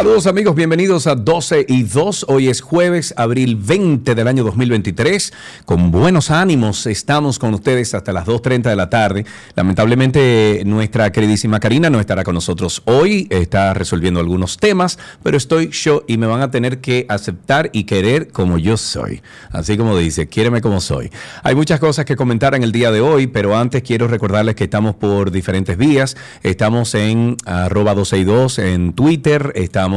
[0.00, 2.24] Saludos amigos, bienvenidos a 12 y 2.
[2.28, 5.30] Hoy es jueves, abril 20 del año 2023.
[5.66, 9.26] Con buenos ánimos estamos con ustedes hasta las 2.30 de la tarde.
[9.56, 15.68] Lamentablemente nuestra queridísima Karina no estará con nosotros hoy, está resolviendo algunos temas, pero estoy
[15.68, 19.20] yo y me van a tener que aceptar y querer como yo soy.
[19.50, 21.10] Así como dice, quiéreme como soy.
[21.42, 24.64] Hay muchas cosas que comentar en el día de hoy, pero antes quiero recordarles que
[24.64, 26.16] estamos por diferentes vías.
[26.42, 29.89] Estamos en arroba 12 y 2 en Twitter, Estamos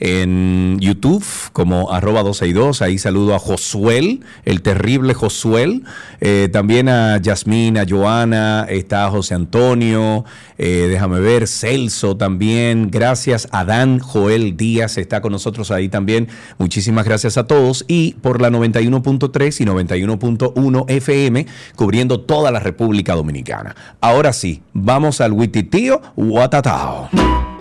[0.00, 2.82] en YouTube como arroba 12 y 2.
[2.82, 5.84] Ahí saludo a Josuel, el terrible Josuel.
[6.20, 10.24] Eh, también a Yasmín, a Joana, está José Antonio,
[10.58, 12.90] eh, déjame ver, Celso también.
[12.90, 16.28] Gracias a Dan Joel Díaz, está con nosotros ahí también.
[16.58, 17.84] Muchísimas gracias a todos.
[17.88, 23.74] Y por la 91.3 y 91.1 FM, cubriendo toda la República Dominicana.
[24.00, 27.53] Ahora sí, vamos al Wititío Watatao.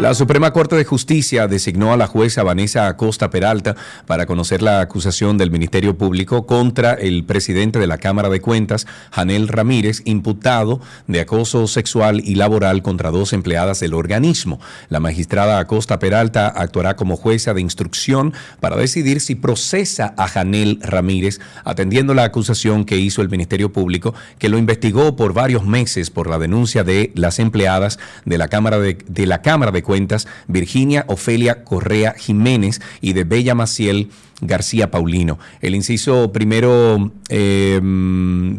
[0.00, 3.74] La Suprema Corte de Justicia designó a la jueza Vanessa Acosta Peralta
[4.06, 8.86] para conocer la acusación del Ministerio Público contra el presidente de la Cámara de Cuentas,
[9.10, 14.60] Janel Ramírez, imputado de acoso sexual y laboral contra dos empleadas del organismo.
[14.88, 20.78] La magistrada Acosta Peralta actuará como jueza de instrucción para decidir si procesa a Janel
[20.80, 26.10] Ramírez, atendiendo la acusación que hizo el Ministerio Público, que lo investigó por varios meses
[26.10, 30.28] por la denuncia de las empleadas de la Cámara de, de la Cámara de Cuentas,
[30.48, 34.10] Virginia Ofelia Correa Jiménez y de Bella Maciel
[34.40, 35.38] García Paulino.
[35.60, 37.78] El inciso primero, eh,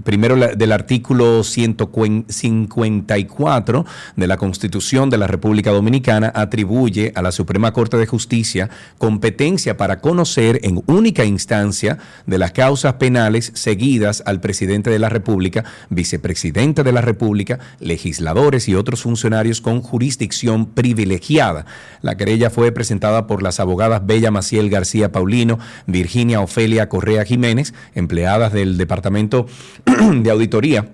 [0.04, 3.86] primero del artículo 154
[4.16, 9.78] de la Constitución de la República Dominicana atribuye a la Suprema Corte de Justicia competencia
[9.78, 15.64] para conocer en única instancia de las causas penales seguidas al presidente de la República,
[15.90, 21.66] vicepresidente de la República, legisladores y otros funcionarios con jurisdicción privilegiada.
[22.02, 27.74] La querella fue presentada por las abogadas Bella Maciel García Paulino, Virginia Ofelia Correa Jiménez,
[27.96, 29.48] empleadas del Departamento
[29.86, 30.90] de Auditoría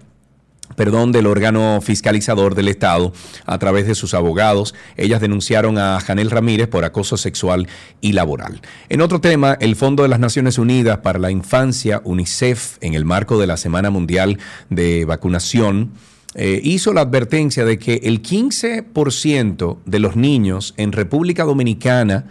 [0.75, 3.13] perdón, del órgano fiscalizador del Estado
[3.45, 4.73] a través de sus abogados.
[4.97, 7.67] Ellas denunciaron a Janel Ramírez por acoso sexual
[8.01, 8.61] y laboral.
[8.89, 13.05] En otro tema, el Fondo de las Naciones Unidas para la Infancia, UNICEF, en el
[13.05, 15.91] marco de la Semana Mundial de Vacunación,
[16.33, 22.25] eh, hizo la advertencia de que el 15% de los niños en República Dominicana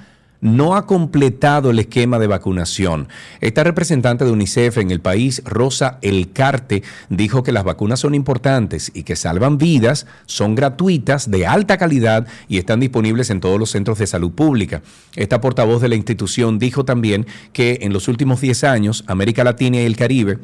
[0.44, 3.09] no ha completado el esquema de vacunación.
[3.41, 8.93] Esta representante de UNICEF en el país, Rosa Elcarte, dijo que las vacunas son importantes
[8.94, 13.71] y que salvan vidas, son gratuitas, de alta calidad y están disponibles en todos los
[13.71, 14.82] centros de salud pública.
[15.16, 19.78] Esta portavoz de la institución dijo también que en los últimos 10 años América Latina
[19.78, 20.38] y el Caribe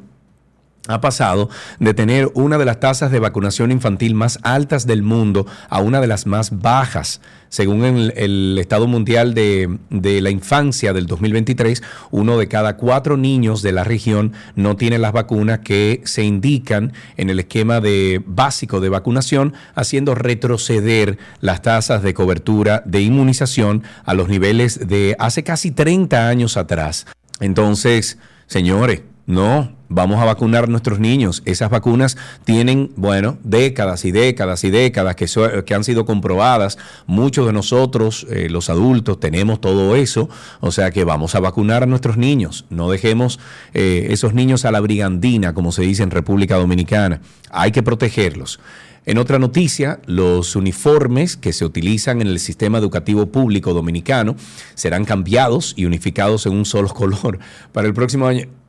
[0.89, 5.47] ha pasado de tener una de las tasas de vacunación infantil más altas del mundo
[5.69, 7.21] a una de las más bajas.
[7.49, 11.83] Según el, Estado Mundial de, la Infancia del 2023,
[12.13, 16.93] uno de cada cuatro niños de la región no tiene las vacunas que se indican
[17.17, 23.83] en el esquema de, básico de vacunación, haciendo retroceder las tasas de cobertura de inmunización
[24.05, 27.07] a los niveles de hace casi 30 años atrás.
[27.41, 31.43] Entonces, señores, no, vamos a vacunar a nuestros niños.
[31.45, 36.79] Esas vacunas tienen, bueno, décadas y décadas y décadas que, han sido comprobadas.
[37.07, 40.31] Muchos de nosotros, eh, los adultos, tenemos todo eso.
[40.61, 42.65] O sea que vamos a vacunar a nuestros niños.
[42.71, 43.39] No dejemos
[43.75, 47.21] eh, esos niños a la brigandina, como se dice en República Dominicana.
[47.51, 48.61] Hay que protegerlos.
[49.07, 54.37] En otra noticia, los uniformes que se utilizan en el sistema educativo público dominicano
[54.75, 57.39] serán cambiados y unificados en un solo color
[57.73, 58.60] para el próximo año.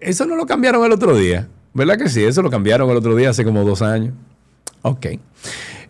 [0.00, 1.48] Eso no lo cambiaron el otro día.
[1.74, 2.24] ¿Verdad que sí?
[2.24, 4.14] Eso lo cambiaron el otro día hace como dos años.
[4.82, 5.06] Ok.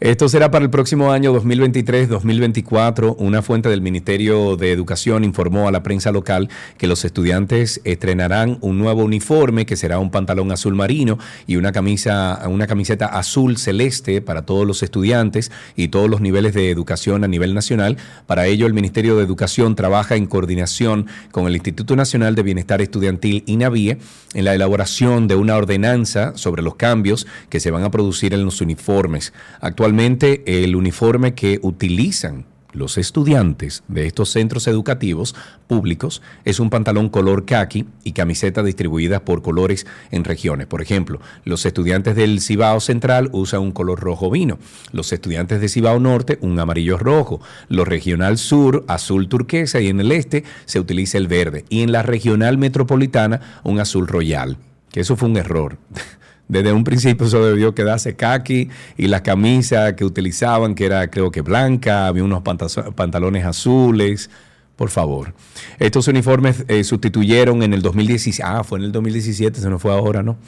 [0.00, 3.16] Esto será para el próximo año 2023-2024.
[3.18, 6.48] Una fuente del Ministerio de Educación informó a la prensa local
[6.78, 11.72] que los estudiantes estrenarán un nuevo uniforme que será un pantalón azul marino y una
[11.72, 17.22] camisa, una camiseta azul celeste para todos los estudiantes y todos los niveles de educación
[17.22, 17.98] a nivel nacional.
[18.26, 22.80] Para ello, el Ministerio de Educación trabaja en coordinación con el Instituto Nacional de Bienestar
[22.80, 23.98] Estudiantil INAVIE
[24.32, 28.46] en la elaboración de una ordenanza sobre los cambios que se van a producir en
[28.46, 29.34] los uniformes.
[29.60, 35.34] Actualmente el uniforme que utilizan los estudiantes de estos centros educativos
[35.66, 40.66] públicos es un pantalón color khaki y camiseta distribuidas por colores en regiones.
[40.66, 44.58] Por ejemplo, los estudiantes del Cibao Central usan un color rojo vino,
[44.92, 50.00] los estudiantes de Cibao Norte un amarillo rojo, los regional sur azul turquesa y en
[50.00, 51.64] el este se utiliza el verde.
[51.68, 54.58] Y en la regional metropolitana un azul royal,
[54.90, 55.78] que eso fue un error
[56.50, 61.30] desde un principio eso debió quedarse kaki y la camisa que utilizaban, que era creo
[61.30, 64.30] que blanca, había unos pantalones azules.
[64.74, 65.34] Por favor.
[65.78, 69.92] Estos uniformes eh, sustituyeron en el 2017, ah, fue en el 2017, se no fue
[69.92, 70.38] ahora, ¿no?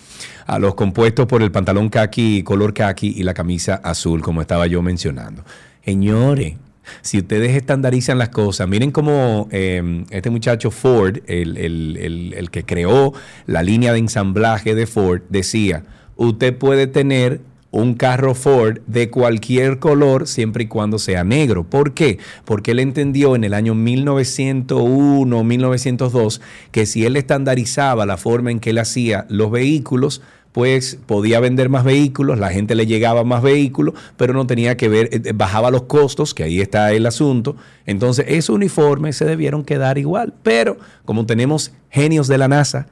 [0.46, 4.66] A los compuestos por el pantalón kaki, color kaki y la camisa azul, como estaba
[4.66, 5.44] yo mencionando.
[5.84, 6.55] Señores,
[7.00, 13.12] si ustedes estandarizan las cosas, miren cómo em, este muchacho Ford, el, que creó
[13.46, 15.84] la línea de ensamblaje de Ford, decía,
[16.17, 17.40] usted puede tener
[17.70, 21.64] un carro Ford de cualquier color siempre y cuando sea negro.
[21.64, 22.19] ¿Por qué?
[22.44, 26.40] Porque él entendió en el año 1901, 1902,
[26.70, 30.20] que si él estandarizaba la forma en que él hacía los vehículos,
[30.52, 34.88] pues podía vender más vehículos, la gente le llegaba más vehículos, pero no tenía que
[34.88, 37.56] ver, eh, bajaba los costos, que ahí está el asunto.
[37.87, 40.34] Entonces, esos uniformes se debieron quedar igual.
[40.43, 40.76] Pero
[41.06, 42.87] como tenemos genios de la NASA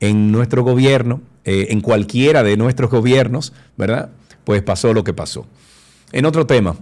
[0.00, 4.10] en nuestro gobierno, eh, en cualquiera de nuestros gobiernos, ¿verdad?
[4.44, 5.46] Pues pasó lo que pasó.
[6.12, 6.76] En otro tema,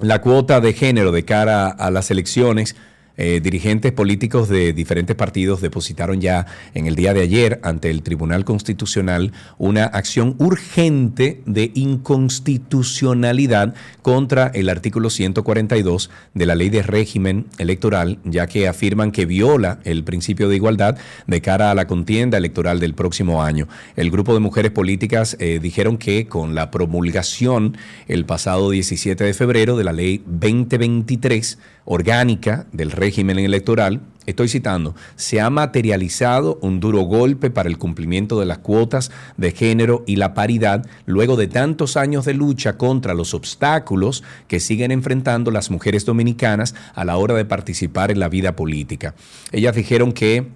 [0.00, 2.74] la cuota de género de cara a las elecciones
[3.16, 8.02] eh, dirigentes políticos de diferentes partidos depositaron ya en el día de ayer ante el
[8.02, 16.82] Tribunal Constitucional una acción urgente de inconstitucionalidad contra el artículo 142 de la ley de
[16.82, 20.96] régimen electoral, ya que afirman que viola el principio de igualdad
[21.26, 23.68] de cara a la contienda electoral del próximo año.
[23.96, 27.76] El grupo de mujeres políticas eh, dijeron que con la promulgación
[28.08, 31.58] el pasado 17 de febrero de la ley 2023
[31.92, 38.38] orgánica del régimen electoral, estoy citando, se ha materializado un duro golpe para el cumplimiento
[38.38, 43.12] de las cuotas de género y la paridad luego de tantos años de lucha contra
[43.12, 48.28] los obstáculos que siguen enfrentando las mujeres dominicanas a la hora de participar en la
[48.28, 49.16] vida política.
[49.50, 50.46] Ellas dijeron que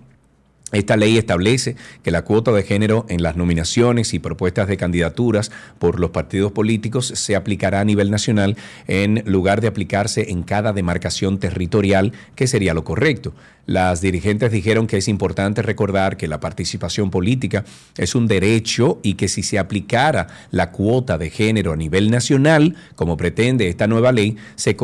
[0.73, 5.53] esta ley establece que la cuota de género en las nominaciones y propuestas de candidaturas
[5.79, 8.57] por los partidos políticos se aplicará a nivel nacional
[8.89, 13.35] en lugar de aplicarse en cada demarcación territorial, que sería lo correcto.
[13.67, 17.65] Las dirigentes dijeron que es importante recordar que la participación política
[17.97, 22.77] es un derecho y que si se aplicara la cuota de género a nivel nacional,
[22.95, 24.77] como pretende esta nueva ley, se,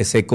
[0.00, 0.26] se,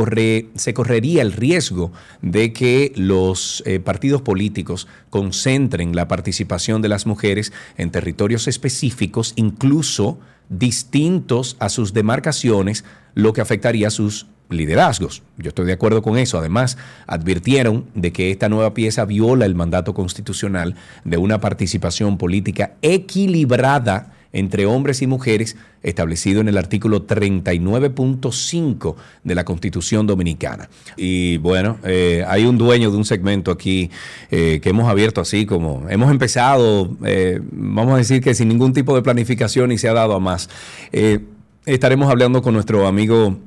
[0.55, 1.91] se correría el riesgo
[2.21, 9.33] de que los eh, partidos políticos concentren la participación de las mujeres en territorios específicos,
[9.35, 10.19] incluso
[10.49, 15.23] distintos a sus demarcaciones, lo que afectaría sus liderazgos.
[15.37, 16.37] Yo estoy de acuerdo con eso.
[16.37, 22.73] Además, advirtieron de que esta nueva pieza viola el mandato constitucional de una participación política
[22.81, 30.69] equilibrada entre hombres y mujeres establecido en el artículo 39.5 de la Constitución Dominicana.
[30.97, 33.91] Y bueno, eh, hay un dueño de un segmento aquí
[34.31, 38.73] eh, que hemos abierto así como hemos empezado, eh, vamos a decir que sin ningún
[38.73, 40.49] tipo de planificación y se ha dado a más.
[41.65, 43.37] estaremos hablando con nuestro amigo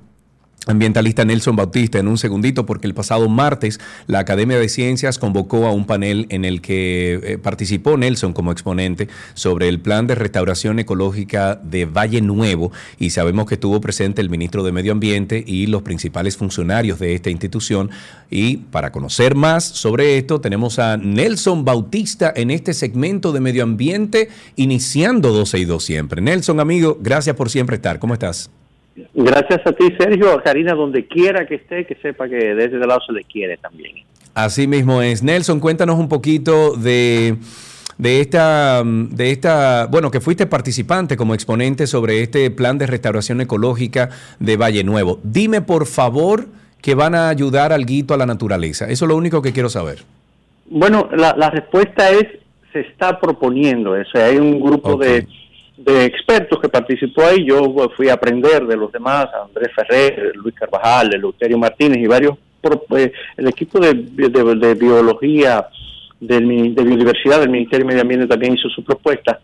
[0.67, 5.67] ambientalista Nelson Bautista en un segundito porque el pasado martes la Academia de Ciencias convocó
[5.67, 10.17] a un panel en el que eh, participó Nelson como exponente sobre el plan de
[10.17, 15.43] restauración ecológica de Valle Nuevo y sabemos que estuvo presente el ministro de Medio Ambiente
[15.47, 17.91] y los principales funcionarios de esta institución
[18.29, 23.63] y para conocer más sobre esto tenemos a Nelson Bautista en este segmento de Medio
[23.63, 26.21] Ambiente iniciando 12 y 2 siempre.
[26.21, 27.99] Nelson amigo, gracias por siempre estar.
[27.99, 28.51] ¿Cómo estás?
[29.15, 33.01] Gracias a ti, Sergio, Karina, donde quiera que esté, que sepa que desde el lado
[33.07, 33.97] se le quiere también.
[34.35, 35.23] Así mismo es.
[35.23, 37.37] Nelson, cuéntanos un poquito de,
[37.99, 43.41] de esta, de esta, bueno, que fuiste participante como exponente sobre este plan de restauración
[43.41, 45.21] ecológica de Valle Nuevo.
[45.23, 46.47] Dime, por favor,
[46.81, 48.87] que van a ayudar al guito a la naturaleza.
[48.89, 50.05] Eso es lo único que quiero saber.
[50.69, 52.27] Bueno, la, la respuesta es,
[52.73, 54.19] se está proponiendo eso.
[54.19, 55.27] Hay un grupo de
[55.77, 57.45] de expertos que participó ahí.
[57.45, 62.37] Yo fui a aprender de los demás, Andrés Ferrer, Luis Carvajal, Eleuterio Martínez y varios,
[62.97, 65.67] eh, el equipo de, de, biología,
[66.21, 69.41] del, de biodiversidad del Ministerio de Medio Ambiente también hizo su propuesta.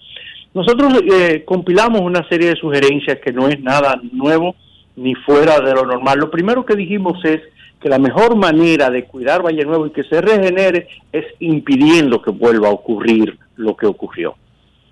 [0.54, 4.54] Nosotros eh, compilamos una serie de sugerencias que no es nada nuevo
[4.96, 6.18] ni fuera de lo normal.
[6.18, 7.40] Lo primero que dijimos es
[7.80, 12.30] que la mejor manera de cuidar Valle Nuevo y que se regenere es impidiendo que
[12.30, 14.36] vuelva a ocurrir lo que ocurrió.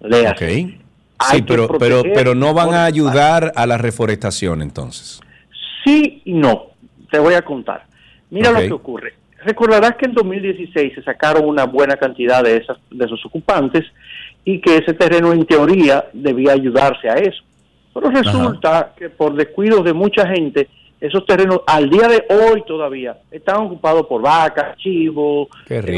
[0.01, 0.79] Okay.
[1.29, 5.21] Sí, pero, pero, pero no van a ayudar a la reforestación entonces.
[5.85, 6.69] Sí y no.
[7.11, 7.85] Te voy a contar.
[8.31, 9.15] Mira lo que ocurre.
[9.45, 13.85] Recordarás que en 2016 se sacaron una buena cantidad de, esas, de esos ocupantes
[14.45, 17.43] y que ese terreno en teoría debía ayudarse a eso.
[17.93, 20.69] Pero resulta que por descuidos de mucha gente
[21.01, 25.49] esos terrenos al día de hoy todavía están ocupados por vacas, chivos,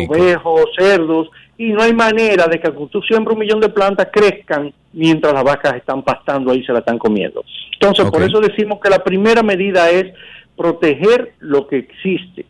[0.09, 1.29] ovejos, cerdos,
[1.59, 5.45] y no hay manera de que tú siembres un millón de plantas crezcan mientras las
[5.45, 7.45] vacas están pastando ahí y se la están comiendo.
[7.73, 10.15] Entonces, por eso decimos que la primera medida es
[10.57, 12.47] proteger lo que existe,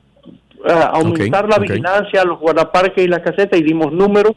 [0.93, 4.33] aumentar la vigilancia a los guardaparques y las casetas y dimos números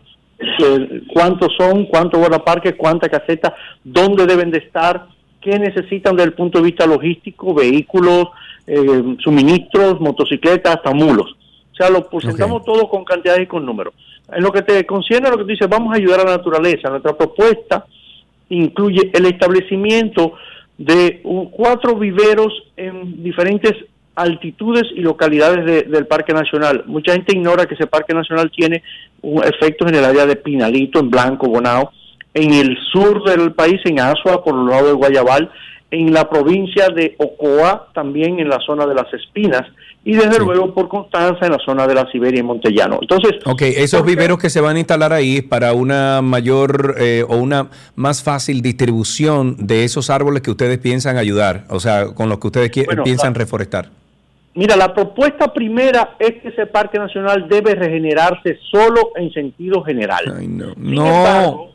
[1.13, 3.53] cuántos son, cuántos guardaparques, cuántas casetas,
[3.83, 5.07] dónde deben de estar,
[5.45, 8.29] qué necesitan desde el punto de vista logístico, vehículos,
[8.65, 11.35] eh, suministros, motocicletas, hasta mulos.
[11.71, 13.93] O sea, lo presentamos todo con cantidades y con números.
[14.33, 16.89] En lo que te concierne, lo que tú dices, vamos a ayudar a la naturaleza.
[16.89, 17.85] Nuestra propuesta
[18.49, 20.33] incluye el establecimiento
[20.79, 21.21] de
[21.51, 23.73] cuatro viveros en diferentes
[24.15, 26.85] altitudes y localidades del Parque Nacional.
[26.87, 28.81] Mucha gente ignora que ese Parque Nacional tiene
[29.21, 31.91] un efectos en el área de Pinalito, en Blanco, Bonao,
[32.35, 35.49] en el sur del país, en Asua, por el lado de Guayabal,
[35.89, 39.63] en la provincia de Ocoa, también en la zona de las Espinas,
[40.03, 42.99] y desde luego por Constanza en la zona de la Siberia y Montellano.
[43.01, 47.37] Entonces, ok, esos viveros que se van a instalar ahí para una mayor eh, o
[47.37, 52.39] una más fácil distribución de esos árboles que ustedes piensan ayudar, o sea, con los
[52.39, 52.71] que ustedes
[53.03, 53.89] piensan reforestar.
[54.53, 60.35] Mira, la propuesta primera es que ese parque nacional debe regenerarse solo en sentido general.
[60.37, 60.73] Ay, no.
[60.75, 61.74] Sin Embargo,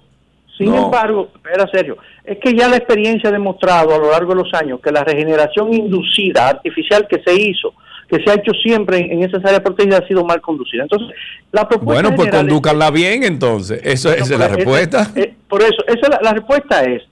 [0.60, 4.42] sin embargo, espera serio, es que ya la experiencia ha demostrado a lo largo de
[4.42, 7.72] los años que la regeneración inducida, artificial que se hizo,
[8.06, 10.82] que se ha hecho siempre en, esas áreas protegidas ha sido mal conducida.
[10.82, 11.16] Entonces,
[11.50, 13.80] la propuesta Bueno, pues condúcanla bien entonces.
[13.82, 15.10] Eso, esa es la respuesta.
[15.48, 17.04] por eso, esa la respuesta es,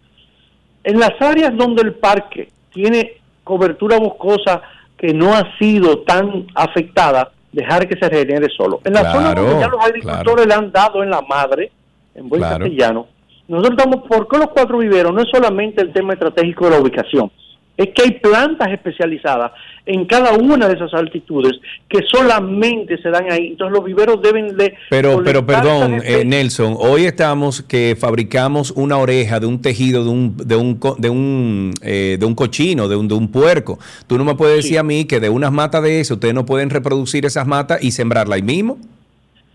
[0.84, 3.14] en las áreas donde el parque tiene
[3.44, 4.60] cobertura boscosa
[4.98, 8.80] que no ha sido tan afectada, dejar que se regenere solo.
[8.84, 11.72] En la zona donde ya los agricultores le han dado en la madre,
[12.14, 13.06] en buen castellano,
[13.48, 15.12] nosotros estamos, ¿por qué los cuatro viveros?
[15.12, 17.30] No es solamente el tema estratégico de la ubicación,
[17.78, 19.52] es que hay plantas especializadas
[19.86, 21.52] en cada una de esas altitudes
[21.88, 23.50] que solamente se dan ahí.
[23.52, 24.74] Entonces los viveros deben de...
[24.90, 30.10] Pero, pero perdón, eh, Nelson, hoy estamos que fabricamos una oreja de un tejido de
[30.10, 33.78] un, de un, de un, eh, de un cochino, de un, de un puerco.
[34.08, 36.44] Tú no me puedes decir a mí que de unas matas de eso ustedes no
[36.44, 38.76] pueden reproducir esas matas y sembrarla ahí mismo.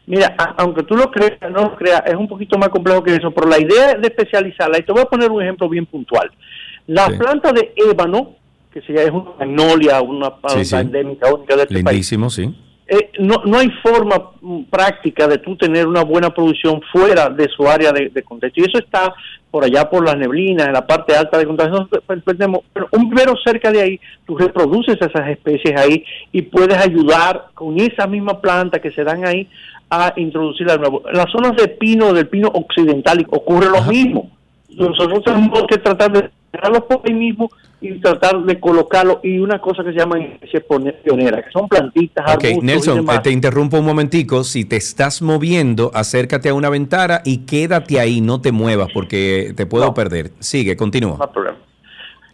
[0.05, 3.31] Mira, aunque tú lo creas, no lo creas, es un poquito más complejo que eso,
[3.31, 6.29] pero la idea de especializarla, y te voy a poner un ejemplo bien puntual.
[6.88, 8.36] La planta de ébano,
[8.72, 12.53] que es una magnolia, una planta endémica única de este Lindísimo, sí.
[12.86, 17.48] Eh, no, no hay forma mm, práctica de tú tener una buena producción fuera de
[17.48, 18.60] su área de, contexto.
[18.60, 19.13] Y eso está
[19.50, 21.88] por allá por las neblinas, en la parte alta de contexto.
[22.74, 27.79] Pero un vivero cerca de ahí, tú reproduces esas especies ahí y puedes ayudar con
[27.79, 29.48] esa misma planta que se dan ahí
[29.89, 31.03] a introducirla de nuevo.
[31.07, 34.31] En las zonas de pino, del pino occidental, ocurre lo mismo.
[34.69, 37.49] Nosotros tenemos que tratar de dejarlos por ahí mismo
[37.81, 40.63] y tratar de colocarlo y una cosa que se llama especie
[41.03, 44.43] pionera, que son plantitas, Ok, Nelson, te interrumpo un momentico.
[44.43, 49.53] Si te estás moviendo, acércate a una ventana y quédate ahí, no te muevas porque
[49.55, 50.31] te puedo perder.
[50.39, 51.17] Sigue, continúa.
[51.17, 51.57] No hay problema.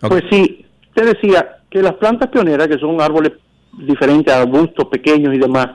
[0.01, 3.33] Pues sí, te decía que las plantas pioneras, que son árboles
[3.77, 5.69] diferentes, arbustos pequeños y demás,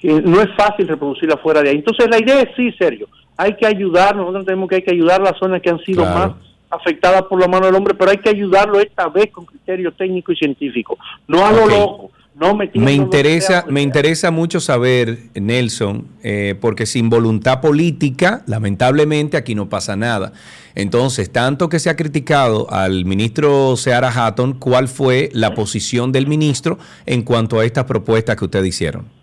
[0.00, 1.76] que no es fácil reproducirla fuera de ahí.
[1.76, 5.20] Entonces la idea es sí, serio, hay que ayudar, nosotros tenemos que hay que ayudar
[5.20, 6.32] a las zonas que han sido más
[6.70, 10.32] afectada por la mano del hombre, pero hay que ayudarlo esta vez con criterio técnico
[10.32, 12.10] y científico, no a lo loco.
[12.32, 19.54] No me, interesa, me interesa mucho saber, Nelson, eh, porque sin voluntad política, lamentablemente aquí
[19.54, 20.32] no pasa nada.
[20.74, 26.28] Entonces, tanto que se ha criticado al ministro Seara Hatton, ¿cuál fue la posición del
[26.28, 29.19] ministro en cuanto a estas propuestas que ustedes hicieron?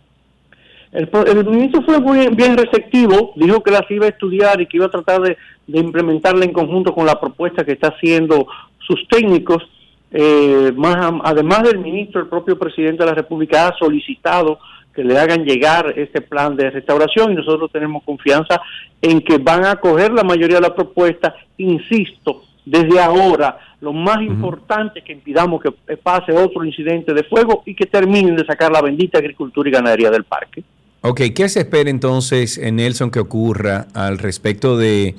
[0.92, 4.78] El, el, ministro fue muy bien receptivo, dijo que las iba a estudiar y que
[4.78, 8.48] iba a tratar de, de implementarla en conjunto con la propuesta que está haciendo
[8.80, 9.64] sus técnicos.
[10.12, 14.60] Eh, más, además del ministro, el propio presidente de la República ha solicitado
[14.96, 18.60] que le hagan llegar este plan de restauración y nosotros tenemos confianza
[19.02, 21.36] en que van a coger la mayoría de la propuesta.
[21.58, 27.62] Insisto, desde ahora lo más importante es que impidamos que pase otro incidente de fuego
[27.66, 30.64] y que terminen de sacar la bendita agricultura y ganadería del parque.
[31.02, 35.16] Ok, ¿qué se espera entonces, en Nelson, que ocurra al respecto de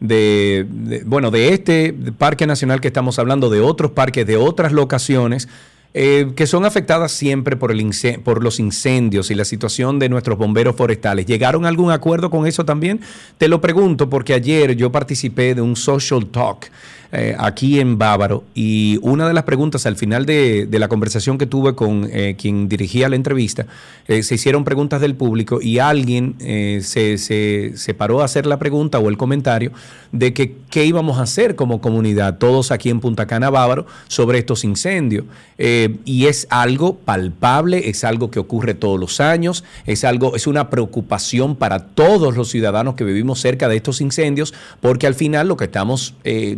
[0.00, 5.48] de, bueno, de este parque nacional que estamos hablando, de otros parques, de otras locaciones,
[5.92, 7.90] eh, que son afectadas siempre por, el
[8.24, 11.26] por los incendios y la situación de nuestros bomberos forestales.
[11.26, 13.00] ¿Llegaron a algún acuerdo con eso también?
[13.38, 16.70] Te lo pregunto porque ayer yo participé de un social talk
[17.12, 21.46] eh, aquí en Bávaro y una de las preguntas al final de, la conversación que
[21.46, 23.66] tuve con eh, quien dirigía la entrevista,
[24.06, 26.36] eh, se hicieron preguntas del público y alguien
[26.82, 29.72] se, se, paró a hacer la pregunta o el comentario
[30.12, 34.38] de que qué íbamos a hacer como comunidad, todos aquí en Punta Cana, Bávaro, sobre
[34.38, 35.24] estos incendios.
[35.58, 40.70] y es algo palpable, es algo que ocurre todos los años, es algo, es una
[40.70, 45.56] preocupación para todos los ciudadanos que vivimos cerca de estos incendios, porque al final lo
[45.56, 46.54] que estamos eh,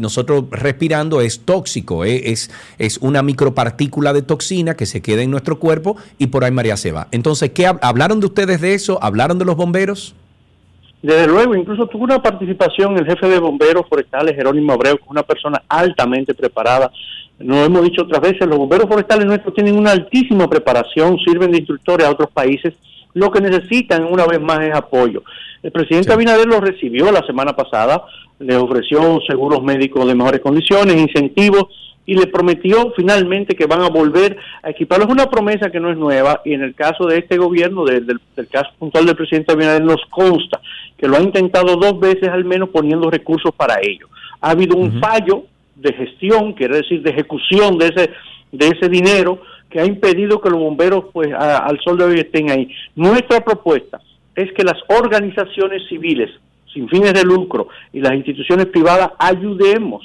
[0.50, 5.58] respirando es tóxico, eh, es, es una micropartícula de toxina que se queda en nuestro
[5.58, 7.08] cuerpo y por ahí María se va.
[7.11, 8.99] Entonces, ¿qué hablaron de ustedes de eso?
[9.02, 10.14] ¿Hablaron de los bomberos?
[11.02, 15.11] Desde luego, incluso tuvo una participación el jefe de bomberos forestales, Jerónimo Abreu, que es
[15.11, 16.92] una persona altamente preparada.
[17.40, 21.58] Nos hemos dicho otras veces, los bomberos forestales nuestros tienen una altísima preparación, sirven de
[21.58, 22.75] instructores a otros países.
[23.14, 25.23] Lo que necesitan, una vez más, es apoyo.
[25.62, 28.04] El presidente Abinader lo recibió la semana pasada,
[28.38, 31.66] le ofreció seguros médicos de mejores condiciones, incentivos
[32.04, 35.07] y le prometió finalmente que van a volver a equiparlos.
[35.07, 38.07] Es una promesa que no es nueva y en el caso de este gobierno, del,
[38.07, 40.61] del, caso puntual del presidente Abinader, nos consta
[40.99, 44.09] que lo ha intentado dos veces al menos poniendo recursos para ello.
[44.40, 45.45] Ha habido un fallo
[45.76, 48.11] de gestión, quiere decir de ejecución de ese,
[48.50, 49.40] de ese dinero
[49.72, 52.68] que ha impedido que los bomberos pues al sol de hoy estén ahí.
[52.94, 54.00] Nuestra propuesta
[54.36, 56.30] es que las organizaciones civiles
[56.72, 60.02] sin fines de lucro y las instituciones privadas ayudemos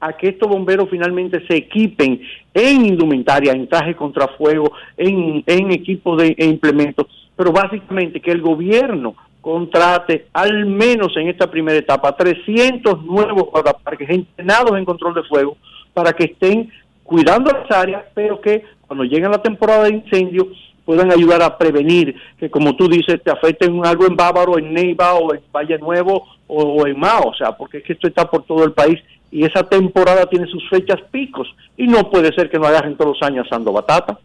[0.00, 2.20] a que estos bomberos finalmente se equipen
[2.52, 8.30] en indumentaria, en traje contra fuego, en, en equipos de e implementos, pero básicamente que
[8.30, 15.14] el gobierno contrate al menos en esta primera etapa 300 nuevos guardaparques entrenados en control
[15.14, 15.56] de fuego
[15.94, 16.70] para que estén
[17.06, 20.48] cuidando las áreas, pero que cuando llegue la temporada de incendio
[20.84, 25.14] puedan ayudar a prevenir que, como tú dices, te afecten algo en Bávaro, en Neiva
[25.14, 28.44] o en Valle Nuevo o, en Mao, o sea, porque es que esto está por
[28.44, 29.00] todo el país
[29.32, 33.18] y esa temporada tiene sus fechas picos y no puede ser que no agarren todos
[33.18, 34.18] los años asando batata.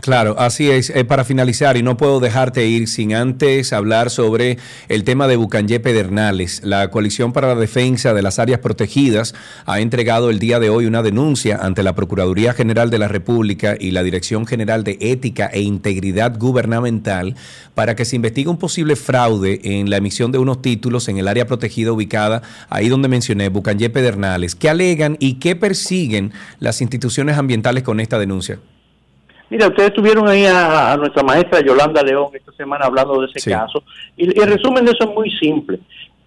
[0.00, 0.90] Claro, así es.
[0.90, 4.56] Eh, para finalizar, y no puedo dejarte ir sin antes hablar sobre
[4.88, 6.60] el tema de Bucanyé Pedernales.
[6.62, 9.34] La Coalición para la Defensa de las Áreas Protegidas
[9.66, 13.74] ha entregado el día de hoy una denuncia ante la Procuraduría General de la República
[13.78, 17.34] y la Dirección General de Ética e Integridad Gubernamental
[17.74, 21.26] para que se investigue un posible fraude en la emisión de unos títulos en el
[21.26, 24.54] área protegida ubicada ahí donde mencioné, Bucanyé Pedernales.
[24.54, 28.60] ¿Qué alegan y qué persiguen las instituciones ambientales con esta denuncia?
[29.50, 33.82] Mira, ustedes tuvieron ahí a, nuestra maestra Yolanda León esta semana hablando de ese caso.
[34.16, 35.78] Y, el resumen de eso es muy simple.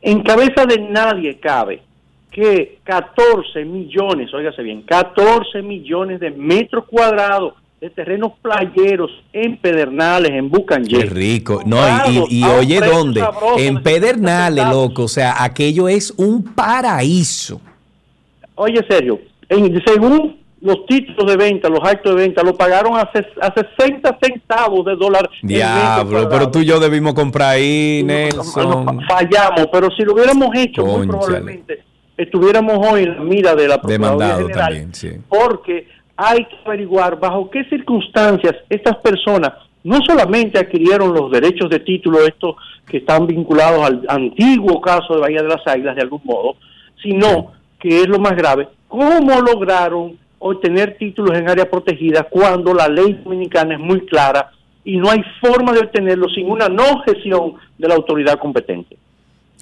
[0.02, 1.82] En cabeza de nadie cabe
[2.32, 10.32] que 14 millones, óigase bien, 14 millones de metros cuadrados de terrenos playeros en Pedernales,
[10.32, 11.00] en Bucanyé.
[11.00, 11.62] Qué rico.
[11.66, 13.24] No, y, y oye, ¿dónde?
[13.58, 15.04] En Pedernales, loco.
[15.04, 17.60] O sea, aquello es un paraíso.
[18.56, 23.02] Oye, Sergio, en, según los títulos de venta, los actos de venta, lo pagaron a,
[23.42, 25.30] a 60 centavos de dólar.
[25.42, 29.02] Diablo, pero tú y yo debimos comprar ahí, Nelson.
[29.08, 31.84] fallamos, pero si lo hubiéramos hecho, muy probablemente
[32.18, 34.54] estuviéramos hoy en la mira de la Procuraduría General.
[34.54, 35.12] También, sí.
[35.28, 41.80] Porque hay que averiguar bajo qué circunstancias estas personas no solamente adquirieron los derechos de
[41.80, 42.56] título, estos
[42.88, 46.56] que están vinculados al antiguo caso de Bahía de las Águilas de algún modo,
[47.02, 52.88] sino, que es lo más grave, cómo lograron obtener títulos en área protegida cuando la
[52.88, 54.52] ley dominicana es muy clara
[54.84, 58.98] y no hay forma de obtenerlo sin una no gestión de la autoridad competente.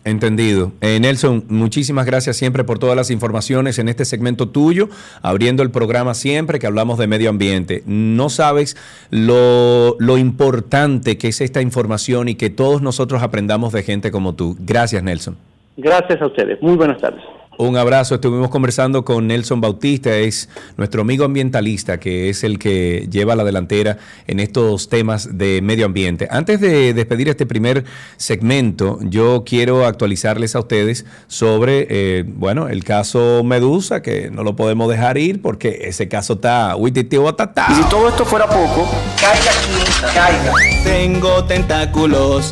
[0.05, 0.71] Entendido.
[0.79, 4.87] Eh, Nelson, muchísimas gracias siempre por todas las informaciones en este segmento tuyo,
[5.21, 7.83] abriendo el programa siempre que hablamos de medio ambiente.
[7.85, 8.77] No sabes
[9.11, 14.35] lo, lo importante que es esta información y que todos nosotros aprendamos de gente como
[14.35, 14.55] tú.
[14.59, 15.35] Gracias, Nelson.
[15.75, 16.61] Gracias a ustedes.
[16.61, 17.21] Muy buenas tardes.
[17.60, 18.15] Un abrazo.
[18.15, 23.43] Estuvimos conversando con Nelson Bautista, es nuestro amigo ambientalista, que es el que lleva la
[23.43, 26.30] delantera en estos temas de medio ambiente.
[26.32, 27.84] Antes de despedir este primer
[28.15, 34.56] segmento, yo quiero actualizarles a ustedes sobre, eh, bueno, el caso Medusa, que no lo
[34.56, 36.78] podemos dejar ir porque ese caso está...
[36.78, 40.54] Y si todo esto fuera poco, caiga aquí, caiga.
[40.86, 42.52] Tengo tentáculos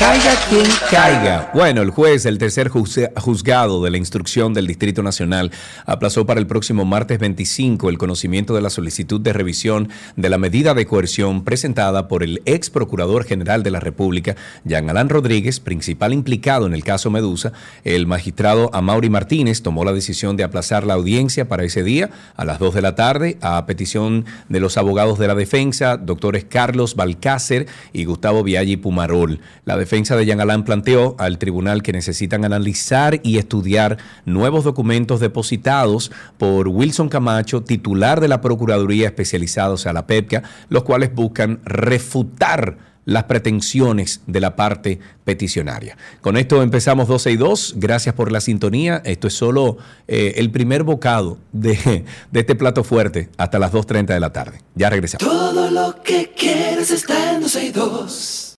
[0.00, 1.50] Caiga quien caiga.
[1.52, 5.50] Bueno, el juez, el tercer juzgado de la instrucción del Distrito Nacional,
[5.84, 10.38] aplazó para el próximo martes 25 el conocimiento de la solicitud de revisión de la
[10.38, 15.60] medida de coerción presentada por el ex procurador general de la República, Jean Alain Rodríguez,
[15.60, 17.52] principal implicado en el caso Medusa.
[17.84, 22.46] El magistrado Amaury Martínez tomó la decisión de aplazar la audiencia para ese día a
[22.46, 26.96] las 2 de la tarde a petición de los abogados de la defensa, doctores Carlos
[26.96, 29.40] Balcácer y Gustavo Viaggi Pumarol.
[29.66, 36.12] La defensa de Jean planteó al tribunal que necesitan analizar y estudiar nuevos documentos depositados
[36.38, 41.60] por Wilson Camacho, titular de la Procuraduría especializada, o sea, la PEPCA, los cuales buscan
[41.64, 45.96] refutar las pretensiones de la parte peticionaria.
[46.20, 47.74] Con esto empezamos 12 y 2.
[47.76, 49.02] Gracias por la sintonía.
[49.04, 54.20] Esto es solo eh, el primer bocado de, este plato fuerte hasta las 2.30 de
[54.20, 54.60] la tarde.
[54.76, 55.26] Ya regresamos.
[55.26, 56.30] Todo lo que
[56.92, 58.49] está en 12 y 2.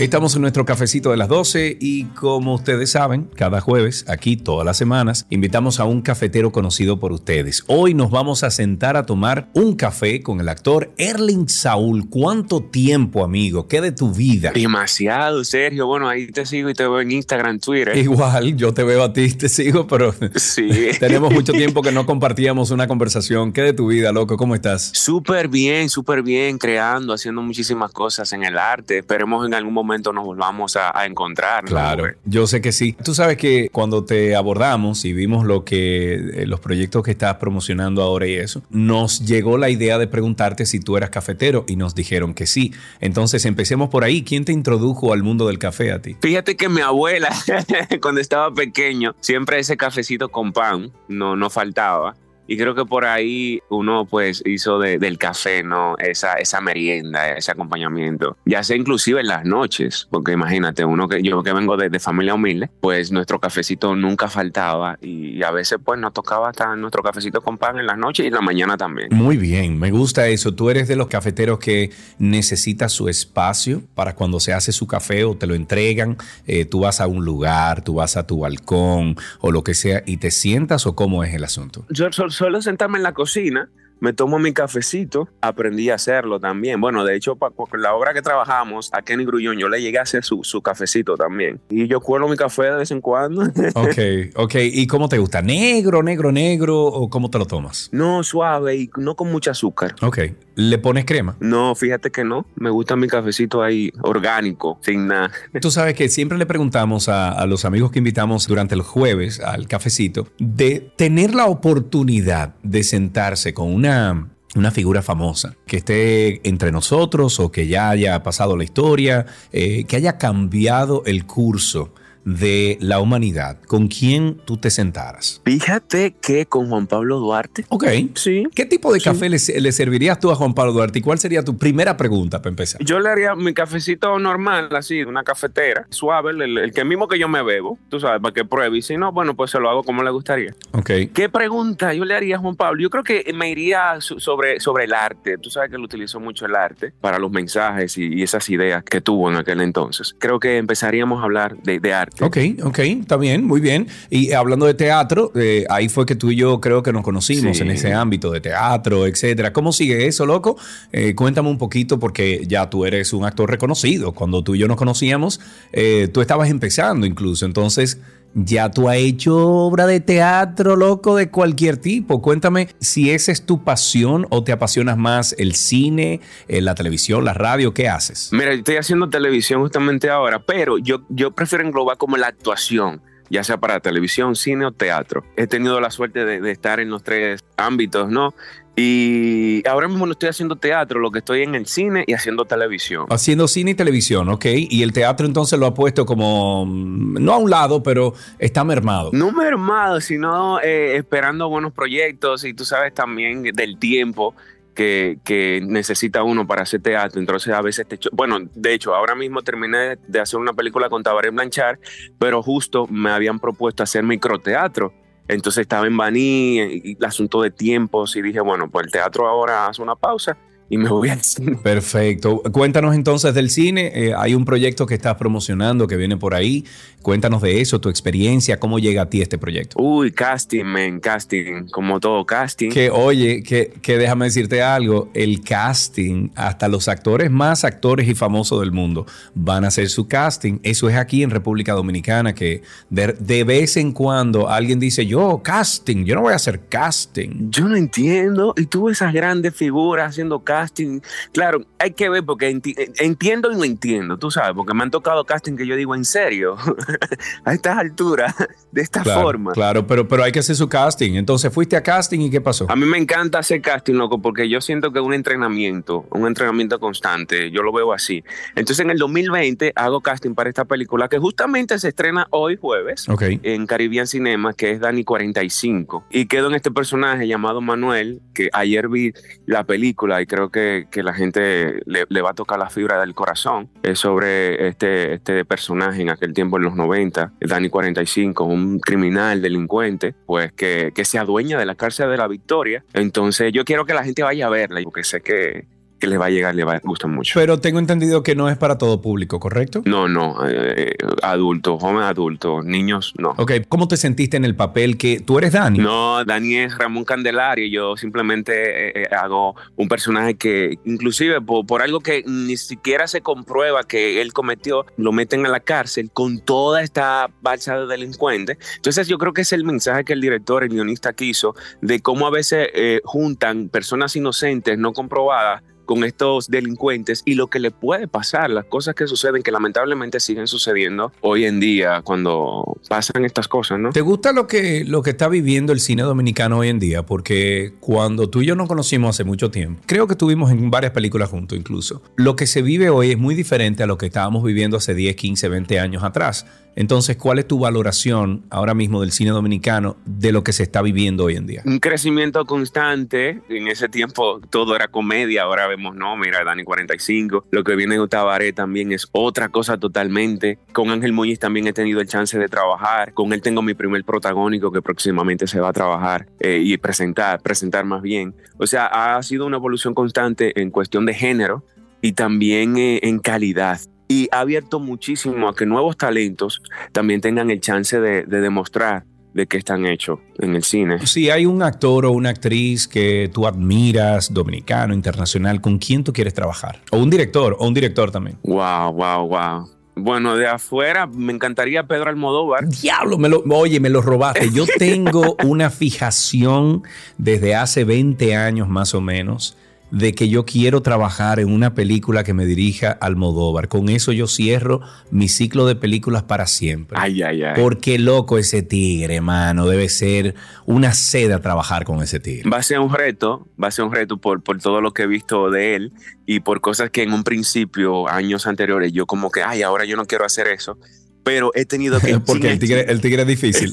[0.00, 4.64] Estamos en nuestro cafecito de las 12 y como ustedes saben, cada jueves, aquí todas
[4.64, 7.64] las semanas, invitamos a un cafetero conocido por ustedes.
[7.66, 12.08] Hoy nos vamos a sentar a tomar un café con el actor Erling Saúl.
[12.08, 13.68] ¿Cuánto tiempo, amigo?
[13.68, 14.52] ¿Qué de tu vida?
[14.54, 15.86] Demasiado, Sergio.
[15.86, 17.94] Bueno, ahí te sigo y te veo en Instagram, Twitter.
[17.98, 20.70] Igual, yo te veo a ti, te sigo, pero Sí.
[20.98, 23.52] tenemos mucho tiempo que no compartíamos una conversación.
[23.52, 24.38] ¿Qué de tu vida, loco?
[24.38, 24.92] ¿Cómo estás?
[24.94, 28.96] Súper bien, súper bien, creando, haciendo muchísimas cosas en el arte.
[28.96, 31.64] Esperemos en algún momento nos volvamos a, a encontrar.
[31.64, 31.70] ¿no?
[31.70, 32.96] Claro, yo sé que sí.
[33.04, 37.36] Tú sabes que cuando te abordamos y vimos lo que eh, los proyectos que estás
[37.36, 41.76] promocionando ahora y eso, nos llegó la idea de preguntarte si tú eras cafetero y
[41.76, 42.72] nos dijeron que sí.
[43.00, 44.22] Entonces empecemos por ahí.
[44.22, 46.16] ¿Quién te introdujo al mundo del café a ti?
[46.20, 47.30] Fíjate que mi abuela,
[48.02, 52.14] cuando estaba pequeño, siempre ese cafecito con pan no, no faltaba.
[52.52, 55.96] Y creo que por ahí uno pues hizo de- del café, ¿no?
[55.98, 58.36] Esa, esa merienda, ese acompañamiento.
[58.44, 62.00] Ya sea inclusive en las noches, porque imagínate, uno que yo que vengo de, de
[62.00, 67.02] familia humilde, pues nuestro cafecito nunca faltaba y, a veces pues nos tocaba hasta nuestro
[67.04, 69.08] cafecito con pan en las noches y en la mañana también.
[69.12, 70.52] Muy bien, me gusta eso.
[70.52, 75.24] Tú eres de los cafeteros que necesita su espacio para cuando se hace su café
[75.24, 76.16] o te lo entregan.
[76.46, 80.02] eh, tú vas a un lugar, tú vas a tu balcón o lo que sea
[80.04, 81.84] y te sientas o cómo es el asunto.
[81.90, 82.06] Yo
[82.40, 83.68] suelo sentarme en la cocina,
[84.00, 86.80] me tomo mi cafecito, aprendí a hacerlo también.
[86.80, 90.02] Bueno, de hecho, con la obra que trabajamos, a Kenny Grullón, yo le llegué a
[90.02, 91.60] hacer su, su cafecito también.
[91.68, 93.42] Y yo cuelo mi café de vez en cuando.
[93.74, 93.98] Ok,
[94.36, 94.54] ok.
[94.54, 95.42] ¿Y cómo te gusta?
[95.42, 97.90] ¿Negro, negro, negro o cómo te lo tomas?
[97.92, 99.94] no, suave y no con mucha azúcar.
[100.00, 100.18] Ok.
[100.56, 101.36] ¿Le pones crema?
[101.40, 102.46] No, fíjate que no.
[102.56, 105.30] Me gusta mi cafecito ahí orgánico, sin nada.
[105.60, 109.40] Tú sabes que siempre le preguntamos a, a los amigos que invitamos durante el jueves
[109.40, 116.46] al cafecito de tener la oportunidad de sentarse con una, una figura famosa que esté
[116.48, 121.94] entre nosotros o que ya haya pasado la historia, eh, que haya cambiado el curso
[122.24, 123.58] de la humanidad.
[123.66, 125.40] ¿Con quién tú te sentaras?
[125.44, 127.64] Fíjate que con Juan Pablo Duarte.
[127.68, 127.86] Ok.
[128.14, 128.46] Sí.
[128.54, 130.98] ¿Qué tipo de café le, le servirías tú a Juan Pablo Duarte?
[130.98, 132.82] ¿Y cuál sería tu primera pregunta para empezar?
[132.84, 137.18] Yo le haría mi cafecito normal, así, una cafetera, suave, el, el que mismo que
[137.18, 138.78] yo me bebo, tú sabes, para que pruebe.
[138.78, 140.54] Y si no, bueno, pues se lo hago como le gustaría.
[140.72, 140.90] Ok.
[141.14, 142.82] ¿Qué pregunta yo le haría a Juan Pablo?
[142.82, 145.38] Yo creo que me iría sobre, sobre el arte.
[145.38, 148.84] Tú sabes que él utilizó mucho el arte para los mensajes y, y esas ideas
[148.84, 150.14] que tuvo en aquel entonces.
[150.18, 152.09] Creo que empezaríamos a hablar de, de arte.
[152.20, 153.86] Ok, ok, está bien, muy bien.
[154.10, 157.56] Y hablando de teatro, eh, ahí fue que tú y yo creo que nos conocimos
[157.56, 157.62] Sí.
[157.62, 159.52] en ese ámbito de teatro, etcétera.
[159.52, 160.56] ¿Cómo sigue eso, loco?
[160.92, 164.12] Eh, cuéntame un poquito porque ya tú eres un actor reconocido.
[164.12, 165.40] Cuando tú y yo nos conocíamos,
[165.72, 167.46] eh, tú estabas empezando incluso.
[167.46, 167.98] Entonces,
[168.34, 172.22] ya tú has hecho obra de teatro, loco, de cualquier tipo.
[172.22, 177.24] Cuéntame si esa es tu pasión o te apasionas más el cine, eh, la televisión,
[177.24, 177.74] la radio.
[177.74, 178.30] ¿Qué haces?
[178.32, 183.44] Mira, estoy haciendo televisión justamente ahora, pero yo, yo prefiero englobar como la actuación, ya
[183.44, 185.24] sea para televisión, cine o teatro.
[185.36, 188.34] He tenido la suerte de estar en los tres ámbitos, ¿no?
[188.76, 192.44] Y ahora mismo no estoy haciendo teatro, lo que estoy en el cine y haciendo
[192.44, 193.06] televisión.
[193.10, 194.46] Haciendo cine y televisión, ok.
[194.46, 198.64] Y el teatro entonces lo ha puesto como, mm, no a un lado, pero está
[198.64, 199.10] mermado.
[199.12, 204.34] No mermado, sino eh, esperando buenos proyectos y tú sabes también del tiempo
[204.74, 207.20] que, que necesita uno para hacer teatro.
[207.20, 207.98] Entonces a veces te...
[208.12, 211.78] Bueno, de hecho, ahora mismo terminé de hacer una película con Tabaré Blanchard,
[212.18, 214.94] pero justo me habían propuesto hacer microteatro.
[215.30, 219.66] Entonces estaba en Baní, el asunto de tiempos, y dije, bueno, pues el teatro ahora
[219.66, 220.36] hace una pausa
[220.70, 221.56] y me voy al cine.
[221.56, 222.40] Perfecto.
[222.52, 223.90] Cuéntanos entonces del cine.
[223.92, 226.64] Eh, hay un proyecto que estás promocionando que viene por ahí.
[227.02, 229.82] Cuéntanos de eso, tu experiencia, cómo llega a ti este proyecto.
[229.82, 232.70] Uy, casting, man, casting, como todo casting.
[232.70, 238.14] Que oye, que, que déjame decirte algo, el casting, hasta los actores más actores y
[238.14, 240.60] famosos del mundo van a hacer su casting.
[240.62, 245.40] Eso es aquí en República Dominicana, que de, de vez en cuando alguien dice, yo
[245.42, 247.50] casting, yo no voy a hacer casting.
[247.50, 248.54] Yo no entiendo.
[248.56, 251.00] Y tuve esas grandes figuras haciendo casting casting.
[251.32, 255.24] Claro, hay que ver porque entiendo y no entiendo, tú sabes, porque me han tocado
[255.24, 256.56] casting que yo digo, en serio,
[257.44, 258.34] a estas alturas,
[258.72, 259.52] de esta forma.
[259.52, 261.14] Claro, pero, pero hay que hacer su casting.
[261.14, 262.66] Entonces, fuiste a casting y ¿qué pasó?
[262.68, 266.26] A mí me encanta hacer casting, loco, porque yo siento que es un entrenamiento, un
[266.26, 268.22] entrenamiento constante, yo lo veo así.
[268.54, 273.06] Entonces, en el 2020 hago casting para esta película que justamente se estrena hoy jueves
[273.20, 276.06] en Caribbean Cinema, que es Dani 45.
[276.10, 279.12] Y quedo en este personaje llamado Manuel, que ayer vi
[279.46, 283.14] la película y creo que, que la gente le, va a tocar la fibra del
[283.14, 283.70] corazón.
[283.82, 289.42] Es sobre este, este personaje en aquel tiempo, en los 90, Dani 45, un criminal,
[289.42, 292.84] delincuente, pues que, que se adueña de la cárcel de la Victoria.
[292.92, 295.66] Entonces yo quiero que la gente vaya a verla, porque sé que
[296.00, 297.38] que les va a llegar, les va a gustar mucho.
[297.38, 299.82] Pero tengo entendido que no es para todo público, ¿correcto?
[299.84, 303.34] No, no, eh, adultos, jóvenes adultos, niños, no.
[303.36, 305.78] Ok, ¿cómo te sentiste en el papel que tú eres Dani?
[305.78, 311.82] No, Dani es Ramón Candelario, yo simplemente eh, eh, hago un personaje que inclusive por,
[311.82, 316.40] algo que ni siquiera se comprueba que él cometió, lo meten a la cárcel con
[316.40, 318.56] toda esta balsa de delincuentes.
[318.76, 322.26] Entonces yo creo que es el mensaje que el director, el guionista quiso, de cómo
[322.26, 322.68] a veces
[323.04, 328.64] juntan personas inocentes, no comprobadas, con estos delincuentes y lo que le puede pasar, las
[328.64, 333.90] cosas que suceden, que lamentablemente siguen sucediendo hoy en día cuando pasan estas cosas, ¿no?
[333.90, 337.04] ¿Te gusta lo que, lo que está viviendo el cine dominicano hoy en día?
[337.04, 340.92] Porque cuando tú y yo nos conocimos hace mucho tiempo, creo que estuvimos en varias
[340.92, 344.44] películas juntos incluso, lo que se vive hoy es muy diferente a lo que estábamos
[344.44, 346.46] viviendo hace 10, 15, 20 años atrás.
[346.76, 350.82] Entonces, ¿cuál es tu valoración ahora mismo del cine dominicano de lo que se está
[350.82, 351.62] viviendo hoy en día?
[351.64, 353.40] Un crecimiento constante.
[353.48, 357.46] En ese tiempo todo era comedia, ahora vemos, no, mira, Dani 45.
[357.50, 360.58] Lo que viene de Tabaré también es otra cosa totalmente.
[360.72, 363.12] Con Ángel Muñiz también he tenido el chance de trabajar.
[363.14, 367.40] Con él tengo mi primer protagónico que próximamente se va a trabajar eh, y presentar,
[367.40, 368.34] presentar más bien.
[368.58, 371.64] O sea, ha sido una evolución constante en cuestión de género
[372.00, 377.48] y también eh, en calidad y ha abierto muchísimo a que nuevos talentos también tengan
[377.48, 381.06] el chance de, demostrar de qué están hechos en el cine.
[381.06, 386.12] Si hay un actor o una actriz que tú admiras, dominicano, internacional, ¿con quién tú
[386.12, 386.80] quieres trabajar?
[386.90, 388.36] O un director, o un director también.
[388.42, 389.70] Wow, wow, wow.
[389.94, 392.66] Bueno, de afuera me encantaría Pedro Almodóvar.
[392.66, 394.50] Diablo, me lo, oye, me lo robaste.
[394.50, 396.82] Yo tengo una fijación
[397.16, 399.56] desde hace 20 años más o menos
[399.90, 403.68] de que yo quiero trabajar en una película que me dirija Almodóvar.
[403.68, 406.96] Con eso yo cierro mi ciclo de películas para siempre.
[407.00, 407.60] Ay, ay, ay.
[407.60, 409.66] Porque loco ese tigre, hermano.
[409.66, 410.34] Debe ser
[410.66, 412.48] una seda trabajar con ese tigre.
[412.48, 415.02] Va a ser un reto, va a ser un reto por, por todo lo que
[415.02, 415.92] he visto de él
[416.26, 419.96] y por cosas que en un principio, años anteriores, yo como que, ay, ahora yo
[419.96, 420.78] no quiero hacer eso
[421.22, 422.18] pero he tenido que...
[422.20, 423.72] Porque el tigre, el tigre, es difícil.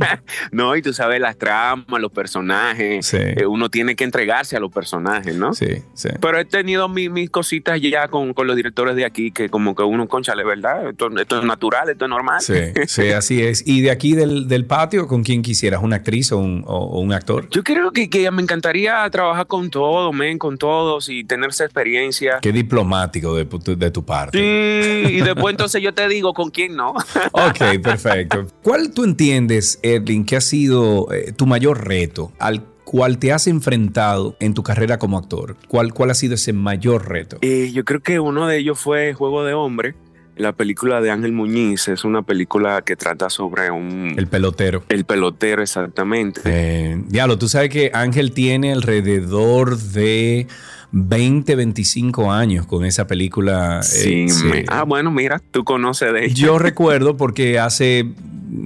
[0.52, 4.72] no, y tú sabes las tramas, los personajes, eh, uno tiene que entregarse a los
[4.72, 5.52] personajes, ¿no?
[5.54, 6.08] Sí, sí.
[6.20, 9.82] Pero he tenido mis, cositas ya con, con, los directores de aquí, que como que
[9.82, 10.88] uno, conchale, ¿verdad?
[10.90, 12.40] Esto, esto, es natural, esto es normal.
[12.40, 12.54] Sí,
[12.86, 13.66] sí, así es.
[13.66, 15.82] ¿Y de aquí del, del patio, con quién quisieras?
[15.82, 17.48] ¿Una actriz o un, o, un actor?
[17.50, 21.64] Yo creo que, que, me encantaría trabajar con todos, men, con todos y tener esa
[21.64, 22.38] experiencia.
[22.42, 24.38] Qué diplomático de, de tu parte.
[24.38, 26.87] Sí, y después entonces yo te digo con quién no.
[27.32, 28.46] Ok, perfecto.
[28.62, 33.46] ¿Cuál tú entiendes, Erling, que ha sido eh, tu mayor reto al cual te has
[33.46, 35.56] enfrentado en tu carrera como actor?
[35.68, 37.38] ¿Cuál, cuál ha sido ese mayor reto?
[37.42, 39.94] Eh, yo creo que uno de ellos fue Juego de Hombre.
[40.36, 44.14] La película de Ángel Muñiz es una película que trata sobre un...
[44.16, 44.84] El pelotero.
[44.88, 46.40] El pelotero, exactamente.
[46.44, 50.46] Eh, diablo, tú sabes que Ángel tiene alrededor de
[50.92, 53.82] 20, 25 años con esa película.
[53.82, 56.34] Sí, eh, ah, bueno, mira, tú conoces de ella.
[56.34, 58.06] Yo recuerdo porque hace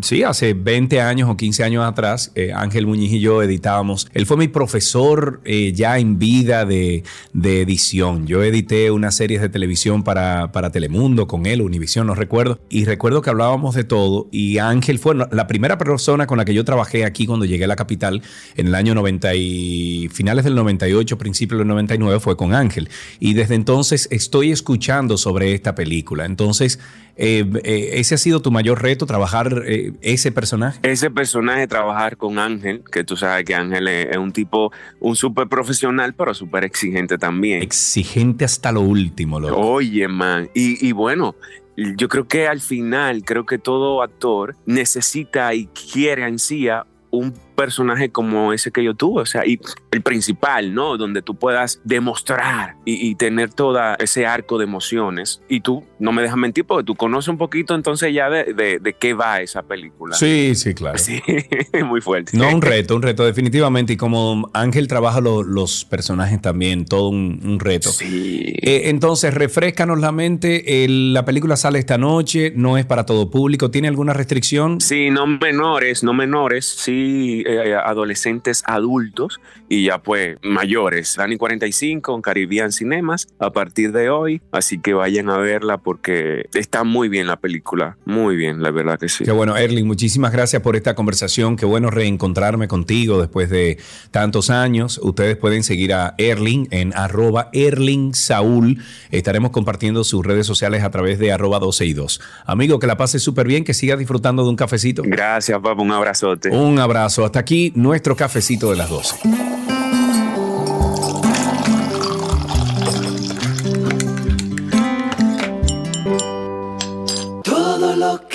[0.03, 4.09] sí, hace 20 años o 15 años atrás, eh, Ángel Muñiz y yo editábamos.
[4.13, 8.27] Él fue mi profesor eh, ya en vida de, edición.
[8.27, 12.61] Yo edité unas series de televisión para, para Telemundo con él, Univisión, no recuerdo.
[12.69, 14.29] Y recuerdo que hablábamos de todo.
[14.31, 17.69] Y Ángel fue la primera persona con la que yo trabajé aquí cuando llegué a
[17.69, 18.23] la capital
[18.57, 22.89] en el año 90 y finales del 98, principios del 99, fue con Ángel.
[23.21, 26.25] Y desde entonces estoy escuchando sobre esta película.
[26.25, 26.79] Entonces,
[27.17, 30.79] eh, ¿Ese ha sido tu mayor reto, trabajar eh, ese personaje?
[30.83, 35.49] Ese personaje, trabajar con Ángel, que tú sabes que Ángel es, un tipo, un súper
[35.49, 37.63] profesional, pero súper exigente también.
[37.63, 39.57] Exigente hasta lo último, loco.
[39.57, 40.49] Oye, man.
[40.55, 41.35] Y, y bueno,
[41.77, 48.11] yo creo que al final, creo que todo actor necesita y quiere ansía un personaje
[48.11, 49.61] como ese que yo tuve, o sea, y
[49.91, 50.97] el principal, ¿no?
[50.97, 55.43] Donde tú puedas demostrar y, tener todo ese arco de emociones.
[55.49, 58.93] Y tú, no me dejas mentir, porque tú conoces un poquito entonces ya de, de,
[58.95, 60.17] qué va esa película.
[60.17, 60.99] Sí, sí, claro.
[60.99, 61.23] Sí,
[61.85, 62.37] muy fuerte.
[62.37, 63.93] No, un reto, un reto, definitivamente.
[63.93, 67.91] Y como Ángel trabaja los personajes también, todo un, reto.
[67.91, 68.55] Sí.
[68.63, 70.65] Eh, entonces, refrescanos la mente.
[70.89, 73.71] la película sale esta noche, no es para todo público.
[73.71, 74.81] ¿Tiene alguna restricción?
[74.81, 77.42] Sí, no menores, no menores, sí
[77.85, 79.41] adolescentes adultos
[79.73, 81.17] y ya pues mayores.
[81.17, 86.45] Dani 45 en Caribbean Cinemas a partir de hoy, así que vayan a verla porque
[86.53, 89.25] está muy bien la película, muy bien, la verdad que sí.
[89.25, 93.79] Qué bueno, Erling, muchísimas gracias por esta conversación, qué bueno reencontrarme contigo después de
[94.11, 95.01] tantos años.
[95.03, 98.77] Ustedes pueden seguir a Erling en arroba Erling Saúl.
[99.11, 102.21] Estaremos compartiendo sus redes sociales a través de arroba 12 y 2.
[102.45, 105.03] Amigo, que la pase súper bien, que siga disfrutando de un cafecito.
[105.03, 106.51] Gracias, papá, un abrazote.
[106.51, 107.25] Un abrazo.
[107.25, 109.62] Hasta aquí nuestro cafecito de las 12.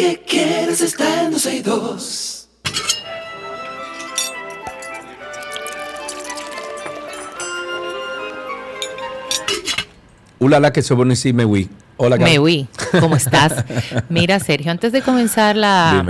[0.07, 2.49] Que quieres está en 12 y 2.
[10.39, 11.69] Hola, la que soy me oui.
[11.97, 12.67] Hola, Me oui.
[12.99, 13.65] ¿Cómo estás?
[14.09, 16.05] Mira, Sergio, antes de comenzar la,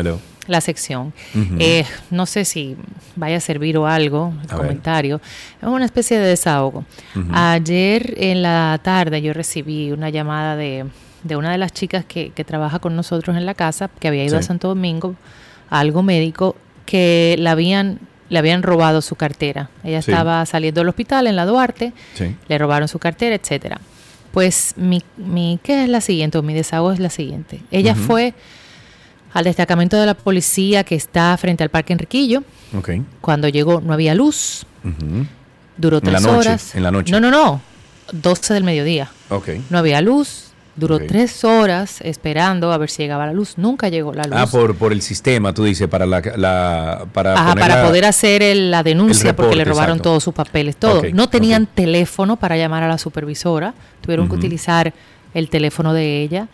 [0.45, 1.13] la sección,
[1.57, 2.75] eh, no sé si
[3.15, 5.21] vaya a servir o algo, el comentario.
[5.59, 6.85] Es una especie de desahogo.
[7.31, 10.85] Ayer en la tarde yo recibí una llamada de,
[11.35, 14.41] una de las chicas que, trabaja con nosotros en la casa, que había ido a
[14.41, 15.15] Santo Domingo
[15.69, 17.99] a algo médico, que la habían
[18.29, 19.69] le habían robado su cartera.
[19.83, 21.93] Ella estaba saliendo del hospital en la Duarte,
[22.47, 23.79] le robaron su cartera, etcétera.
[24.31, 26.37] Pues mi, mi, ¿qué es la siguiente?
[26.37, 27.61] O mi desahogo es la siguiente.
[27.71, 28.33] Ella fue
[29.33, 32.43] al destacamento de la policía que está frente al Parque Enriquillo.
[33.21, 34.65] Cuando llegó no había luz.
[35.77, 36.75] Duró tres horas.
[36.75, 37.11] En la noche.
[37.11, 37.61] No, no, no.
[38.11, 39.09] 12 del mediodía.
[39.69, 40.46] No había luz.
[40.77, 43.57] Duró tres horas esperando a ver si llegaba la luz.
[43.57, 44.33] Nunca llegó la luz.
[44.35, 46.21] Ah, por, por el sistema, tú dices, para la,
[47.11, 51.01] para, para poder hacer la denuncia porque le robaron todos sus papeles, todo.
[51.13, 53.73] no tenían teléfono para llamar a la supervisora.
[54.01, 54.93] Tuvieron que utilizar
[55.33, 56.47] el teléfono de ella.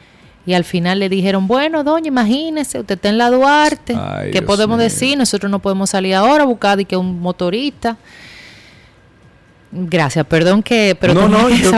[0.45, 3.95] Y al final le dijeron, bueno, doña, imagínese, usted está en la Duarte.
[4.31, 5.17] ¿Qué podemos decir?
[5.17, 7.97] Nosotros no podemos salir ahora a buscar y que un motorista.
[9.75, 10.95] Gracias, perdón que...
[10.99, 11.71] Pero no, no, yo,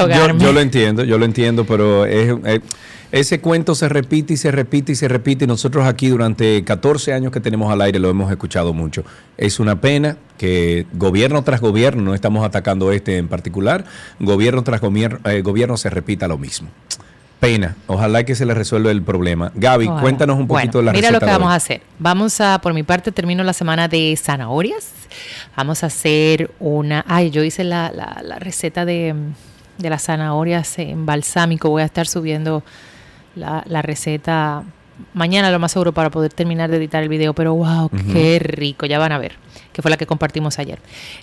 [0.52, 2.06] lo entiendo, yo lo entiendo, pero
[3.16, 7.14] ese cuento se repite y se repite y se repite y nosotros aquí durante 14
[7.14, 9.06] años que tenemos al aire lo hemos escuchado mucho.
[9.38, 13.86] Es una pena que gobierno tras gobierno, no estamos atacando este en particular,
[14.20, 16.68] gobierno tras gobierno, eh, gobierno se repita lo mismo.
[17.40, 17.76] Pena.
[17.88, 19.52] Ojalá que se le resuelva el problema.
[19.56, 21.82] Gaby, cuéntanos un poquito de la Mira lo que vamos a hacer.
[22.00, 24.92] Vamos a, por mi parte, termino la semana de zanahorias.
[25.56, 27.04] Vamos a hacer una.
[27.08, 29.14] Ay, yo hice la, la, receta de,
[29.78, 31.70] de, las zanahorias en balsámico.
[31.70, 32.64] Voy a estar subiendo
[33.36, 34.64] la, la receta
[35.14, 37.34] mañana, lo más seguro, para poder terminar de editar el video.
[37.34, 38.86] Pero wow, qué rico.
[38.86, 39.34] Ya van a ver.
[39.74, 40.80] Que fue la que compartimos ayer.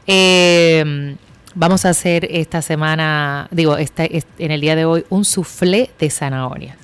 [0.07, 1.17] Eh
[1.55, 6.09] Vamos a hacer esta semana, digo, esta, en el día de hoy, un soufflé de
[6.09, 6.77] zanahoria.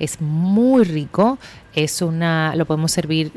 [0.00, 1.38] Es muy rico,
[1.74, 3.30] es una, lo podemos servir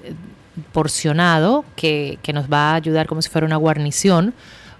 [0.71, 4.33] porcionado, que, que nos va a ayudar como si fuera una guarnición.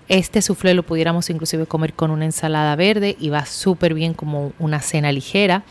[0.08, 4.54] Este soufflé lo pudiéramos inclusive comer con una ensalada verde y va súper bien como
[4.58, 5.64] una cena ligera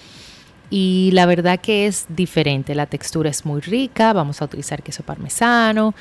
[0.71, 5.03] y la verdad que es diferente, la textura es muy rica, vamos a utilizar queso
[5.03, 5.95] parmesano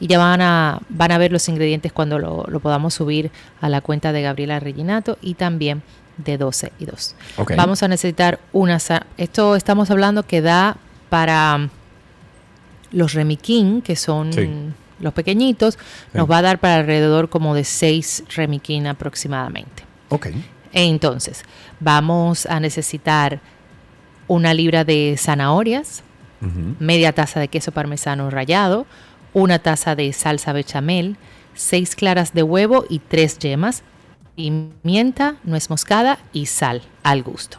[0.00, 3.30] y ya van a, van a ver los ingredientes cuando lo, podamos subir
[3.60, 5.82] a la cuenta de Gabriela Reginato y también
[6.16, 7.16] de 12 y 2.
[7.56, 8.78] Vamos a necesitar una...
[9.16, 10.76] Esto estamos hablando que da
[11.08, 11.68] para
[12.92, 15.78] los remiquín, que son los pequeñitos,
[16.12, 19.84] nos va a dar para alrededor como de 6 remiquín aproximadamente.
[20.08, 20.28] Ok.
[20.72, 21.44] Entonces,
[21.80, 23.40] vamos a necesitar
[24.26, 26.02] una libra de zanahorias,
[26.78, 28.86] media taza de queso parmesano rallado,
[29.34, 31.16] una taza de salsa bechamel,
[31.54, 33.82] seis claras de huevo y tres yemas,
[34.36, 37.58] pimienta, nuez moscada y sal al gusto.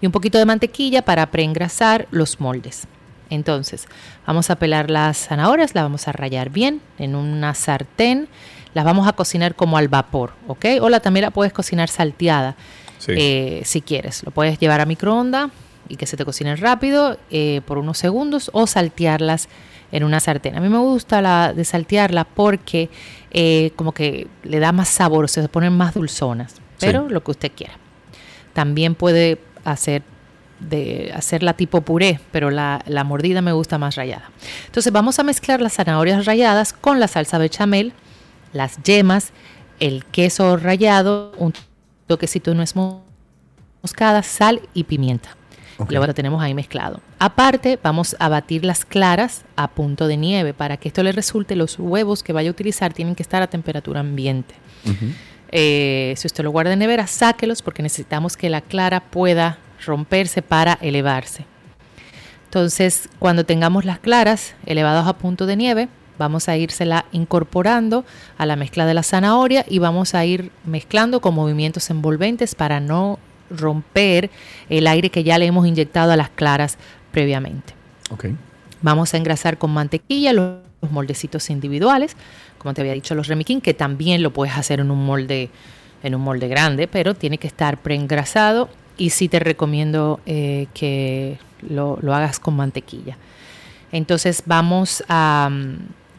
[0.00, 2.86] Y un poquito de mantequilla para preengrasar los moldes.
[3.28, 3.86] Entonces,
[4.26, 8.28] vamos a pelar las zanahorias, las vamos a rallar bien en una sartén,
[8.74, 10.66] las vamos a cocinar como al vapor, ¿ok?
[10.80, 12.56] O la también la puedes cocinar salteada
[13.08, 14.24] eh, si quieres.
[14.24, 15.50] Lo puedes llevar a microondas
[15.88, 19.48] y que se te cocinen rápido eh, por unos segundos o saltearlas
[19.92, 20.56] en una sartén.
[20.56, 22.90] A mí me gusta la de saltearla porque
[23.30, 27.52] eh, como que le da más sabor, se ponen más dulzonas, pero lo que usted
[27.54, 27.74] quiera.
[28.52, 30.02] También puede hacer
[30.58, 34.30] de hacerla tipo puré, pero la, la, mordida me gusta más rayada.
[34.66, 37.94] Entonces vamos a mezclar las zanahorias rayadas con la salsa bechamel,
[38.52, 39.32] las yemas,
[39.78, 41.54] el queso rallado, un
[42.06, 42.74] toquecito de nuez
[43.82, 45.39] moscada, sal y pimienta.
[45.80, 45.94] Okay.
[45.94, 47.00] Luego lo tenemos ahí mezclado.
[47.18, 50.52] Aparte, vamos a batir las claras a punto de nieve.
[50.52, 53.46] Para que esto le resulte, los huevos que vaya a utilizar tienen que estar a
[53.46, 54.54] temperatura ambiente.
[54.84, 55.14] Uh -huh.
[55.52, 60.42] eh, si usted lo guarda en nevera, sáquelos porque necesitamos que la clara pueda romperse
[60.42, 61.46] para elevarse.
[62.44, 68.04] Entonces, cuando tengamos las claras elevadas a punto de nieve, vamos a írsela incorporando
[68.36, 72.80] a la mezcla de la zanahoria y vamos a ir mezclando con movimientos envolventes para
[72.80, 73.18] no
[73.50, 74.30] romper
[74.68, 76.78] el aire que ya le hemos inyectado a las claras
[77.12, 77.74] previamente.
[78.10, 78.36] Okay.
[78.82, 82.16] Vamos a engrasar con mantequilla los, los moldecitos individuales,
[82.58, 85.50] como te había dicho los remiquín, que también lo puedes hacer en un molde
[86.02, 91.38] en un molde grande, pero tiene que estar preengrasado y sí te recomiendo eh, que
[91.68, 93.16] lo, lo, hagas con mantequilla.
[93.92, 95.50] Entonces vamos a,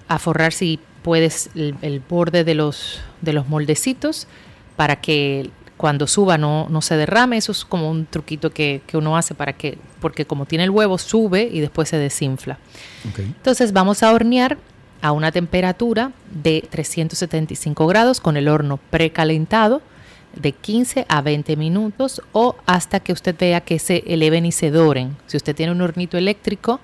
[0.08, 4.28] a forrar si puedes el, el, borde de los, de los moldecitos
[4.76, 5.50] para que
[5.82, 7.38] cuando suba no, no se derrame.
[7.38, 10.70] Eso es como un truquito que, que, uno hace para que, porque como tiene el
[10.70, 12.60] huevo, sube y después se desinfla.
[13.10, 13.26] Okay.
[13.26, 14.60] Entonces vamos a hornear
[15.02, 19.82] a una temperatura de 375 grados con el horno precalentado
[20.36, 24.70] de 15 a 20 minutos o hasta que usted vea que se eleven y se
[24.70, 25.18] doren.
[25.26, 26.80] Si usted tiene un hornito eléctrico,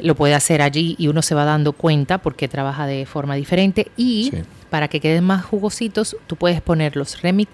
[0.00, 3.92] lo puede hacer allí y uno se va dando cuenta porque trabaja de forma diferente.
[3.96, 4.42] Y sí.
[4.70, 7.48] Para que queden más jugositos, tú puedes poner los Remy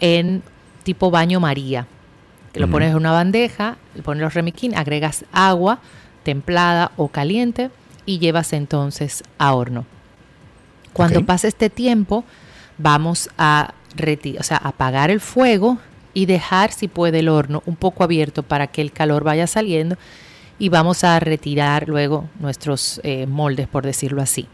[0.00, 0.42] en
[0.82, 1.86] tipo baño María.
[2.52, 2.72] Que lo uh -huh.
[2.72, 5.80] pones en una bandeja, le pones los Remy agregas agua
[6.26, 7.70] templada o caliente
[8.04, 9.84] y llevas entonces a horno.
[10.92, 11.26] Cuando okay.
[11.26, 12.24] pase este tiempo,
[12.78, 13.74] vamos a
[14.38, 15.78] o sea, apagar el fuego
[16.14, 19.96] y dejar, si puede, el horno un poco abierto para que el calor vaya saliendo
[20.58, 24.48] y vamos a retirar luego nuestros eh, moldes, por decirlo así.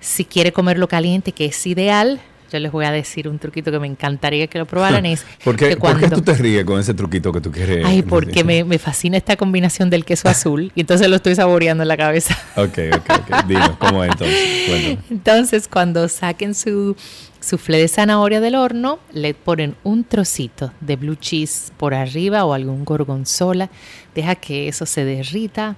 [0.00, 2.20] Si quiere comerlo caliente, que es ideal,
[2.50, 5.04] yo les voy a decir un truquito que me encantaría que lo probaran.
[5.06, 6.00] Es ¿Por, qué, que cuando...
[6.00, 7.84] ¿Por qué tú te ríes con ese truquito que tú quieres?
[7.84, 11.82] Ay, porque me, me, fascina esta combinación del queso azul y entonces lo estoy saboreando
[11.82, 12.36] en la cabeza.
[12.58, 13.46] Ok, ok, ok.
[13.46, 14.66] Dinos, ¿cómo es entonces?
[14.66, 14.98] Cuéntame.
[15.10, 16.96] Entonces, cuando saquen su
[17.40, 22.52] soufflé de zanahoria del horno, le ponen un trocito de blue cheese por arriba o
[22.52, 23.70] algún gorgonzola.
[24.14, 25.76] Deja que eso se derrita.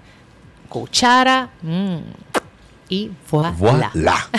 [0.71, 1.51] Cuchara.
[1.62, 1.99] Mmm
[2.91, 3.55] y voilà.
[3.57, 3.91] voilà.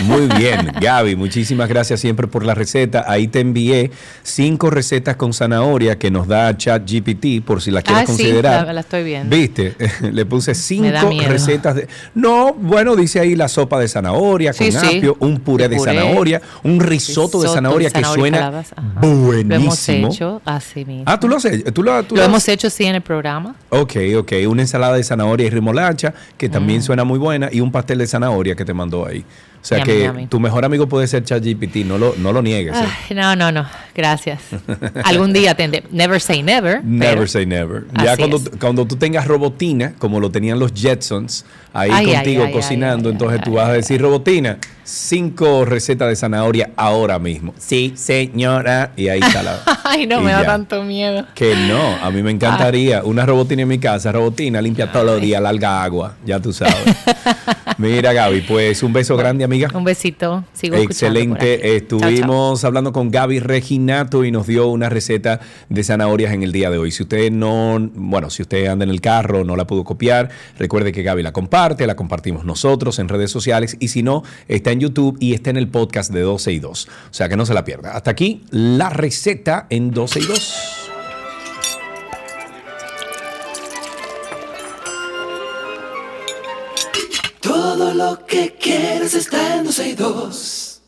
[0.03, 3.05] Muy bien, Gaby, muchísimas gracias siempre por la receta.
[3.07, 3.91] Ahí te envié
[4.23, 8.59] cinco recetas con zanahoria que nos da ChatGPT por si las quieres ah, considerar.
[8.59, 9.33] Sí, la, la, estoy viendo.
[9.33, 9.75] Viste,
[10.11, 11.87] le puse cinco recetas de.
[12.13, 15.25] No, bueno, dice ahí la sopa de zanahoria con sí, apio, sí.
[15.25, 15.93] un puré, de puré.
[15.93, 18.65] zanahoria, un risotto, risotto de, zanahoria que suena
[18.99, 19.47] buenísimo.
[19.47, 21.05] Lo hemos hecho así mismo.
[21.07, 21.71] Ah, tú lo has hecho.
[21.71, 23.55] ¿Tú lo, tú lo, lo hemos hecho sí en el programa.
[23.69, 24.33] Ok, ok.
[24.49, 26.83] Una ensalada de zanahoria y remolacha que también mm.
[26.83, 29.23] suena muy buena y un pastel de zanahoria que te mandó ahí.
[29.61, 32.75] O sea que tu mejor amigo puede ser ChatGPT, no lo, no lo niegues.
[32.75, 32.83] ¿eh?
[33.09, 34.41] Ay, no, no, no, gracias.
[35.03, 36.83] Algún día tendré, never say never.
[36.83, 37.85] Never say never.
[38.03, 42.53] Ya cuando, cuando tú tengas robotina, como lo tenían los Jetsons, ahí ay, contigo ay,
[42.53, 47.53] cocinando, entonces tú vas a decir, robotina, cinco recetas de zanahoria ahora mismo.
[47.57, 48.93] Sí, señora.
[48.97, 49.61] Y ahí está la.
[49.83, 51.25] Ay, no, me da tanto miedo.
[51.35, 53.03] Que no, a mí me encantaría.
[53.03, 56.75] Una robotina en mi casa, robotina, limpia todos los días, larga agua, ya tú sabes.
[57.77, 59.69] Mira, Gaby, pues un beso grande, amiga.
[59.73, 60.43] Un besito.
[60.53, 61.75] Sigo Excelente.
[61.75, 62.67] Estuvimos chao, chao.
[62.67, 65.39] hablando con Gaby Reginato y nos dio una receta
[65.69, 66.91] de zanahorias en el día de hoy.
[66.91, 70.91] Si usted no, bueno, si usted anda en el carro, no la pudo copiar, recuerde
[70.91, 74.79] que Gaby la comparte, la compartimos nosotros en redes sociales y si no, está en
[74.79, 76.87] YouTube y está en el podcast de 12 y 2.
[76.87, 77.91] O sea que no se la pierda.
[77.95, 80.90] Hasta aquí la receta en 12 y 2.
[87.93, 90.81] Lo que quieres está en 12 y 2.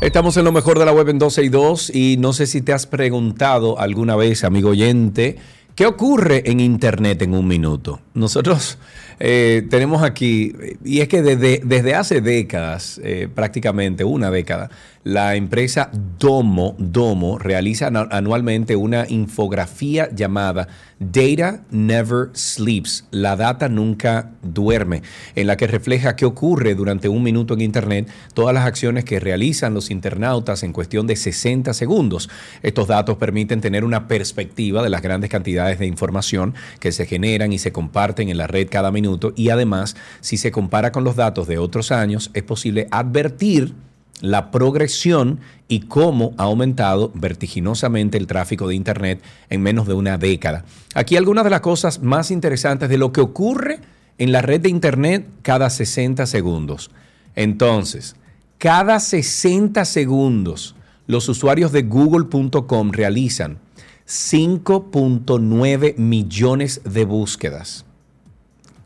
[0.00, 2.62] Estamos en lo mejor de la web en 12 y 2 y no sé si
[2.62, 5.36] te has preguntado alguna vez, amigo oyente,
[5.74, 8.00] ¿qué ocurre en Internet en un minuto?
[8.14, 8.78] Nosotros
[9.18, 14.70] eh, tenemos aquí, y es que desde, desde hace décadas, eh, prácticamente una década,
[15.02, 24.32] la empresa Domo, Domo realiza anualmente una infografía llamada Data Never Sleeps, la data nunca
[24.42, 25.02] duerme,
[25.34, 29.20] en la que refleja qué ocurre durante un minuto en Internet, todas las acciones que
[29.20, 32.28] realizan los internautas en cuestión de 60 segundos.
[32.62, 37.54] Estos datos permiten tener una perspectiva de las grandes cantidades de información que se generan
[37.54, 41.16] y se comparten en la red cada minuto y además, si se compara con los
[41.16, 43.72] datos de otros años, es posible advertir
[44.20, 50.18] la progresión y cómo ha aumentado vertiginosamente el tráfico de Internet en menos de una
[50.18, 50.64] década.
[50.94, 53.80] Aquí algunas de las cosas más interesantes de lo que ocurre
[54.18, 56.90] en la red de Internet cada 60 segundos.
[57.36, 58.16] Entonces,
[58.58, 60.74] cada 60 segundos
[61.06, 63.58] los usuarios de google.com realizan
[64.06, 67.84] 5.9 millones de búsquedas.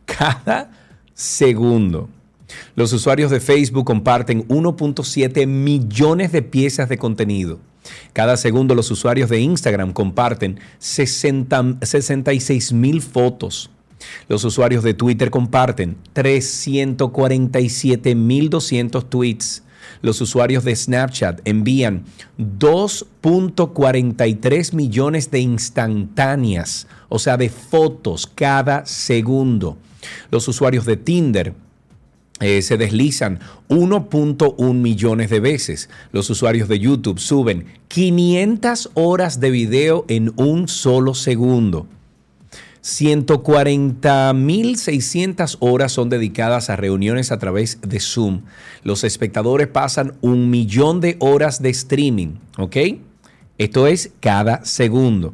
[0.05, 0.70] Cada
[1.14, 2.09] segundo.
[2.76, 7.61] Los usuarios de Facebook comparten 1.7 millones de piezas de contenido.
[8.12, 13.70] Cada segundo los usuarios de Instagram comparten 66 mil fotos.
[14.28, 19.62] Los usuarios de Twitter comparten 347.200 tweets.
[20.00, 22.05] Los usuarios de Snapchat envían
[22.38, 29.76] 2.43 millones de instantáneas, o sea, de fotos cada segundo.
[30.30, 31.52] Los usuarios de Tinder
[32.41, 35.89] eh, se deslizan 1.1 millones de veces.
[36.12, 41.87] Los usuarios de YouTube suben 500 horas de video en un solo segundo.
[42.82, 48.43] 140.600 horas son dedicadas a reuniones a través de Zoom.
[48.82, 52.76] Los espectadores pasan un millón de horas de streaming, ¿ok?
[53.57, 55.32] Esto es cada segundo.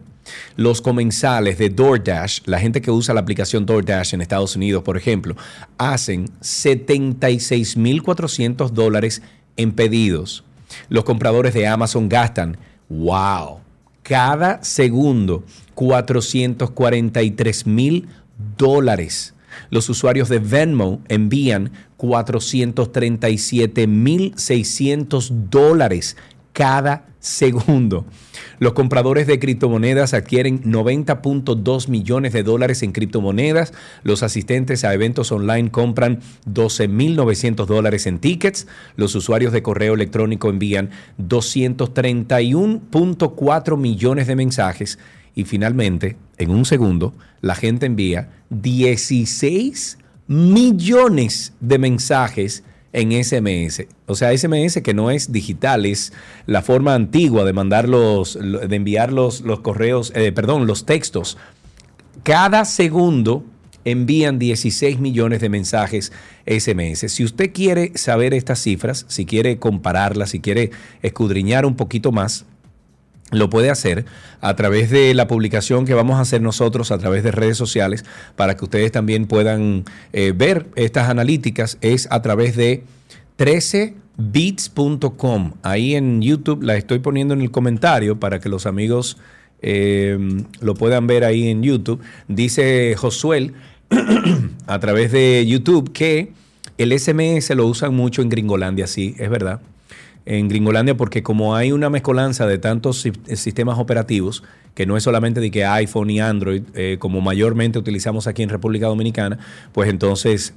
[0.56, 4.96] Los comensales de DoorDash, la gente que usa la aplicación DoorDash en Estados Unidos, por
[4.96, 5.36] ejemplo,
[5.78, 9.22] hacen 76.400 dólares
[9.56, 10.42] en pedidos.
[10.88, 12.56] Los compradores de Amazon gastan,
[12.88, 13.60] wow,
[14.02, 18.08] cada segundo 443 mil
[18.56, 19.34] dólares.
[19.70, 26.16] Los usuarios de Venmo envían 437 mil 600 dólares
[26.52, 28.04] cada segundo.
[28.58, 33.74] Los compradores de criptomonedas adquieren 90.2 millones de dólares en criptomonedas.
[34.02, 38.66] Los asistentes a eventos online compran 12.900 dólares en tickets.
[38.96, 40.88] Los usuarios de correo electrónico envían
[41.18, 44.98] 231.4 millones de mensajes.
[45.34, 53.86] Y finalmente, en un segundo, la gente envía 16 millones de mensajes en SMS.
[54.06, 56.12] O sea, SMS que no es digital, es
[56.46, 61.38] la forma antigua de mandar los, de enviar los, correos, eh, perdón, los textos.
[62.22, 63.44] Cada segundo
[63.84, 66.12] envían 16 millones de mensajes
[66.46, 67.10] SMS.
[67.12, 70.70] Si usted quiere saber estas cifras, si quiere compararlas, si quiere
[71.02, 72.44] escudriñar un poquito más,
[73.30, 74.04] lo puede hacer
[74.40, 78.04] a través de la publicación que vamos a hacer nosotros a través de redes sociales
[78.36, 81.78] para que ustedes también puedan eh, ver estas analíticas.
[81.80, 82.82] Es a través de
[83.38, 85.52] 13bits.com.
[85.62, 89.18] Ahí en YouTube la estoy poniendo en el comentario para que los amigos
[89.62, 90.18] eh,
[90.60, 92.00] lo puedan ver ahí en YouTube.
[92.28, 93.52] Dice Josuel
[94.66, 96.32] a través de YouTube que
[96.78, 99.60] el SMS lo usan mucho en Gringolandia, sí, es verdad
[100.26, 104.42] en Gringolandia porque como hay una mezcolanza de tantos sistemas operativos,
[104.74, 108.48] que no es solamente de que iPhone y Android, eh, como mayormente utilizamos aquí en
[108.48, 109.38] República Dominicana,
[109.72, 110.54] pues entonces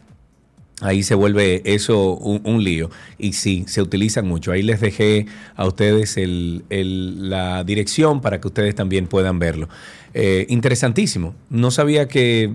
[0.82, 2.90] ahí se vuelve eso un, lío.
[3.18, 4.52] Y sí, se utilizan mucho.
[4.52, 9.70] Ahí les dejé a ustedes la dirección para que ustedes también puedan verlo.
[10.14, 11.34] Eh, interesantísimo.
[11.50, 12.54] No sabía que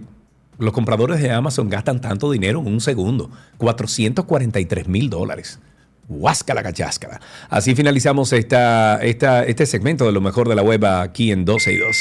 [0.58, 3.30] los compradores de Amazon gastan tanto dinero en un segundo.
[3.58, 5.58] 443 mil dólares.
[6.08, 7.20] Huáscala cacháscara.
[7.50, 11.72] Así finalizamos esta, esta, este segmento de lo mejor de la web aquí en 12
[11.72, 11.96] y 2.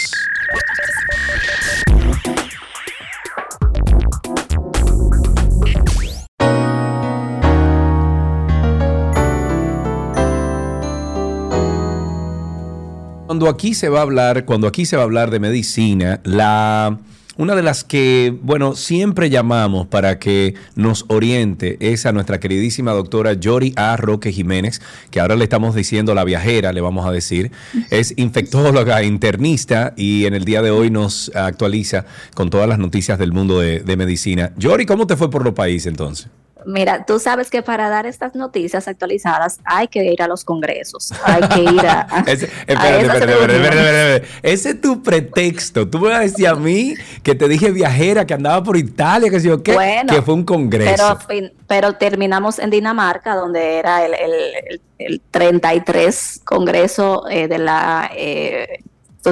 [13.25, 16.97] Cuando aquí se va a hablar, cuando aquí se va a hablar de medicina, la
[17.37, 22.91] una de las que, bueno, siempre llamamos para que nos oriente es a nuestra queridísima
[22.91, 23.95] doctora Yori A.
[23.97, 24.81] Roque Jiménez,
[25.11, 27.51] que ahora le estamos diciendo la viajera, le vamos a decir.
[27.89, 33.19] Es infectóloga, internista y en el día de hoy nos actualiza con todas las noticias
[33.19, 34.51] del mundo de, medicina.
[34.57, 36.27] Yori, ¿cómo te fue por los países entonces?
[36.65, 41.13] Mira, tú sabes que para dar estas noticias actualizadas hay que ir a los congresos,
[41.23, 42.23] hay que ir a...
[42.27, 45.87] Ese, espérate, espérate, espérate, Ese es tu pretexto.
[45.87, 49.29] Tú me vas a decir a mí que te dije viajera, que andaba por Italia,
[49.29, 49.77] que sé yo qué,
[50.07, 51.17] que fue un congreso.
[51.27, 58.11] Pero, pero terminamos en Dinamarca, donde era el, el, el, 33 congreso eh, de la...
[58.15, 58.81] Eh,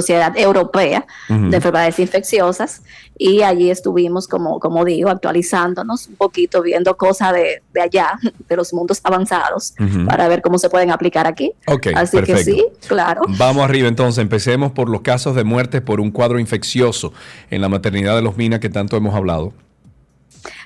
[0.00, 2.82] Sociedad Europea de Enfermedades Infecciosas
[3.16, 8.18] y allí estuvimos, como, como digo, actualizándonos un poquito, viendo cosas de, allá,
[8.48, 9.74] de los mundos avanzados,
[10.06, 11.52] para ver cómo se pueden aplicar aquí.
[11.94, 13.22] Así que sí, claro.
[13.38, 17.14] Vamos arriba entonces, empecemos por los casos de muerte por un cuadro infeccioso
[17.50, 19.54] en la maternidad de los Minas que tanto hemos hablado.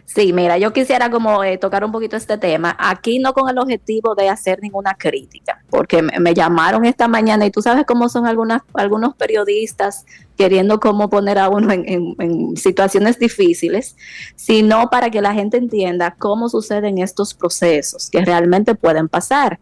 [0.04, 3.58] Sí, mira, yo quisiera como eh, tocar un poquito este tema, aquí no con el
[3.58, 8.26] objetivo de hacer ninguna crítica, porque me, llamaron esta mañana y tú sabes cómo son
[8.26, 10.06] algunas, algunos periodistas
[10.36, 13.96] queriendo cómo poner a uno en, situaciones difíciles,
[14.36, 19.60] sino para que la gente entienda cómo suceden estos procesos que realmente pueden pasar.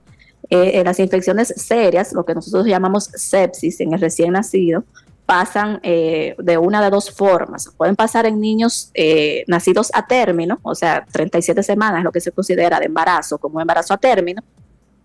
[0.50, 4.84] Eh, las infecciones serias, lo que nosotros llamamos sepsis en el recién nacido,
[5.28, 7.70] pasan eh, de una de dos formas.
[7.76, 12.32] Pueden pasar en niños eh, nacidos a término, o sea, 37 semanas, lo que se
[12.32, 14.42] considera de embarazo como embarazo a término,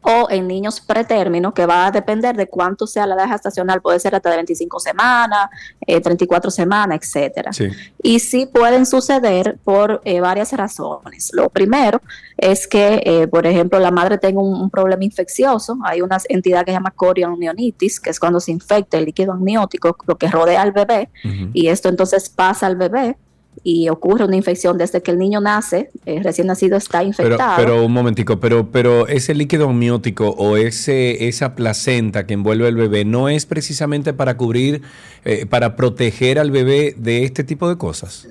[0.04, 4.00] o en niños pretérmino, que va a depender de cuánto sea la edad gestacional, puede
[4.00, 5.50] ser hasta de 25 semanas,
[5.86, 7.52] 34 eh, semanas, etcétera.
[8.02, 11.32] Y sí pueden suceder por eh, varias razones.
[11.34, 12.02] Lo primero
[12.38, 15.78] es que, eh, por ejemplo, la madre tenga un, problema infeccioso.
[15.84, 19.96] Hay una entidad que se llama corionionitis, que es cuando se infecta el líquido amniótico,
[20.06, 21.10] lo que rodea al bebé,
[21.54, 23.18] y esto entonces pasa al bebé
[23.64, 27.56] y ocurre una infección desde que el niño nace, eh, recién nacido está infectado.
[27.58, 32.76] Pero, un momentico, pero, pero ese líquido amniótico o ese, esa placenta que envuelve al
[32.76, 34.82] bebé no es precisamente para cubrir,
[35.26, 38.28] eh, para proteger al bebé de este tipo de cosas.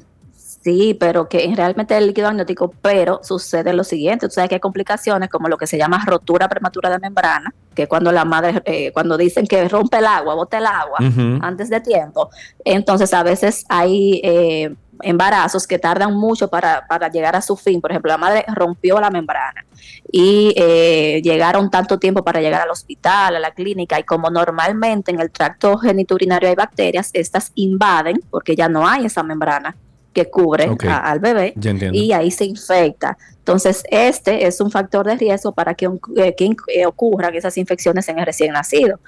[0.62, 4.60] Sí, pero que realmente el líquido amniótico, pero sucede lo siguiente, tú sabes que hay
[4.60, 8.92] complicaciones como lo que se llama rotura prematura de membrana, que cuando la madre, eh,
[8.92, 10.98] cuando dicen que rompe el agua, bota el agua
[11.40, 12.30] antes de tiempo,
[12.64, 17.80] entonces a veces hay eh, embarazos que tardan mucho para, para, llegar a su fin.
[17.80, 19.64] Por ejemplo, la madre rompió la membrana
[20.10, 25.10] y eh, llegaron tanto tiempo para llegar al hospital, a la clínica, y como normalmente
[25.10, 29.76] en el tracto geniturinario hay bacterias, estas invaden porque ya no hay esa membrana
[30.12, 31.54] que cubre al bebé
[31.92, 33.16] y ahí se infecta.
[33.38, 38.08] Entonces, este es un factor de riesgo para que, eh, que eh, ocurran esas infecciones
[38.08, 39.00] en el recién nacido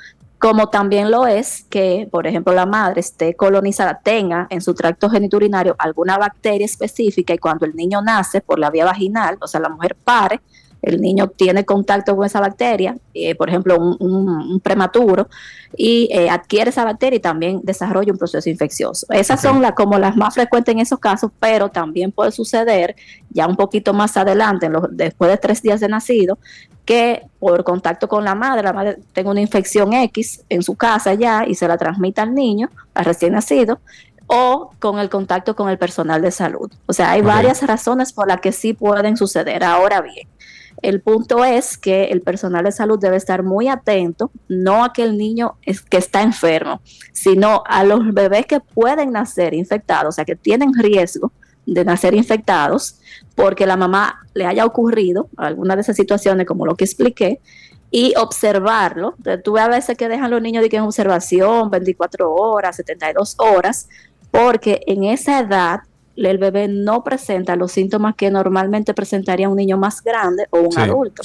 [0.44, 5.08] como también lo es que, por ejemplo, la madre esté colonizada, tenga en su tracto
[5.08, 9.60] geniturinario alguna bacteria específica y cuando el niño nace por la vía vaginal, o sea,
[9.60, 10.42] la mujer pare,
[10.84, 15.28] el niño tiene contacto con esa bacteria, eh, por ejemplo, un, prematuro,
[15.76, 19.06] y eh, adquiere esa bacteria y también desarrolla un proceso infeccioso.
[19.10, 22.94] Esas son las como las más frecuentes en esos casos, pero también puede suceder
[23.30, 26.38] ya un poquito más adelante, después de tres días de nacido,
[26.84, 31.14] que por contacto con la madre, la madre tenga una infección X en su casa
[31.14, 33.80] ya y se la transmita al niño, al recién nacido,
[34.26, 36.70] o con el contacto con el personal de salud.
[36.86, 39.64] O sea, hay varias razones por las que sí pueden suceder.
[39.64, 40.28] Ahora bien,
[40.84, 45.02] el punto es que el personal de salud debe estar muy atento, no a que
[45.02, 46.82] el niño es, que está enfermo,
[47.14, 51.32] sino a los bebés que pueden nacer infectados, o sea, que tienen riesgo
[51.64, 53.00] de nacer infectados
[53.34, 57.40] porque la mamá le haya ocurrido alguna de esas situaciones como lo que expliqué
[57.90, 59.14] y observarlo.
[59.42, 63.36] Tú ves a veces que dejan los niños de que en observación 24 horas, 72
[63.38, 63.88] horas,
[64.30, 65.80] porque en esa edad
[66.16, 70.78] el bebé no presenta los síntomas que normalmente presentaría un niño más grande o un
[70.78, 71.22] adulto.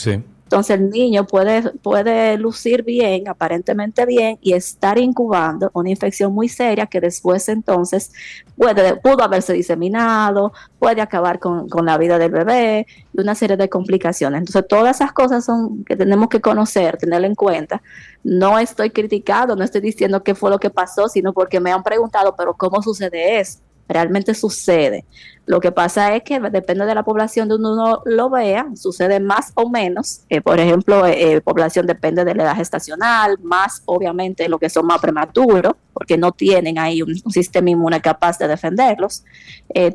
[0.49, 6.49] Entonces el niño puede, puede lucir bien, aparentemente bien, y estar incubando una infección muy
[6.49, 8.11] seria que después entonces
[8.57, 13.57] puede, pudo haberse diseminado, puede acabar con, con la vida del bebé y una serie
[13.57, 14.39] de complicaciones.
[14.39, 17.83] Entonces todas esas cosas son que tenemos que conocer, tener en cuenta.
[18.23, 21.83] No estoy criticado, no estoy diciendo qué fue lo que pasó, sino porque me han
[21.83, 23.59] preguntado, pero ¿cómo sucede eso?
[23.89, 25.05] Realmente sucede.
[25.49, 29.51] Lo que pasa es que depende de la población donde uno lo vea, sucede más
[29.55, 30.21] o menos.
[30.29, 34.69] Eh, por ejemplo, eh, eh, población depende de la edad gestacional, más obviamente lo que
[34.69, 39.23] son más prematuros, porque no tienen ahí un, sistema inmune capaz de defenderlos.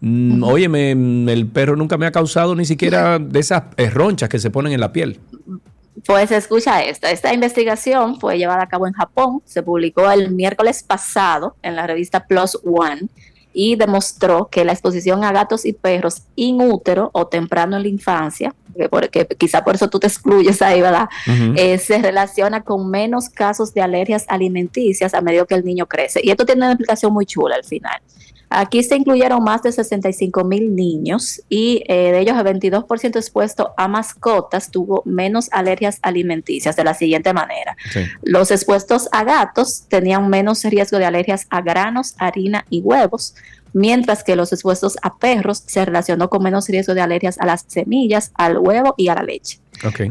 [0.01, 4.39] mm, óyeme, mm, el perro nunca me ha causado ni siquiera de esas ronchas que
[4.39, 5.21] se ponen en la piel.
[6.07, 10.83] Pues escucha esta, esta investigación fue llevada a cabo en Japón, se publicó el miércoles
[10.83, 13.09] pasado en la revista Plus One
[13.53, 18.55] y demostró que la exposición a gatos y perros inútero o temprano en la infancia,
[18.77, 21.09] que, porque quizá por eso tú te excluyes ahí, ¿verdad?
[21.57, 26.21] Eh, se relaciona con menos casos de alergias alimenticias a medida que el niño crece.
[26.23, 28.01] Y esto tiene una explicación muy chula al final.
[28.51, 33.73] Aquí se incluyeron más de 65 mil niños y eh, de ellos el 22% expuesto
[33.77, 37.77] a mascotas tuvo menos alergias alimenticias de la siguiente manera.
[38.23, 43.35] Los expuestos a gatos tenían menos riesgo de alergias a granos, harina y huevos
[43.73, 47.65] mientras que los expuestos a perros se relacionó con menos riesgo de alergias a las
[47.69, 49.61] semillas, al huevo y a la leche.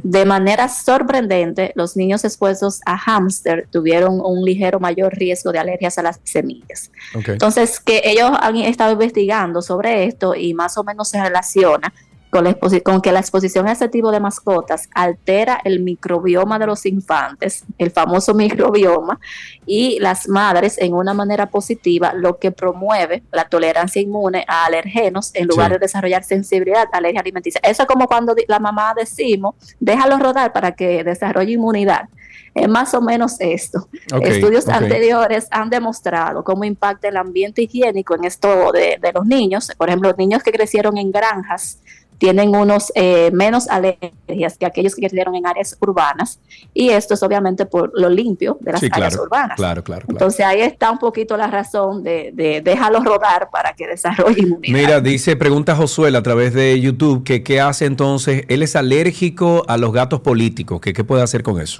[0.04, 5.98] De manera sorprendente, los niños expuestos a hámster tuvieron un ligero mayor riesgo de alergias
[5.98, 6.92] a las semillas.
[7.14, 11.94] Entonces, que ellos han estado investigando sobre esto y más o menos se relaciona
[12.30, 17.64] con, que la exposición a este tipo de mascotas altera el microbioma de los infantes,
[17.78, 19.20] el famoso microbioma,
[19.66, 25.32] y las madres en una manera positiva, lo que promueve la tolerancia inmune a alergenos
[25.34, 27.62] en lugar de desarrollar sensibilidad a alergia alimenticia.
[27.64, 32.10] Eso es como cuando la mamá decimos, déjalo rodar para que desarrolle inmunidad.
[32.54, 33.88] Es más o menos esto.
[34.22, 39.72] Estudios anteriores han demostrado cómo impacta el ambiente higiénico en esto de, de los niños.
[39.78, 41.80] Por ejemplo, niños que crecieron en granjas
[42.20, 46.40] tienen unos eh, menos alergias que aquellos que crecieron en áreas urbanas
[46.74, 49.56] y esto es obviamente por lo limpio de las áreas urbanas.
[49.56, 53.88] Claro, claro, Entonces ahí está un poquito la razón de, de déjalo rodar para que
[53.88, 54.74] desarrolle inmunidad.
[54.74, 59.64] Mira, dice, pregunta Josué a través de YouTube que qué hace entonces, él es alérgico
[59.68, 61.80] a los gatos políticos, que qué puede hacer con eso.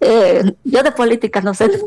[0.00, 1.68] Eh, yo de política no sé.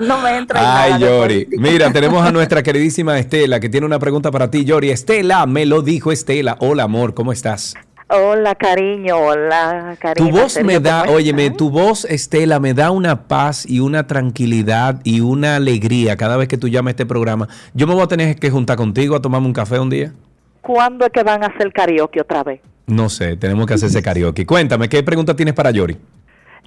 [0.00, 1.48] no, me entra en Ay, Yori.
[1.58, 4.90] Mira, tenemos a nuestra queridísima Estela que tiene una pregunta para ti, Yori.
[4.90, 6.56] Estela, me lo dijo Estela.
[6.60, 7.74] Hola, amor, ¿cómo estás?
[8.12, 9.16] Hola, cariño.
[9.16, 10.30] Hola, cariño.
[10.30, 15.00] Tu voz me da, óyeme, tu voz, Estela, me da una paz y una tranquilidad
[15.04, 17.48] y una alegría cada vez que tú llamas a este programa.
[17.72, 20.12] Yo me voy a tener que juntar contigo a tomarme un café un día.
[20.60, 22.60] ¿Cuándo es que van a hacer karaoke otra vez?
[22.86, 24.46] No sé, tenemos que hacer ese karaoke.
[24.46, 25.96] Cuéntame, ¿qué pregunta tienes para Yori?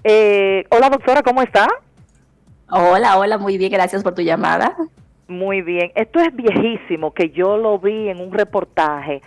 [0.03, 1.67] Eh, hola, doctora, ¿cómo está?
[2.69, 4.75] Hola, hola, muy bien, gracias por tu llamada.
[5.27, 9.21] Muy bien, esto es viejísimo, que yo lo vi en un reportaje.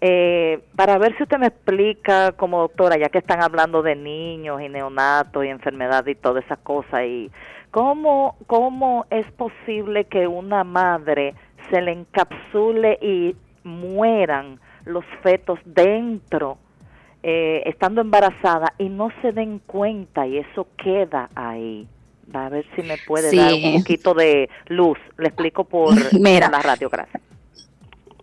[0.00, 4.60] Eh, para ver si usted me explica como doctora, ya que están hablando de niños
[4.62, 7.30] y neonatos y enfermedades y todas esas cosas, y
[7.70, 11.34] cómo, cómo es posible que una madre
[11.70, 16.58] se le encapsule y mueran los fetos dentro,
[17.22, 21.86] eh, estando embarazada y no se den cuenta y eso queda ahí.
[22.32, 24.98] A ver si me puede dar un poquito de luz.
[25.18, 27.22] Le explico por la radio, gracias.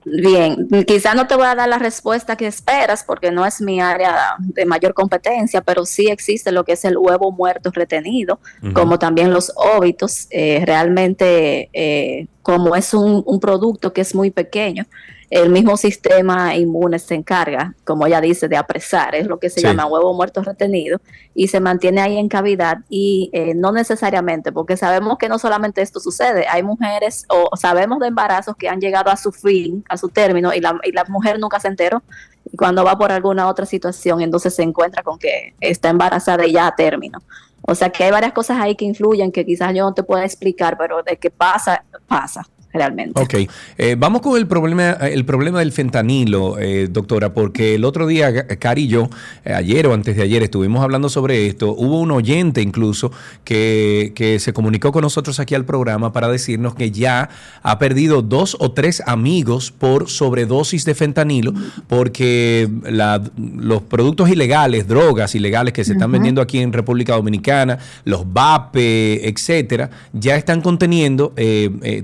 [0.10, 3.82] Bien, quizá no te voy a dar la respuesta que esperas porque no es mi
[3.82, 8.40] área de mayor competencia, pero sí existe lo que es el huevo muerto retenido,
[8.74, 10.28] como también los óbitos.
[10.30, 14.86] Eh, realmente, eh, como es un, un, producto que es muy pequeño,
[15.30, 19.62] el mismo sistema inmune se encarga, como ella dice, de apresar, es lo que se
[19.62, 21.02] llama huevo muerto retenido,
[21.34, 25.82] y se mantiene ahí en cavidad y eh, no necesariamente, porque sabemos que no solamente
[25.82, 29.98] esto sucede, hay mujeres o sabemos de embarazos que han llegado a su fin, a
[29.98, 32.02] su término, y la, y la mujer nunca se enteró,
[32.50, 36.54] y cuando va por alguna otra situación, entonces se encuentra con que está embarazada y
[36.54, 37.22] ya a término.
[37.64, 40.24] O sea que hay varias cosas ahí que influyen que quizás yo no te pueda
[40.24, 42.48] explicar, pero de que pasa, pasa
[42.78, 43.20] realmente.
[43.20, 48.08] Ok, eh, vamos con el problema, el problema del fentanilo, eh, doctora, porque el otro
[48.08, 49.10] día, Cari y yo,
[49.44, 51.74] eh, ayer o antes de ayer, estuvimos hablando sobre esto.
[51.74, 53.12] Hubo un oyente incluso
[53.44, 57.30] que, que, se comunicó con nosotros aquí al programa para decirnos que ya
[57.64, 61.54] ha perdido dos o tres amigos por sobredosis de fentanilo,
[61.88, 67.80] porque la, los productos ilegales, drogas ilegales que se están vendiendo aquí en República Dominicana,
[68.06, 71.34] los VAPE, etcétera, ya están conteniendo,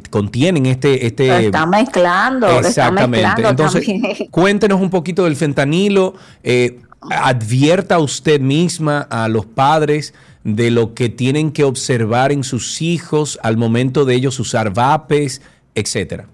[0.10, 1.06] contienen este...
[1.06, 2.48] este está mezclando.
[2.60, 3.48] Exactamente.
[3.48, 3.86] Entonces,
[4.32, 6.16] cuéntenos un poquito del fentanilo.
[6.44, 6.80] Eh,
[7.12, 13.40] advierta usted misma a los padres de lo que tienen que observar en sus hijos
[13.44, 15.42] al momento de ellos usar vapes,
[15.76, 16.28] etcétera.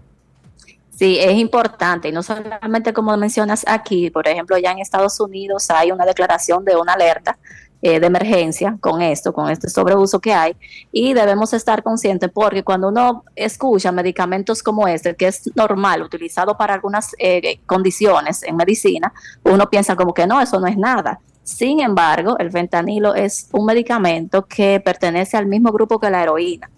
[0.96, 5.70] Sí, es importante, y no solamente como mencionas aquí, por ejemplo, ya en Estados Unidos
[5.70, 7.38] hay una declaración de una alerta
[7.82, 10.56] eh, de emergencia con esto, con este sobreuso que hay,
[10.92, 16.58] y debemos estar conscientes porque cuando uno escucha medicamentos como este, que es normal, utilizado
[16.58, 19.14] para algunas eh, condiciones en medicina,
[19.44, 21.20] uno piensa como que no, eso no es nada.
[21.50, 26.70] Sin embargo, el fentanilo es un medicamento que pertenece al mismo grupo que la heroína.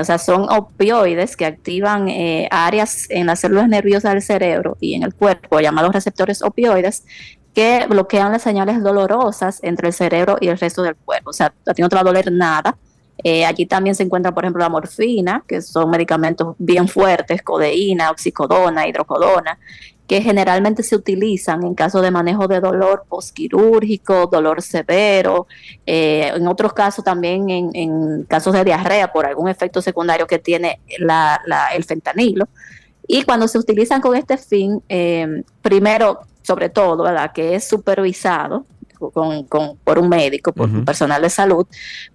[0.00, 4.94] o sea, son opioides que activan eh, áreas en las células nerviosas del cerebro y
[4.94, 7.04] en el cuerpo, llamados receptores opioides,
[7.54, 11.30] que bloquean las señales dolorosas entre el cerebro y el resto del cuerpo.
[11.30, 12.76] O sea, a ti no te va a doler nada.
[13.24, 18.10] Eh, allí también se encuentra, por ejemplo, la morfina, que son medicamentos bien fuertes, codeína,
[18.10, 19.58] oxicodona, hidrocodona,
[20.06, 25.46] que generalmente se utilizan en caso de manejo de dolor postquirúrgico, dolor severo,
[25.84, 30.80] eh, en otros casos también en, casos de diarrea por algún efecto secundario que tiene
[30.96, 32.48] el fentanilo.
[33.06, 37.32] Y cuando se utilizan con este fin, eh, primero, sobre todo, ¿verdad?
[37.32, 38.64] que es supervisado,
[38.98, 41.66] con, por un médico, por un personal de salud,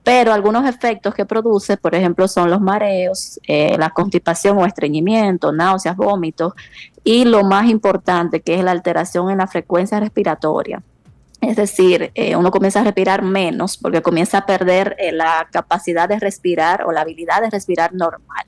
[0.03, 5.51] pero algunos efectos que produce, por ejemplo, son los mareos, eh, la constipación o estreñimiento,
[5.51, 6.53] náuseas, vómitos,
[7.03, 10.81] y lo más importante, que es la alteración en la frecuencia respiratoria.
[11.41, 16.07] Es decir, eh, uno comienza a respirar menos porque comienza a perder eh, la capacidad
[16.07, 18.45] de respirar o la habilidad de respirar normal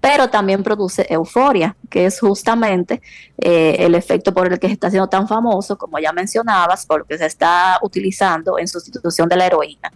[0.00, 3.02] pero también produce euforia, que es justamente
[3.38, 7.18] eh, el efecto por el que se está siendo tan famoso, como ya mencionabas, porque
[7.18, 9.92] se está utilizando en sustitución de la heroína.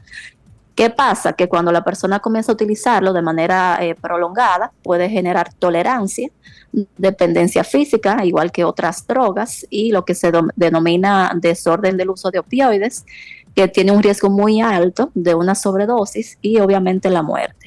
[0.74, 1.32] ¿Qué pasa?
[1.34, 6.28] Que cuando la persona comienza a utilizarlo de manera eh, prolongada, puede generar tolerancia,
[6.98, 12.40] dependencia física, igual que otras drogas, y lo que se denomina desorden del uso de
[12.40, 13.06] opioides,
[13.54, 17.63] que tiene un riesgo muy alto de una sobredosis y obviamente la muerte.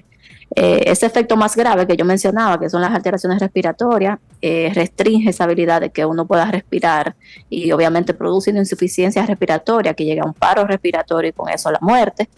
[0.55, 5.29] Eh, ese efecto más grave que yo mencionaba, que son las alteraciones respiratorias, eh, restringe
[5.29, 7.15] esa habilidad de que uno pueda respirar
[7.49, 11.71] y obviamente produce una insuficiencia respiratoria que llega a un paro respiratorio y con eso
[11.71, 12.29] la muerte.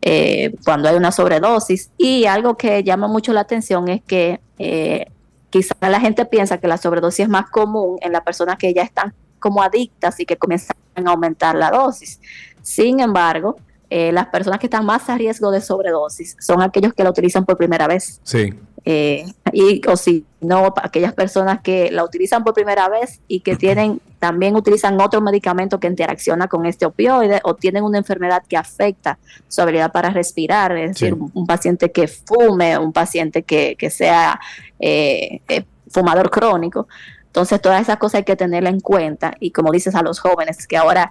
[0.00, 1.90] Eh, cuando hay una sobredosis.
[1.98, 4.40] Y algo que llama mucho la atención es que
[5.50, 8.82] quizá la gente piensa que la sobredosis es más común en las personas que ya
[8.82, 12.20] están como adictas y que comienzan a aumentar la dosis.
[12.62, 13.56] Sin embargo,
[13.90, 17.46] eh, las personas que están más a riesgo de sobredosis son aquellos que la utilizan
[17.46, 18.20] por primera vez.
[18.22, 18.52] Sí.
[18.84, 23.56] Eh, y o si no, aquellas personas que la utilizan por primera vez y que
[23.56, 28.56] tienen, también utilizan otro medicamento que interacciona con este opioide o tienen una enfermedad que
[28.56, 29.18] afecta
[29.48, 34.38] su habilidad para respirar, es decir, un, paciente que fume, un paciente que, que sea
[34.78, 35.40] eh,
[35.90, 36.88] fumador crónico.
[37.26, 40.66] Entonces, todas esas cosas hay que tenerla en cuenta y como dices a los jóvenes
[40.66, 41.10] que ahora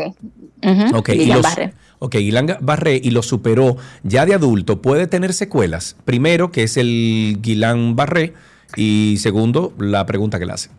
[0.94, 1.10] Ok,
[1.42, 1.74] Barré.
[1.98, 5.96] Ok, Guillain Barré y lo superó ya de adulto, ¿puede tener secuelas?
[6.04, 8.34] Primero, que es el Guillain Barré,
[8.76, 10.70] y segundo, la pregunta que le hace.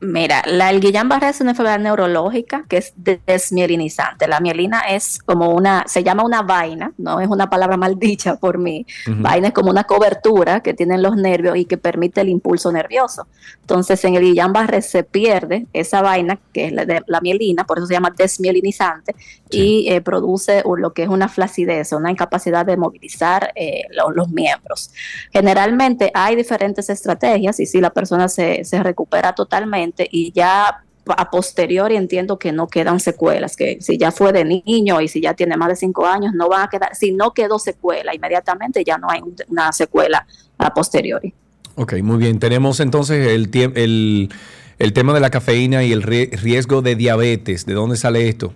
[0.00, 2.92] Mira, la, el Guillain-Barré es una enfermedad neurológica que es
[3.26, 4.28] desmielinizante.
[4.28, 8.58] La mielina es como una, se llama una vaina, no es una palabra maldicha por
[8.58, 8.84] mí.
[9.06, 13.26] Vaina es como una cobertura que tienen los nervios y que permite el impulso nervioso.
[13.62, 17.78] Entonces, en el Guillain-Barré se pierde esa vaina, que es la, de, la mielina, por
[17.78, 19.14] eso se llama desmielinizante,
[19.48, 23.84] y eh, produce lo que es una flacidez, una incapacidad de movilizar eh,
[24.14, 24.90] los miembros.
[25.32, 31.30] Generalmente hay diferentes estrategias y si la persona se, se recupera totalmente, y ya a
[31.30, 35.34] posteriori entiendo que no quedan secuelas, que si ya fue de niño y si ya
[35.34, 38.98] tiene más de cinco años, no van a quedar, si no quedó secuela inmediatamente, ya
[38.98, 40.26] no hay una secuela
[40.58, 41.32] a posteriori.
[41.76, 42.38] Ok, muy bien.
[42.38, 44.30] Tenemos entonces el, el,
[44.78, 47.66] el tema de la cafeína y el riesgo de diabetes.
[47.66, 48.52] ¿De dónde sale esto?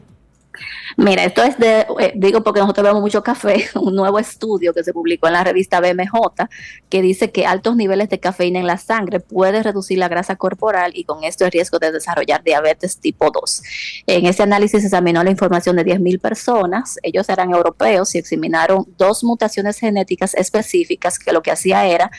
[0.96, 4.84] Mira, esto es de, eh, digo porque nosotros vemos mucho café, un nuevo estudio que
[4.84, 6.48] se publicó en la revista BMJ
[6.88, 10.92] que dice que altos niveles de cafeína en la sangre puede reducir la grasa corporal
[10.94, 13.62] y con esto el riesgo de desarrollar diabetes tipo 2.
[14.06, 18.86] En ese análisis se examinó la información de 10.000 personas, ellos eran europeos y examinaron
[18.98, 22.10] dos mutaciones genéticas específicas que lo que hacía era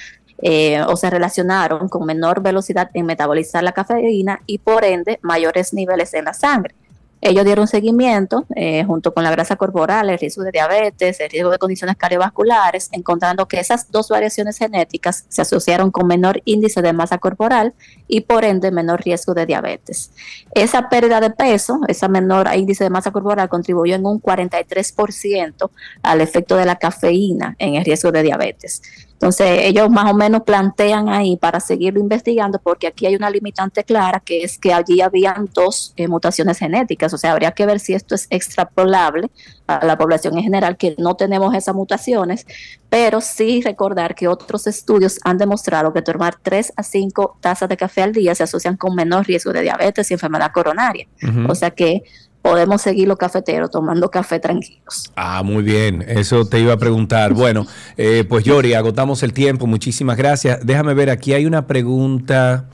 [0.41, 5.71] eh, o se relacionaron con menor velocidad en metabolizar la cafeína y por ende mayores
[5.73, 6.73] niveles en la sangre.
[7.22, 11.51] Ellos dieron seguimiento eh, junto con la grasa corporal, el riesgo de diabetes, el riesgo
[11.51, 16.93] de condiciones cardiovasculares, encontrando que esas dos variaciones genéticas se asociaron con menor índice de
[16.93, 17.74] masa corporal
[18.07, 20.11] y por ende menor riesgo de diabetes.
[20.55, 25.69] Esa pérdida de peso, esa menor índice de masa corporal contribuyó en un 43%
[26.01, 28.82] al efecto de la cafeína en el riesgo de diabetes.
[29.22, 33.84] Entonces, ellos más o menos plantean ahí para seguirlo investigando, porque aquí hay una limitante
[33.84, 37.13] clara, que es que allí habían dos eh, mutaciones genéticas.
[37.13, 39.30] O sea, habría que ver si esto es extrapolable
[39.67, 42.47] a la población en general, que no tenemos esas mutaciones,
[42.89, 47.78] pero sí recordar que otros estudios han demostrado que tomar 3 a 5 tazas de
[47.78, 51.05] café al día se asocian con menor riesgo de diabetes y enfermedad coronaria.
[51.47, 52.01] O sea que
[52.41, 55.11] podemos seguir los cafeteros tomando café tranquilos.
[55.15, 57.33] Ah, muy bien, eso te iba a preguntar.
[57.33, 57.65] Bueno,
[57.97, 60.65] eh, pues Yori, agotamos el tiempo, muchísimas gracias.
[60.65, 62.65] Déjame ver, aquí hay una pregunta.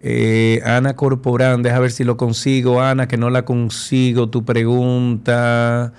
[0.00, 2.80] Eh, Ana Corporán, déjame ver si lo consigo.
[2.80, 5.92] Ana, que no la consigo, tu pregunta.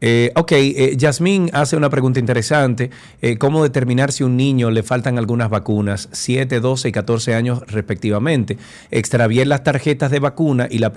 [0.00, 2.90] Eh, ok, eh, Yasmín hace una pregunta interesante.
[3.20, 7.34] Eh, ¿Cómo determinar si a un niño le faltan algunas vacunas, 7, 12 y 14
[7.34, 8.58] años respectivamente?
[8.90, 10.92] Extravié las tarjetas de vacuna y la,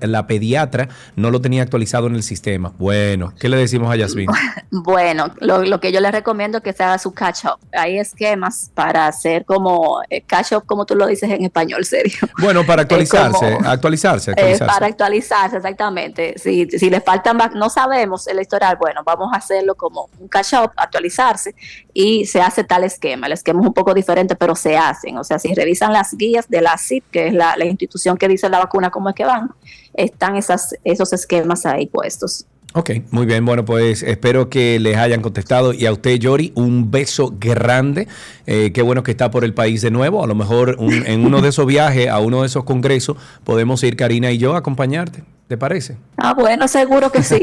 [0.00, 2.72] la pediatra no lo tenía actualizado en el sistema.
[2.78, 4.28] Bueno, ¿qué le decimos a Yasmín?
[4.70, 7.58] Bueno, lo, que yo le recomiendo es que se haga su catch-up.
[7.72, 12.18] Hay esquemas para hacer como eh, catch-up, como tú lo dices en español, serio.
[12.38, 14.64] Bueno, para actualizarse, actualizarse, actualizarse.
[14.66, 16.34] para actualizarse, exactamente.
[16.36, 18.38] Si, si le faltan, no sabemos el
[18.78, 21.54] bueno, vamos a hacerlo como un catch-up, actualizarse
[21.92, 23.26] y se hace tal esquema.
[23.26, 25.18] El esquema es un poco diferente, pero se hacen.
[25.18, 28.48] O sea, si revisan las guías de la CIP, que es la, institución que dice
[28.48, 29.50] la vacuna cómo es que van,
[29.94, 32.46] están esas, esos esquemas ahí puestos.
[32.74, 33.44] Ok, muy bien.
[33.46, 35.72] Bueno, pues espero que les hayan contestado.
[35.72, 38.06] Y a usted, Yori, un beso grande.
[38.46, 40.22] Eh, qué bueno que está por el país de nuevo.
[40.22, 43.96] A lo mejor en uno de esos viajes, a uno de esos congresos, podemos ir
[43.96, 45.24] Karina y yo a acompañarte.
[45.48, 45.96] ¿Te parece?
[46.16, 47.40] Ah, bueno, seguro que sí.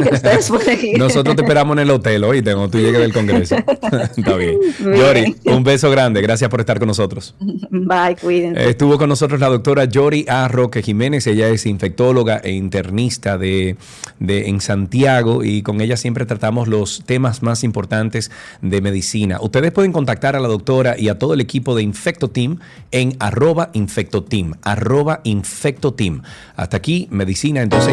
[0.97, 3.55] Nosotros te esperamos en el hotel hoy, cuando tú llegues del Congreso.
[4.17, 4.59] Está bien.
[4.79, 6.21] Yori, un beso grande.
[6.21, 7.33] Gracias por estar con nosotros.
[7.39, 8.69] Bye, cuídense.
[8.69, 10.49] Estuvo con nosotros la doctora Yori A.
[10.49, 11.27] Roque Jiménez.
[11.27, 13.77] Ella es infectóloga e internista de,
[14.19, 18.31] de, en Santiago y con ella siempre tratamos los temas más importantes
[18.61, 19.37] de medicina.
[19.39, 22.59] Ustedes pueden contactar a la doctora y a todo el equipo de Infecto Team
[22.91, 26.21] en arroba infectoteam, arroba infectoteam.
[26.57, 27.92] Hasta aquí, medicina entonces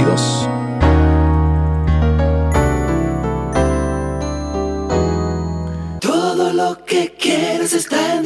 [6.01, 8.25] todo lo que quieres está en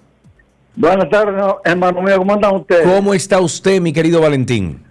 [0.77, 2.19] Buenas tardes, hermano mío.
[2.19, 2.87] ¿Cómo están ustedes?
[2.87, 4.88] ¿Cómo está usted, mi querido Valentín?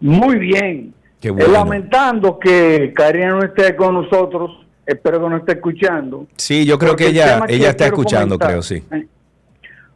[0.00, 0.94] Muy bien.
[1.20, 1.52] Qué bueno.
[1.52, 6.26] Lamentando que Karina no esté con nosotros, espero que no esté escuchando.
[6.36, 8.82] Sí, yo creo que ella, ella está escuchando, creo, sí.
[8.92, 9.06] Eh,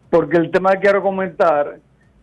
[0.09, 1.79] porque el tema que quiero comentar,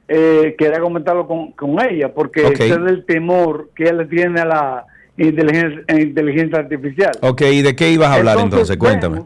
[0.07, 4.45] eh, quería comentarlo con, con ella, porque ese es el temor que ella tiene a
[4.45, 4.85] la
[5.17, 7.11] inteligencia, inteligencia artificial.
[7.21, 8.75] Ok, ¿y de qué ibas a hablar entonces?
[8.77, 9.23] Cuéntame.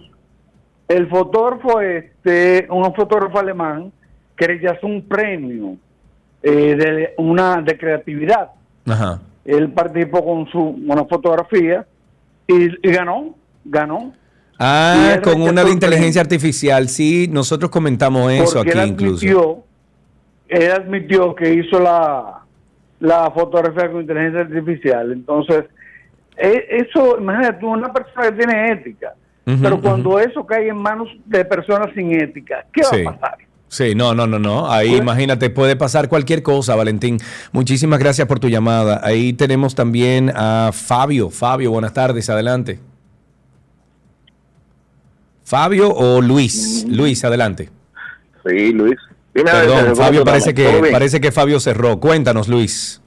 [0.87, 3.91] el fotógrafo, este, un fotógrafo alemán,
[4.35, 5.77] que rechazó un premio
[6.43, 8.51] eh, de una de creatividad.
[8.85, 9.21] Ajá.
[9.45, 11.85] Él participó con su una fotografía
[12.47, 14.13] y, ganó, ganó.
[14.59, 19.65] Ah, con una de inteligencia artificial, sí, nosotros comentamos eso aquí él incluso.
[20.47, 22.41] Él admitió que hizo la,
[22.99, 25.65] la fotografía con inteligencia artificial, entonces,
[26.37, 29.13] e, eso, imagínate, una persona que tiene ética,
[29.45, 33.37] pero cuando eso cae en manos de personas sin ética, ¿qué va a pasar?
[33.71, 34.69] Sí, no, no, no, no.
[34.69, 37.19] Ahí imagínate, puede pasar cualquier cosa, Valentín.
[37.53, 38.99] Muchísimas gracias por tu llamada.
[39.01, 41.29] Ahí tenemos también a Fabio.
[41.29, 42.79] Fabio, buenas tardes, adelante.
[45.45, 46.85] Fabio o Luis.
[46.85, 47.69] Luis, adelante.
[48.45, 48.97] Sí, Luis.
[49.31, 51.97] Perdón, Fabio parece que, parece que Fabio cerró.
[51.97, 53.01] Cuéntanos, Luis.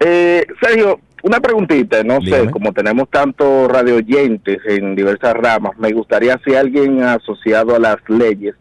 [0.00, 5.92] Eh, Sergio, una preguntita, no sé, como tenemos tantos radio oyentes en diversas ramas, me
[5.92, 8.54] gustaría si alguien asociado a las leyes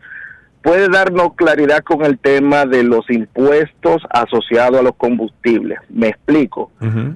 [0.63, 5.77] puede darnos claridad con el tema de los impuestos asociados a los combustibles.
[5.89, 6.71] Me explico.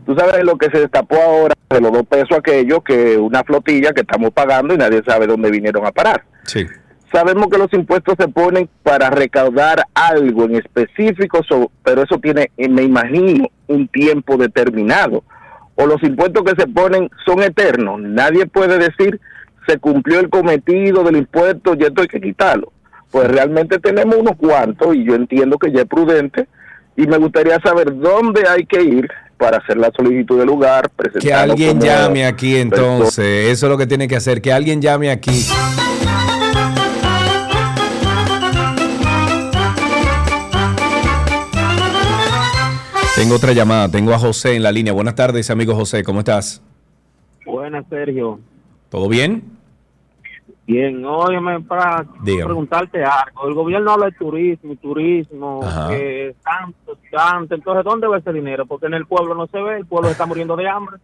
[0.05, 3.93] Tú sabes lo que se destapó ahora de los dos pesos aquello, que una flotilla
[3.93, 6.23] que estamos pagando y nadie sabe dónde vinieron a parar.
[6.43, 6.65] Sí.
[7.11, 11.39] Sabemos que los impuestos se ponen para recaudar algo en específico,
[11.83, 15.23] pero eso tiene, me imagino, un tiempo determinado.
[15.75, 18.01] O los impuestos que se ponen son eternos.
[18.01, 19.21] Nadie puede decir
[19.67, 22.71] se cumplió el cometido del impuesto y esto hay que quitarlo
[23.17, 26.47] pues realmente tenemos unos cuantos y yo entiendo que ya es prudente
[26.95, 30.87] y me gustaría saber dónde hay que ir para hacer la solicitud del lugar.
[31.19, 35.09] Que alguien llame aquí entonces, eso es lo que tiene que hacer, que alguien llame
[35.09, 35.31] aquí.
[43.15, 44.93] Tengo otra llamada, tengo a José en la línea.
[44.93, 46.61] Buenas tardes, amigo José, ¿cómo estás?
[47.47, 48.39] Buenas, Sergio.
[48.89, 49.56] ¿Todo bien?
[50.67, 53.47] Bien, óyeme, para preguntarte algo.
[53.47, 57.55] El gobierno habla de turismo turismo, que tanto, tanto.
[57.55, 58.65] Entonces, ¿dónde va ese dinero?
[58.65, 60.97] Porque en el pueblo no se ve, el pueblo está muriendo de hambre.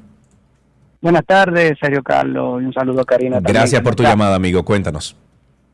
[1.00, 3.38] Buenas tardes, Sergio Carlos, y un saludo a Karina.
[3.40, 4.64] Gracias por tu llamada, amigo.
[4.64, 5.16] Cuéntanos.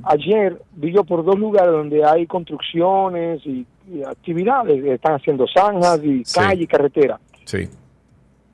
[0.03, 3.65] Ayer vi yo por dos lugares donde hay construcciones y,
[4.05, 7.19] actividades, están haciendo zanjas y calle y carretera.
[7.45, 7.69] Sí.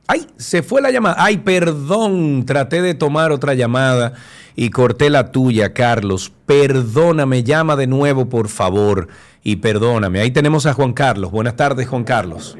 [0.07, 1.15] Ay, se fue la llamada.
[1.17, 4.13] Ay, perdón, traté de tomar otra llamada
[4.55, 6.31] y corté la tuya, Carlos.
[6.45, 9.07] Perdóname, llama de nuevo, por favor,
[9.43, 10.19] y perdóname.
[10.19, 11.31] Ahí tenemos a Juan Carlos.
[11.31, 12.55] Buenas tardes, Juan Carlos.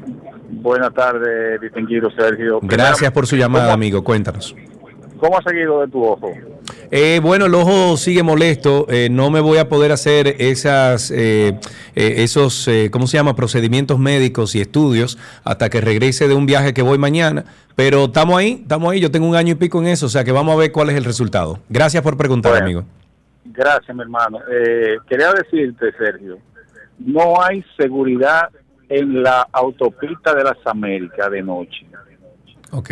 [0.48, 2.60] Buenas tardes, distinguido Sergio.
[2.62, 4.02] Gracias por su llamada, amigo.
[4.04, 4.54] Cuéntanos.
[5.18, 6.30] ¿Cómo ha seguido de tu ojo?
[6.90, 8.86] Eh, bueno, el ojo sigue molesto.
[8.88, 11.58] Eh, no me voy a poder hacer esas, eh,
[11.94, 13.34] esos, ¿cómo se llama?
[13.34, 17.44] Procedimientos médicos y estudios hasta que regrese de un viaje que voy mañana.
[17.74, 19.00] Pero estamos ahí, estamos ahí.
[19.00, 20.90] Yo tengo un año y pico en eso, o sea que vamos a ver cuál
[20.90, 21.58] es el resultado.
[21.68, 22.84] Gracias por preguntar, amigo.
[23.44, 24.38] Gracias, mi hermano.
[25.08, 26.38] quería decirte, Sergio,
[26.98, 28.50] no hay seguridad
[28.88, 31.86] en la autopista de las Américas de noche.
[32.70, 32.90] Ok.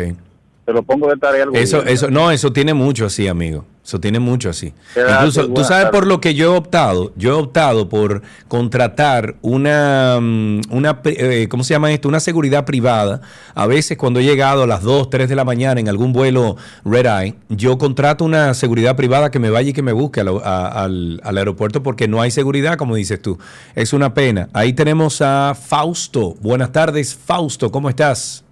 [0.64, 1.46] Te lo pongo de tarea.
[1.52, 3.66] Eso, eso, no, eso tiene mucho así, amigo.
[3.84, 4.72] Eso tiene mucho así.
[4.96, 7.12] Incluso, tú sabes por lo que yo he optado.
[7.16, 12.08] Yo he optado por contratar una, mm, una eh, ¿cómo se llama esto?
[12.08, 13.20] Una seguridad privada.
[13.54, 16.56] A veces cuando he llegado a las 2, 3 de la mañana en algún vuelo
[16.86, 21.20] Red Eye, yo contrato una seguridad privada que me vaya y que me busque al,
[21.22, 23.38] al aeropuerto porque no hay seguridad, como dices tú.
[23.74, 24.48] Es una pena.
[24.54, 26.36] Ahí tenemos a Fausto.
[26.40, 27.70] Buenas tardes, Fausto.
[27.70, 28.43] ¿Cómo estás?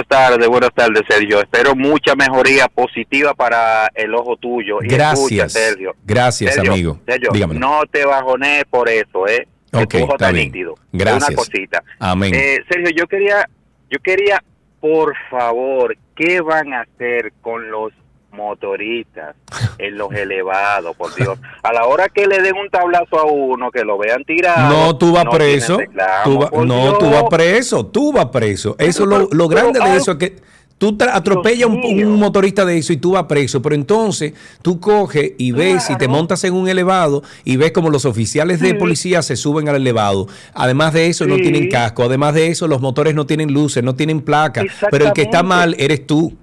[0.00, 1.40] Buenas tardes, buenas tardes, Sergio.
[1.40, 4.78] Espero mucha mejoría positiva para el ojo tuyo.
[4.80, 5.94] Gracias, Sergio.
[6.04, 6.98] Gracias, amigo.
[7.06, 9.46] Sergio, no te bajones por eso, ¿eh?
[9.72, 10.74] Ok, tu ojo está nítido.
[10.90, 11.28] Gracias.
[11.28, 11.84] Una cosita.
[11.98, 12.34] Amén.
[12.34, 13.46] Eh, Sergio, yo quería,
[13.90, 14.42] yo quería,
[14.80, 17.92] por favor, ¿qué van a hacer con los
[18.32, 19.36] motoristas
[19.78, 21.38] en los elevados, por Dios.
[21.62, 24.68] A la hora que le den un tablazo a uno, que lo vean tirado.
[24.68, 25.78] No, tú vas preso.
[25.94, 27.86] no, tú vas preso.
[27.86, 28.76] Tú vas preso.
[28.78, 30.50] Eso lo, lo grande de eso es que
[30.80, 34.32] tú atropellas un, un, motorista de eso y tú vas preso, pero entonces
[34.62, 38.60] tú coges y ves y te montas en un elevado y ves como los oficiales
[38.60, 40.26] de policía se suben al elevado.
[40.54, 43.94] Además de eso no tienen casco, además de eso los motores no tienen luces, no
[43.94, 46.34] tienen placa, pero el que está mal eres tú.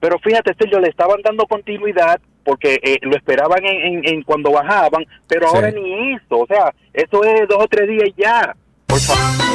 [0.00, 5.48] Pero fíjate, yo le estaban dando continuidad porque eh, lo esperaban en, cuando bajaban, pero
[5.48, 6.38] ahora ni eso.
[6.38, 8.54] O sea, eso es dos o tres días ya.
[8.86, 9.46] Por favor.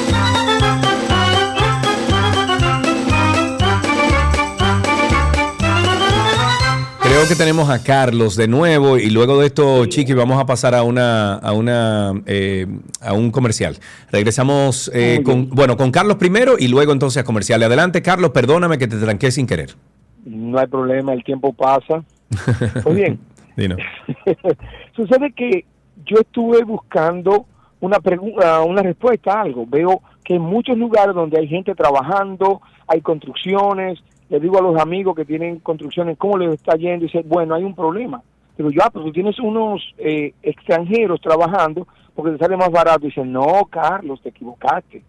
[7.12, 10.74] Creo que tenemos a Carlos de nuevo y luego de esto, Chiqui, vamos a pasar
[10.74, 12.66] a una a una eh,
[13.02, 13.78] a un comercial.
[14.12, 17.62] Regresamos eh, con bueno con Carlos primero y luego entonces a comercial.
[17.64, 19.76] Adelante, Carlos, perdóname que te tranqué sin querer.
[20.26, 22.04] No hay problema, el tiempo pasa.
[22.84, 23.20] Pues bien,
[24.96, 25.66] sucede que
[26.06, 27.46] yo estuve buscando
[27.80, 29.66] una pregunta, una respuesta a algo.
[29.68, 34.00] Veo que en muchos lugares donde hay gente trabajando, hay construcciones,
[34.30, 37.06] le digo a los amigos que tienen construcciones, ¿cómo les está yendo?
[37.06, 38.22] Y dice, bueno, hay un problema.
[38.58, 43.06] Digo yo, ah, pero tú tienes unos eh, extranjeros trabajando porque te sale más barato.
[43.06, 45.04] Dice, no, Carlos, te equivocaste.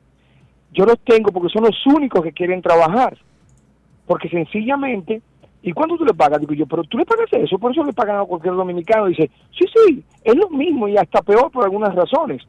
[0.73, 3.17] Yo los tengo porque son los únicos que quieren trabajar.
[4.13, 5.23] Porque sencillamente,
[5.63, 6.39] ¿y cuánto tú le pagas?
[6.39, 9.07] Digo yo, pero tú le pagas eso, por eso le pagan a cualquier dominicano.
[9.07, 12.43] Dice, sí, sí, es lo mismo y hasta peor por algunas razones.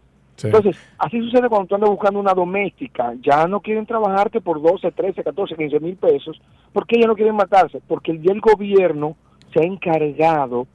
[0.43, 3.13] Entonces, así sucede cuando tú andas buscando una doméstica.
[3.21, 6.41] Ya no quieren trabajarte por 12, 13, 14, 15 mil pesos.
[6.73, 7.79] ¿Por qué ya no quieren matarse?
[7.87, 9.15] Porque el, el gobierno
[9.53, 10.67] se ha encargado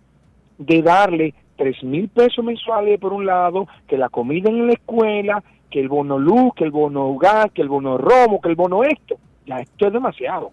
[0.56, 5.44] de darle 3 mil pesos mensuales por un lado, que la comida en la escuela,
[5.70, 8.84] que el bono luz, que el bono gas, que el bono romo, que el bono
[8.84, 9.18] esto.
[9.44, 10.52] Ya esto es demasiado.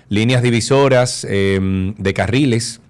[0.09, 2.81] Líneas divisoras em, de carriles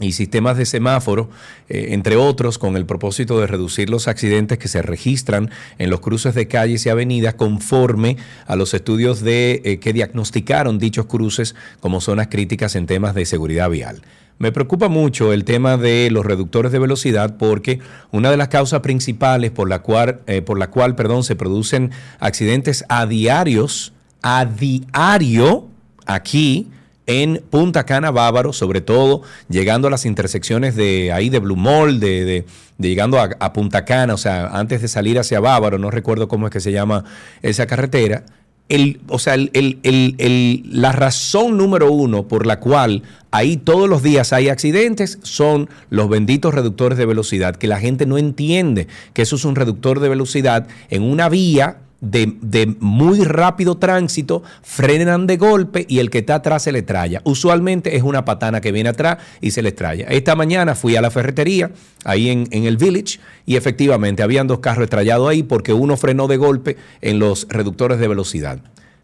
[0.00, 1.30] y sistemas de semáforo,
[1.68, 6.00] eh, entre otros, con el propósito de reducir los accidentes que se registran en los
[6.00, 8.16] cruces de calles y avenidas conforme
[8.46, 13.24] a los estudios de, eh, que diagnosticaron dichos cruces como zonas críticas en temas de
[13.24, 14.02] seguridad vial.
[14.38, 17.78] Me preocupa mucho el tema de los reductores de velocidad porque
[18.10, 21.92] una de las causas principales por la cual, eh, por la cual perdón, se producen
[22.18, 23.92] accidentes a diarios,
[24.22, 25.68] a diario,
[26.06, 26.68] aquí,
[27.06, 32.00] en Punta Cana Bávaro, sobre todo llegando a las intersecciones de ahí de Blue Mall,
[32.00, 32.46] de,
[32.78, 36.52] llegando a, Punta Cana, o sea, antes de salir hacia Bávaro, no recuerdo cómo es
[36.52, 37.04] que se llama
[37.42, 38.24] esa carretera.
[38.68, 44.48] El, o sea, la razón número uno por la cual ahí todos los días hay
[44.48, 49.44] accidentes son los benditos reductores de velocidad, que la gente no entiende que eso es
[49.44, 55.98] un reductor de velocidad en una vía de, muy rápido tránsito, frenan de golpe y
[55.98, 57.20] el que está atrás se le traya.
[57.24, 60.06] Usualmente es una patana que viene atrás y se le traya.
[60.08, 61.70] Esta mañana fui a la ferretería,
[62.04, 66.28] ahí en, en el village, y efectivamente habían dos carros estrellados ahí porque uno frenó
[66.28, 68.60] de golpe en los reductores de velocidad.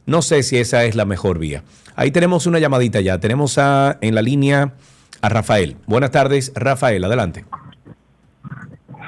[0.06, 1.62] No sé si esa es la mejor vía.
[1.94, 3.18] Ahí tenemos una llamadita ya.
[3.18, 4.72] Tenemos a, en la línea
[5.20, 5.76] a Rafael.
[5.86, 7.44] Buenas tardes, Rafael, adelante.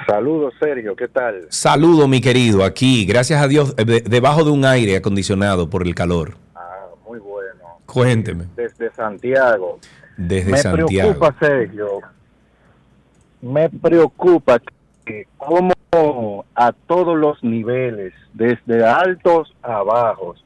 [0.06, 1.46] Saludos, Sergio, ¿qué tal?
[1.48, 6.36] Saludo, mi querido, aquí, gracias a Dios, debajo de un aire acondicionado por el calor.
[6.54, 7.78] Ah, muy bueno.
[7.86, 8.46] Cuénteme.
[8.56, 9.78] Desde Santiago.
[10.16, 11.10] Desde Santiago.
[11.10, 12.00] Me preocupa, Sergio,
[13.40, 14.60] me preocupa
[15.04, 15.72] que como
[16.54, 20.42] a todos los niveles, desde altos a bajos,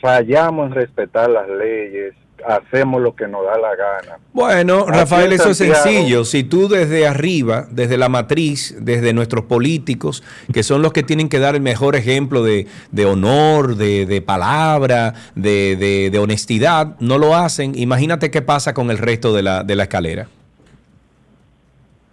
[0.00, 4.18] fallamos en respetar las leyes, hacemos lo que nos da la gana.
[4.32, 6.24] Bueno, Rafael, eso es sencillo.
[6.24, 10.22] Si tú desde arriba, desde la matriz, desde nuestros políticos,
[10.52, 12.66] que son los que tienen que dar el mejor ejemplo de,
[13.06, 19.42] honor, de, palabra, de, honestidad, no lo hacen, imagínate qué pasa con el resto de
[19.42, 20.28] la, de la escalera.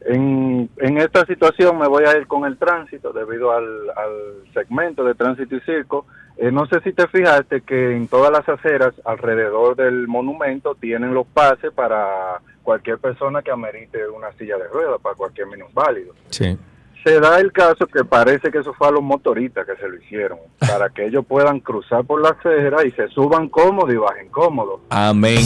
[0.06, 5.06] En, en, esta situación me voy a ir con el tránsito debido al, al segmento
[5.06, 6.06] de tránsito y circo
[6.38, 11.14] eh, no sé si te fijaste que en todas las aceras alrededor del monumento tienen
[11.14, 16.14] los pases para cualquier persona que amerite una silla de ruedas, para cualquier minusválido.
[16.30, 16.58] Sí.
[17.04, 19.96] Se da el caso que parece que eso fue a los motoristas que se lo
[19.98, 24.30] hicieron, para que ellos puedan cruzar por la acera y se suban cómodos y bajen
[24.30, 24.80] cómodos.
[24.90, 25.44] Amén.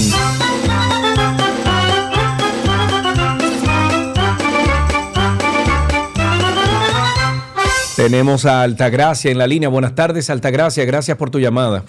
[8.07, 9.67] Tenemos a Altagracia en la línea.
[9.67, 10.85] Buenas tardes, Altagracia.
[10.85, 11.83] Gracias por tu llamada.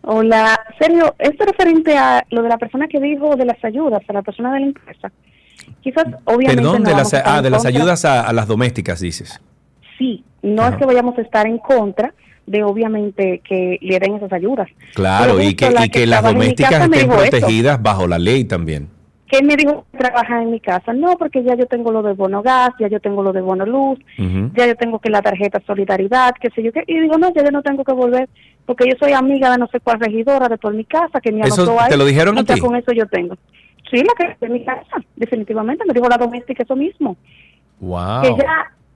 [0.00, 4.12] Hola, Sergio, esto referente a lo de la persona que dijo de las ayudas a
[4.14, 5.12] la persona de la empresa.
[5.82, 6.62] Quizás, obviamente.
[6.62, 9.38] Perdón, de, las, ah, de las ayudas a, las domésticas, dices.
[9.98, 12.14] Sí, no es que vayamos a estar en contra
[12.46, 14.68] de, obviamente, que le den esas ayudas.
[14.94, 18.95] Claro, y que, y que las domésticas estén protegidas bajo la ley también
[19.28, 20.92] que me dijo trabajar en mi casa.
[20.92, 23.66] No, porque ya yo tengo lo de bono gas, ya yo tengo lo de bono
[23.66, 26.84] luz, ya yo tengo que la tarjeta solidaridad, qué sé yo qué.
[26.86, 28.28] Y digo, no, ya yo no tengo que volver,
[28.64, 31.42] porque yo soy amiga de no sé cuál regidora de toda mi casa, que me
[31.42, 31.90] anotó ahí.
[31.90, 32.60] ¿Te lo dijeron a ti?
[32.60, 33.36] con eso yo tengo.
[33.90, 35.84] Sí, la que de mi casa, definitivamente.
[35.86, 37.16] Me dijo la doméstica eso mismo.
[37.80, 38.22] Wow.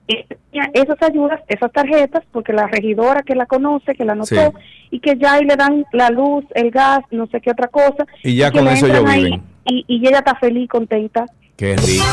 [0.07, 4.53] Que ya esas ayudas, esas tarjetas, porque la regidora que la conoce, que la anotó,
[4.89, 8.05] y que ya ahí le dan la luz, el gas, no sé qué otra cosa.
[8.23, 9.41] Y ya con eso yo viven.
[9.65, 11.25] Y, y ella está feliz, contenta.
[11.55, 12.05] Qué rico.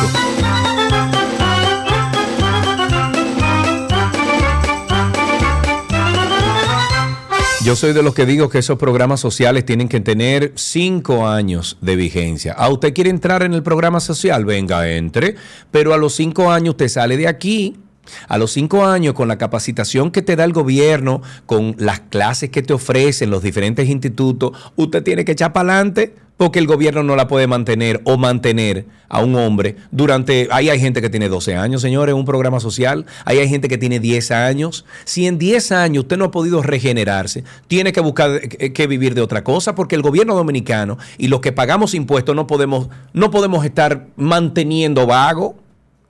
[7.65, 11.77] Yo soy de los que digo que esos programas sociales tienen que tener cinco años
[11.83, 12.55] de vigencia.
[12.55, 14.47] ¿A usted quiere entrar en el programa social?
[14.47, 15.35] Venga, entre.
[15.70, 17.77] Pero a los cinco años usted sale de aquí
[18.28, 22.51] a los cinco años, con la capacitación que te da el gobierno, con las clases
[22.51, 27.02] que te ofrecen los diferentes institutos, usted tiene que echar para adelante porque el gobierno
[27.02, 30.48] no la puede mantener o mantener a un hombre durante...
[30.52, 33.06] Ahí hay gente que tiene 12 años, señores, un programa social.
[33.24, 34.86] Ahí hay gente que tiene 10 años.
[35.05, 39.14] Si en 10 años usted no ha podido regenerarse, tiene que buscar eh, que vivir
[39.14, 43.32] de otra cosa porque el gobierno dominicano y los que pagamos impuestos no podemos, no
[43.32, 45.56] podemos estar manteniendo vago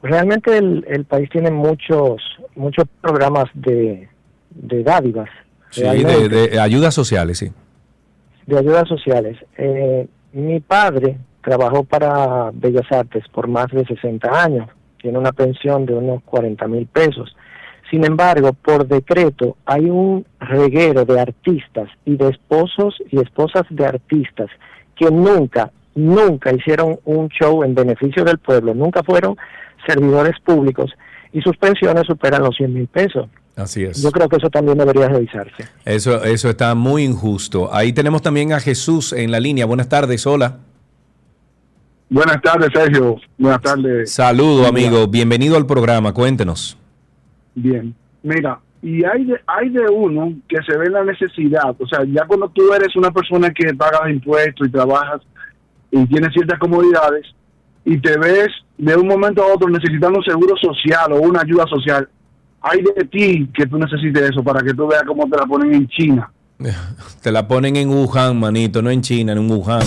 [0.02, 2.22] realmente el, país tiene muchos
[2.56, 4.08] muchos programas de,
[4.52, 5.30] de dádivas.
[5.70, 7.52] Sí, de, de, ayudas sociales, sí.
[8.48, 9.38] De ayudas sociales.
[9.58, 14.70] Eh, mi padre trabajó para Bellas Artes por más de 60 años,
[15.02, 17.36] tiene una pensión de unos 40 mil pesos.
[17.90, 23.86] Sin embargo, por decreto hay un reguero de artistas y de esposos y esposas de
[23.86, 24.50] artistas
[24.96, 29.38] que nunca, nunca hicieron un show en beneficio del pueblo, nunca fueron
[29.88, 30.92] servidores públicos
[31.32, 33.28] y sus pensiones superan los 100 mil pesos.
[33.56, 34.02] Así es.
[34.02, 35.68] Yo creo que eso también debería revisarse.
[35.84, 37.74] Eso, eso está muy injusto.
[37.74, 39.66] Ahí tenemos también a Jesús en la línea.
[39.66, 40.60] Buenas tardes, hola.
[42.10, 43.18] Buenas tardes, Sergio.
[43.38, 44.12] Buenas tardes.
[44.12, 45.08] Saludo, amigo.
[45.08, 46.14] Bienvenido al programa.
[46.14, 46.78] Cuéntenos.
[47.54, 47.94] Bien.
[48.24, 51.76] Mira, y hay de, hay de uno que se ve la necesidad.
[51.80, 55.22] O sea, ya cuando tú eres una persona que paga impuestos y trabajas
[55.92, 57.26] y tienes ciertas comodidades
[57.86, 58.48] y te ves
[58.78, 62.08] de un momento a otro necesitando un seguro social o una ayuda social,
[62.62, 65.74] hay de ti que tú necesites eso para que tú veas cómo te la ponen
[65.74, 66.32] en China.
[67.22, 69.82] Te la ponen en Wuhan, manito, no en China, en Wuhan.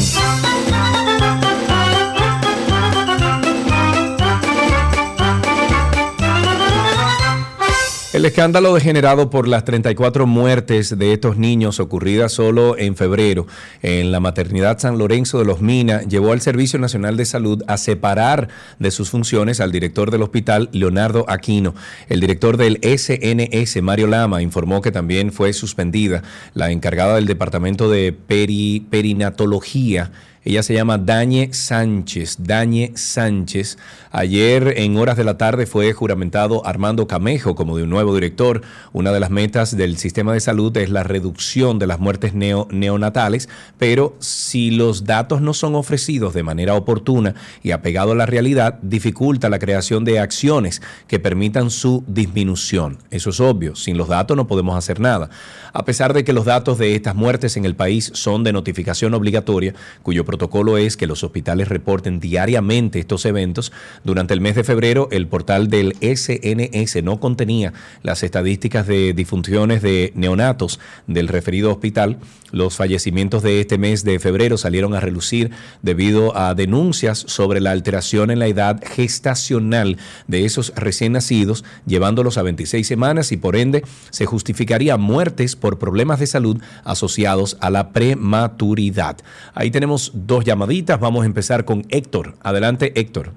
[8.13, 13.47] El escándalo degenerado por las 34 muertes de estos niños ocurridas solo en febrero
[13.81, 17.79] en la maternidad San Lorenzo de los Minas llevó al Servicio Nacional de Salud a
[17.79, 18.49] separar
[18.79, 21.75] de sus funciones al director del hospital, Leonardo Aquino.
[22.11, 26.23] El director del SNS, Mario Lama, informó que también fue suspendida
[26.53, 30.13] la encargada del Departamento de Perinatología
[30.45, 32.39] ella se llama Dañe Sánchez.
[32.41, 33.79] Dañe Sánchez.
[34.11, 38.63] Ayer en horas de la tarde fue juramentado Armando Camejo como de un nuevo director.
[38.93, 43.49] Una de las metas del sistema de salud es la reducción de las muertes neonatales,
[43.79, 48.81] pero si los datos no son ofrecidos de manera oportuna y apegado a la realidad,
[48.83, 52.99] dificulta la creación de acciones que permitan su disminución.
[53.11, 53.77] Eso es obvio.
[53.77, 55.31] Sin los datos no podemos hacer nada.
[55.73, 59.15] A pesar de que los datos de estas muertes en el país son de notificación
[59.15, 63.71] obligatoria, cuyo protocolo es que los hospitales reporten diariamente estos eventos.
[64.03, 69.83] Durante el mes de febrero, el portal del SNS no contenía las estadísticas de disfunciones
[69.83, 72.17] de neonatos del referido hospital.
[72.51, 75.51] Los fallecimientos de este mes de febrero salieron a relucir
[75.83, 79.99] debido a denuncias sobre la alteración en la edad gestacional
[80.29, 85.79] de esos recién nacidos, llevándolos a 26 semanas y por ende se justificaría muertes por
[85.79, 89.19] problemas de salud asociados a la prematuridad.
[89.55, 91.01] Ahí tenemos dos llamaditas.
[91.01, 92.35] Vamos a empezar con Héctor.
[92.43, 93.31] Adelante, Héctor.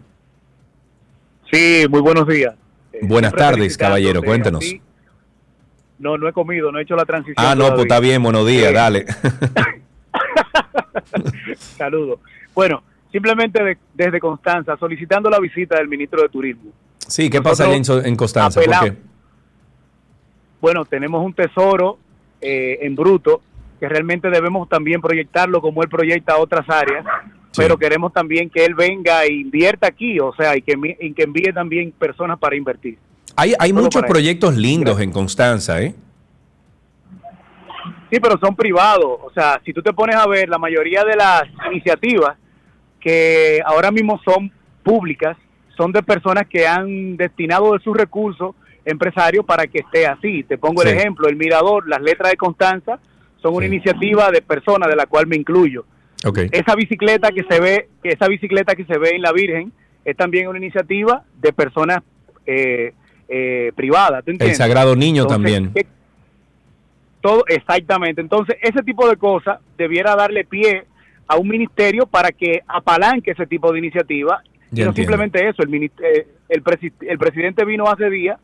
[1.52, 2.56] Sí, muy buenos días.
[2.94, 4.22] Eh, Buenas tardes, caballero.
[4.22, 4.66] Cuéntenos.
[5.98, 7.36] No, no he comido, no he hecho la transición.
[7.38, 9.06] Ah, no, pues está bien, buenos días, dale.
[11.58, 12.20] Saludos.
[12.54, 16.72] Bueno, simplemente desde Constanza, solicitando la visita del ministro de Turismo.
[17.08, 18.60] Sí, ¿qué pasa en, en Constanza?
[20.60, 22.00] Bueno, tenemos un tesoro
[22.42, 23.42] eh, en bruto
[23.86, 27.06] que realmente debemos también proyectarlo como él proyecta otras áreas,
[27.56, 30.74] pero queremos también que él venga e invierta aquí, o sea, y que,
[31.16, 32.98] que envíe también personas para invertir.
[33.36, 35.94] Hay, hay muchos proyectos lindos en Constanza, ¿eh?
[38.10, 39.20] Sí, pero son privados.
[39.24, 42.38] O sea, si tú te pones a ver, la mayoría de las iniciativas
[43.00, 44.52] que ahora mismo son
[44.82, 45.38] públicas
[45.78, 50.44] son de personas que han destinado de sus recursos empresarios para que esté así.
[50.44, 53.00] Te pongo el ejemplo, el Mirador, las letras de Constanza
[53.46, 55.86] son una iniciativa de personas de la cual me incluyo.
[56.52, 59.72] Esa bicicleta que se ve, esa bicicleta que se ve en la Virgen
[60.04, 62.00] es también una iniciativa de personas
[62.48, 62.94] eh,
[63.30, 64.24] eh, privadas.
[64.26, 65.72] el Sagrado Niño también.
[67.22, 68.20] todo exactamente.
[68.20, 70.86] Entonces ese tipo de cosas debiera darle pie
[71.28, 74.42] a un ministerio para que apalanque ese tipo de iniciativa
[74.72, 75.62] y no simplemente eso.
[75.62, 75.92] El, el,
[76.50, 78.40] el presidente vino hace días,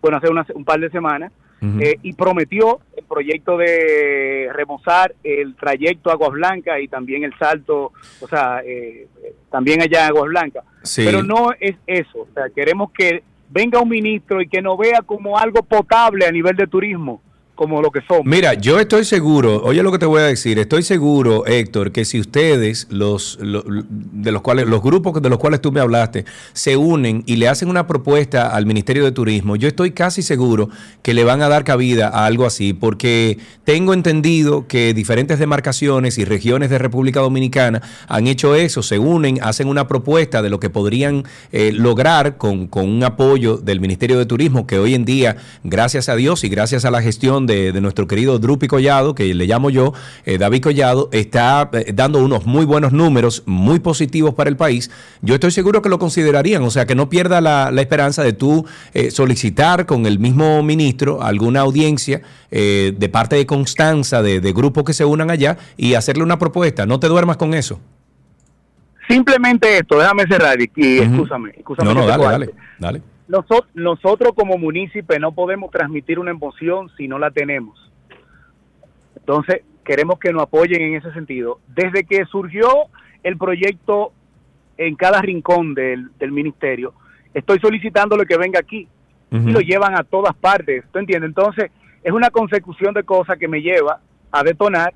[0.00, 1.32] bueno, hace un par de semanas,
[1.80, 7.92] eh, y prometió el proyecto de remozar el trayecto Aguas Blancas y también el salto,
[8.20, 9.06] o sea, eh,
[9.50, 10.64] también allá en Aguas Blancas.
[10.96, 15.02] Pero no es eso, o sea, queremos que venga un ministro y que nos vea
[15.02, 17.22] como algo potable a nivel de turismo,
[17.54, 18.24] como lo que somos.
[18.24, 22.04] Mira, yo estoy seguro, oye lo que te voy a decir, estoy seguro, Héctor, que
[22.04, 26.76] si ustedes, los, de los cuales, los grupos de los cuales tú me hablaste, se
[26.76, 30.68] unen y le hacen una propuesta al Ministerio de Turismo, yo estoy casi seguro
[31.02, 36.18] que le van a dar cabida a algo así, porque tengo entendido que diferentes demarcaciones
[36.18, 40.58] y regiones de República Dominicana han hecho eso, se unen, hacen una propuesta de lo
[40.58, 45.04] que podrían eh, lograr con, con un apoyo del Ministerio de Turismo, que hoy en
[45.04, 49.34] día, gracias a Dios y gracias a la gestión de, nuestro querido Drupi Collado, que
[49.34, 49.92] le llamo yo,
[50.24, 54.90] eh, David Collado, está eh, dando unos muy buenos números, muy positivos para el país.
[55.22, 58.64] Yo estoy seguro que lo considerarían, o sea, que no pierda la, esperanza de tú
[58.94, 64.92] eh, solicitar con el mismo ministro alguna audiencia de parte de Constanza, de, grupos que
[64.92, 66.86] se unan allá y hacerle una propuesta.
[66.86, 67.80] No te duermas con eso.
[69.08, 71.52] Simplemente esto, déjame cerrar y, y escúchame,
[71.82, 73.02] No, no, dale, dale, dale.
[73.26, 77.90] Nosotros, nosotros como municipio no podemos transmitir una emoción si no la tenemos.
[79.16, 81.60] Entonces, queremos que nos apoyen en ese sentido.
[81.68, 82.68] Desde que surgió
[83.22, 84.12] el proyecto
[84.76, 86.92] en cada rincón del, ministerio,
[87.32, 88.88] estoy solicitándole que venga aquí
[89.30, 90.84] y lo llevan a todas partes.
[90.92, 91.28] ¿Tú entiendes?
[91.28, 91.70] Entonces,
[92.04, 94.94] es una consecución de cosas que me lleva a detonar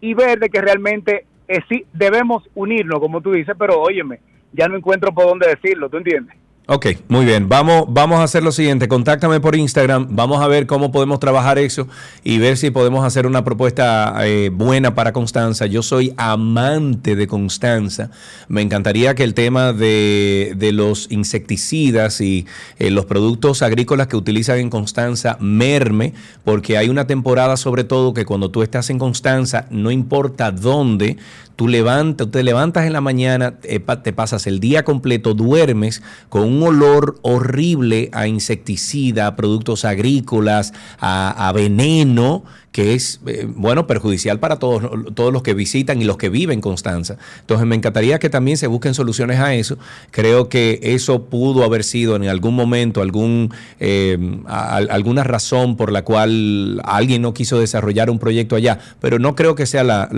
[0.00, 4.20] y ver de que realmente eh, sí debemos unirnos, como tú dices, pero óyeme,
[4.52, 6.36] ya no encuentro por dónde decirlo, ¿tú entiendes?
[6.66, 7.50] Ok, muy bien.
[7.50, 8.88] Vamos, vamos a hacer lo siguiente.
[8.88, 10.06] Contáctame por Instagram.
[10.12, 11.86] Vamos a ver cómo podemos trabajar eso
[12.22, 15.66] y ver si podemos hacer una propuesta eh, buena para Constanza.
[15.66, 18.10] Yo soy amante de Constanza.
[18.48, 22.46] Me encantaría que el tema de, los insecticidas y
[22.78, 26.14] eh, los productos agrícolas que utilizan en Constanza merme,
[26.44, 31.18] porque hay una temporada sobre todo que cuando tú estás en Constanza, no importa dónde,
[31.56, 36.62] tú levantas, te levantas en la mañana, te pasas el día completo, duermes con un
[36.62, 42.44] olor horrible a insecticida, a productos agrícolas, a, a veneno
[42.74, 44.82] que es, eh, bueno, perjudicial para todos,
[45.14, 47.18] todos los que visitan y los que viven Constanza.
[47.38, 49.78] Entonces me encantaría que también se busquen soluciones a eso.
[50.10, 54.18] Creo que eso pudo haber sido en algún momento algún, eh,
[54.48, 59.54] alguna razón por la cual alguien no quiso desarrollar un proyecto allá, pero no creo
[59.54, 60.08] que sea la,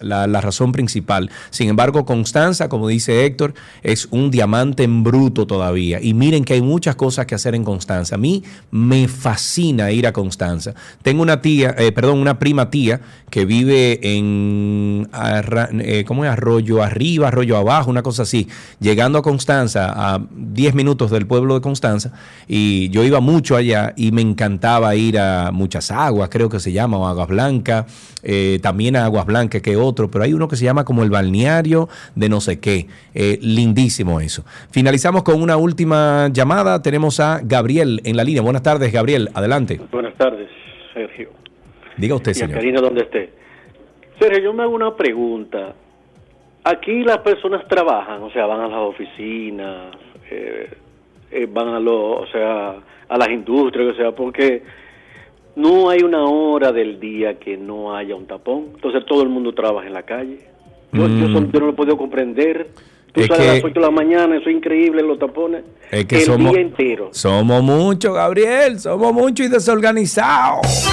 [0.00, 1.30] la razón principal.
[1.48, 5.98] Sin embargo, Constanza, como dice Héctor, es un diamante en bruto todavía.
[6.02, 8.16] Y miren que hay muchas cosas que hacer en Constanza.
[8.16, 10.74] A mí me fascina ir a Constanza.
[11.02, 13.00] Tengo una tía, eh, perdón, una prima tía
[13.30, 15.08] que vive en,
[15.80, 16.30] eh, ¿cómo es?
[16.30, 18.48] Arroyo arriba, Arroyo abajo, una cosa así,
[18.80, 22.12] llegando a Constanza, a 10 minutos del pueblo de Constanza,
[22.46, 26.72] y yo iba mucho allá y me encantaba ir a muchas aguas, creo que se
[26.72, 30.56] llama, o Aguas Blancas, eh, también a Aguas Blancas que otro, pero hay uno que
[30.56, 32.86] se llama como el balneario de no sé qué,
[33.40, 34.44] lindísimo eso.
[34.70, 38.42] Finalizamos con una última llamada, tenemos a Gabriel en la línea.
[38.42, 39.80] Buenas tardes, Gabriel, adelante.
[39.90, 40.48] Buenas tardes.
[40.98, 41.30] Sergio.
[41.96, 43.30] Diga usted, y a Karina donde esté.
[44.18, 45.74] Sergio, yo me hago una pregunta.
[46.64, 49.96] Aquí las personas trabajan, o sea, van a las oficinas,
[50.30, 50.70] eh,
[51.30, 52.76] eh, van a los, o sea,
[53.08, 54.62] a las industrias, o sea, porque
[55.56, 58.70] no hay una hora del día que no haya un tapón.
[58.74, 60.40] Entonces todo el mundo trabaja en la calle.
[60.92, 61.50] Yo, yo, mm.
[61.52, 62.68] no lo he podido comprender.
[63.18, 65.64] Tú sales a las 8 de la mañana, eso es increíble, los tapones.
[65.90, 67.08] Es que el día entero.
[67.12, 70.88] Somos muchos, Gabriel, somos muchos y desorganizados.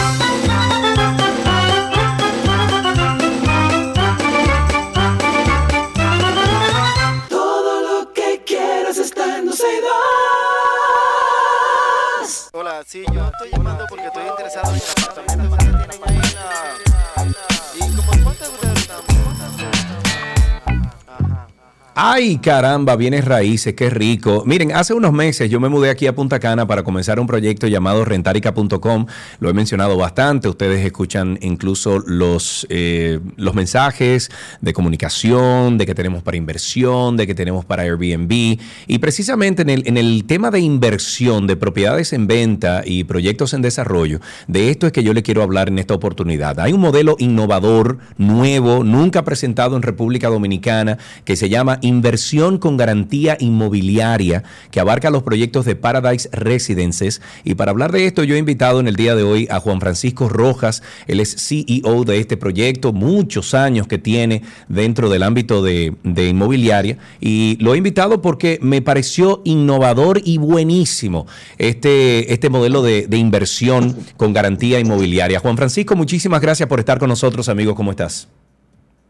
[22.07, 24.43] Ay, caramba, bienes raíces, qué rico.
[24.45, 27.65] Miren, hace unos meses yo me mudé aquí a Punta Cana para comenzar un proyecto
[27.65, 29.07] llamado rentarica.com.
[29.39, 34.29] Lo he mencionado bastante, ustedes escuchan incluso los, eh, los mensajes
[34.61, 38.59] de comunicación, de que tenemos para inversión, de que tenemos para Airbnb.
[38.85, 43.55] Y precisamente en el, en el tema de inversión, de propiedades en venta y proyectos
[43.55, 46.59] en desarrollo, de esto es que yo le quiero hablar en esta oportunidad.
[46.59, 52.75] Hay un modelo innovador, nuevo, nunca presentado en República Dominicana, que se llama Inversión con
[52.75, 57.21] garantía inmobiliaria que abarca los proyectos de Paradise Residences.
[57.45, 59.79] Y para hablar de esto, yo he invitado en el día de hoy a Juan
[59.79, 60.83] Francisco Rojas.
[61.07, 66.97] Él es CEO de este proyecto, muchos años que tiene dentro del ámbito de, inmobiliaria.
[67.21, 71.27] Y lo he invitado porque me pareció innovador y buenísimo
[71.57, 75.39] este, este modelo de, de inversión con garantía inmobiliaria.
[75.39, 77.73] Juan Francisco, muchísimas gracias por estar con nosotros, amigo.
[77.73, 78.27] ¿Cómo estás?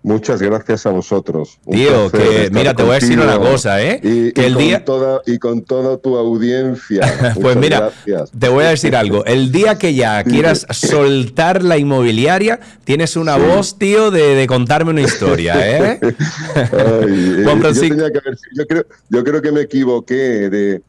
[0.06, 1.58] Muchas gracias a vosotros.
[1.68, 4.00] Tío, que mira, te voy a decir una cosa, ¿eh?
[4.04, 7.34] Y, que el con día toda, y con toda tu audiencia.
[7.42, 7.90] pues mira,
[8.38, 9.26] te voy a decir algo.
[9.26, 15.02] El día que ya quieras soltar la inmobiliaria, tienes una voz, tío, de, contarme una
[15.02, 15.56] historia,
[15.96, 16.00] ¿eh?
[17.44, 17.96] Juan Francisco.
[17.98, 20.82] Yo, creo, yo, creo, que me equivoqué de,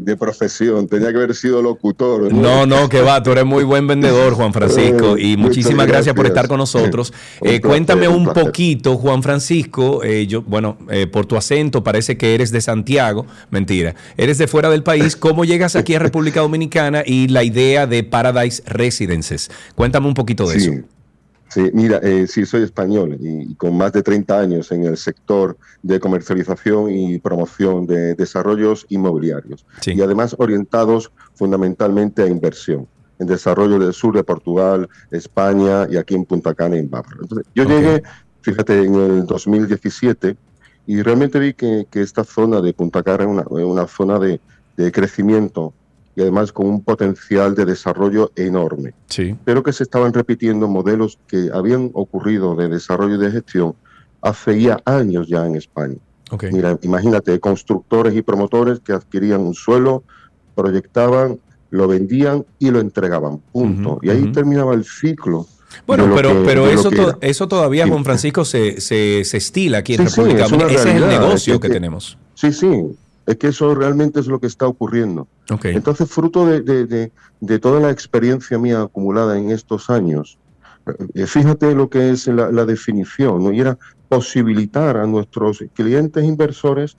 [0.00, 0.86] de, profesión.
[0.86, 2.32] Tenía que haber sido locutor.
[2.32, 3.20] No, no, que va.
[3.20, 5.18] Tú eres muy buen vendedor, Juan Francisco.
[5.18, 6.14] y muchísimas gracias.
[6.14, 7.12] por estar con nosotros.
[7.40, 12.34] Eh, cuéntame un poquito, Juan Francisco, eh, yo, bueno, eh, por tu acento parece que
[12.34, 17.02] eres de Santiago, mentira, eres de fuera del país, ¿cómo llegas aquí a República Dominicana
[17.04, 19.50] y la idea de Paradise Residences?
[19.74, 20.72] Cuéntame un poquito de eso.
[21.48, 25.56] Sí, mira, eh, sí, soy español y, con más de 30 años en el sector
[25.82, 29.64] de comercialización y promoción de desarrollos inmobiliarios.
[29.86, 32.86] Y además orientados fundamentalmente a inversión
[33.18, 37.26] en desarrollo del sur de Portugal, España y aquí en Punta Cana, en Bávaro.
[37.54, 38.02] yo llegué,
[38.42, 40.36] fíjate, en el 2017
[40.86, 44.40] y realmente vi que, esta zona de Punta Cana es una, zona de,
[44.92, 45.74] crecimiento
[46.14, 48.94] y además con un potencial de desarrollo enorme.
[49.06, 49.36] Sí.
[49.44, 53.74] Pero que se estaban repitiendo modelos que habían ocurrido de desarrollo y de gestión
[54.22, 55.96] hace ya años ya en España.
[56.52, 60.02] Mira, imagínate, constructores y promotores que adquirían un suelo,
[60.54, 61.38] proyectaban
[61.70, 63.98] lo vendían y lo entregaban, punto.
[64.02, 65.46] y ahí terminaba el ciclo.
[65.86, 66.90] Bueno, pero, pero eso,
[67.20, 70.72] eso todavía, Juan Francisco, se, se, estila aquí en República Dominicana.
[70.72, 72.18] Ese es el negocio que, tenemos.
[72.34, 72.96] Sí, sí,
[73.26, 75.28] es que eso realmente es lo que está ocurriendo.
[75.64, 80.38] Entonces, fruto de, toda la experiencia mía acumulada en estos años,
[81.14, 83.52] eh, fíjate lo que es la, definición, ¿no?
[83.52, 83.78] y era
[84.08, 86.96] posibilitar a nuestros clientes inversores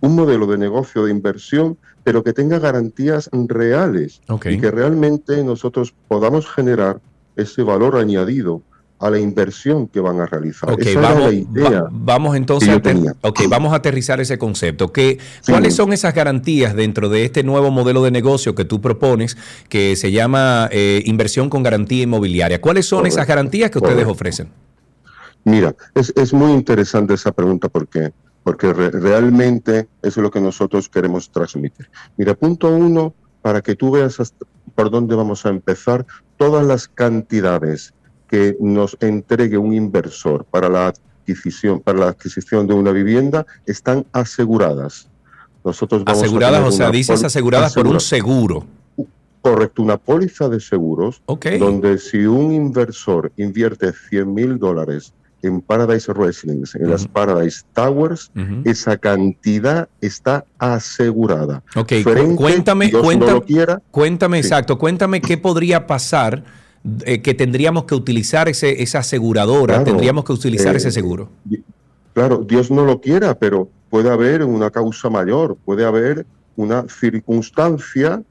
[0.00, 5.94] un modelo de negocio de inversión, pero que tenga garantías reales y que realmente nosotros
[6.08, 7.00] podamos generar
[7.36, 8.62] ese valor añadido
[9.00, 10.74] a la inversión que van a realizar.
[10.78, 14.92] Esa vamos, la idea vamos entonces a, vamos a aterrizar ese concepto.
[14.92, 19.36] ¿Qué, ¿Cuáles son esas garantías dentro de este nuevo modelo de negocio que tú propones
[19.68, 22.60] que se llama eh, inversión con garantía inmobiliaria?
[22.60, 24.48] ¿Cuáles son esas garantías que ustedes ofrecen?
[25.44, 28.10] Mira, es, es muy interesante esa pregunta porque
[28.42, 31.90] porque realmente eso es lo que nosotros queremos transmitir.
[32.16, 34.18] Mira, punto uno, para que tú veas
[34.74, 36.06] por dónde vamos a empezar,
[36.36, 37.94] todas las cantidades
[38.28, 44.06] que nos entregue un inversor para la adquisición, para la adquisición de una vivienda están
[44.12, 45.08] aseguradas.
[45.64, 48.66] Nosotros vamos aseguradas, o sea, dices aseguradas por un seguro.
[49.40, 51.22] Correcto, una póliza de seguros,
[51.58, 55.12] donde si un inversor invierte 100 mil dólares
[55.42, 58.30] en Paradise Residence, en las Paradise Towers,
[58.64, 61.62] esa cantidad está asegurada.
[61.76, 61.92] Ok,
[62.36, 63.42] cuéntame, cuéntame,
[63.90, 66.44] cuéntame exacto, cuéntame qué podría pasar
[67.04, 71.28] eh, que tendríamos que utilizar ese, esa aseguradora, tendríamos que utilizar ese eh, seguro.
[72.14, 78.22] Claro, Dios no lo quiera, pero puede haber una causa mayor, puede haber una circunstancia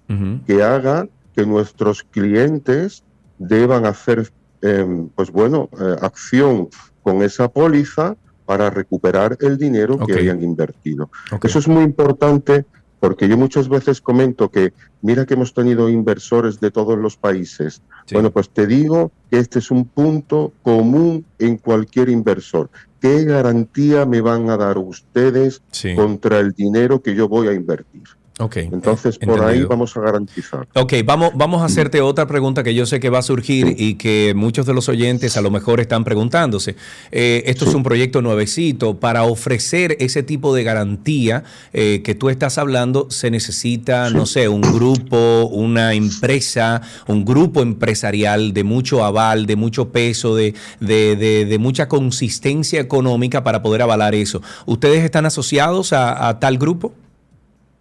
[0.46, 3.04] que haga que nuestros clientes
[3.38, 4.32] deban hacer,
[4.62, 6.70] em, pues bueno, eh, acción
[7.08, 11.10] con esa póliza para recuperar el dinero que habían invertido.
[11.42, 12.66] Eso es muy importante
[13.00, 17.82] porque yo muchas veces comento que mira que hemos tenido inversores de todos los países.
[18.12, 22.70] Bueno, pues te digo que este es un punto común en cualquier inversor.
[23.00, 25.62] ¿Qué garantía me van a dar ustedes
[25.96, 28.04] contra el dinero que yo voy a invertir?
[28.40, 28.58] Ok.
[28.58, 30.68] Entonces, por ahí vamos a garantizar.
[30.76, 33.96] Ok, vamos, vamos a hacerte otra pregunta que yo sé que va a surgir y
[33.96, 36.76] que muchos de los oyentes a lo mejor están preguntándose.
[37.12, 39.00] Eh, esto es un proyecto nuevecito.
[39.00, 41.44] Para ofrecer ese tipo de garantía
[41.74, 47.64] eh, que tú estás hablando, se necesita, no sé, un grupo, una empresa, un grupo
[47.64, 54.14] empresarial de mucho aval, de mucho peso, de, de, mucha consistencia económica para poder avalar
[54.14, 54.44] eso.
[54.68, 56.94] ¿Ustedes están asociados a tal grupo?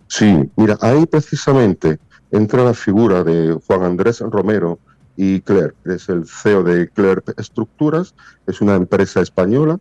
[0.09, 1.99] Sí, mira, ahí precisamente
[2.31, 4.79] entra la figura de Juan Andrés Romero
[5.17, 8.15] y Clerc, es el CEO de Clerc Estructuras,
[8.47, 9.79] es una empresa española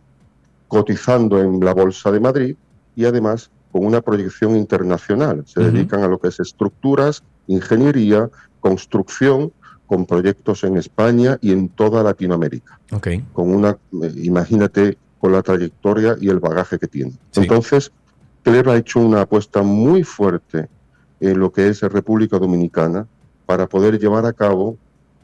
[0.68, 2.56] cotizando en la Bolsa de Madrid
[2.96, 5.44] y además con una proyección internacional.
[5.46, 8.30] Se dedican a lo que es estructuras, ingeniería,
[8.60, 9.52] construcción,
[9.86, 12.80] con proyectos en España y en toda Latinoamérica.
[12.90, 13.24] Okay.
[13.32, 13.70] Con una,
[14.02, 17.12] eh, imagínate, con la trayectoria y el bagaje que tiene.
[17.34, 17.92] Entonces,
[18.46, 20.68] Claire ha hecho una apuesta muy fuerte
[21.18, 23.04] en lo que es República Dominicana
[23.44, 24.78] para poder llevar a cabo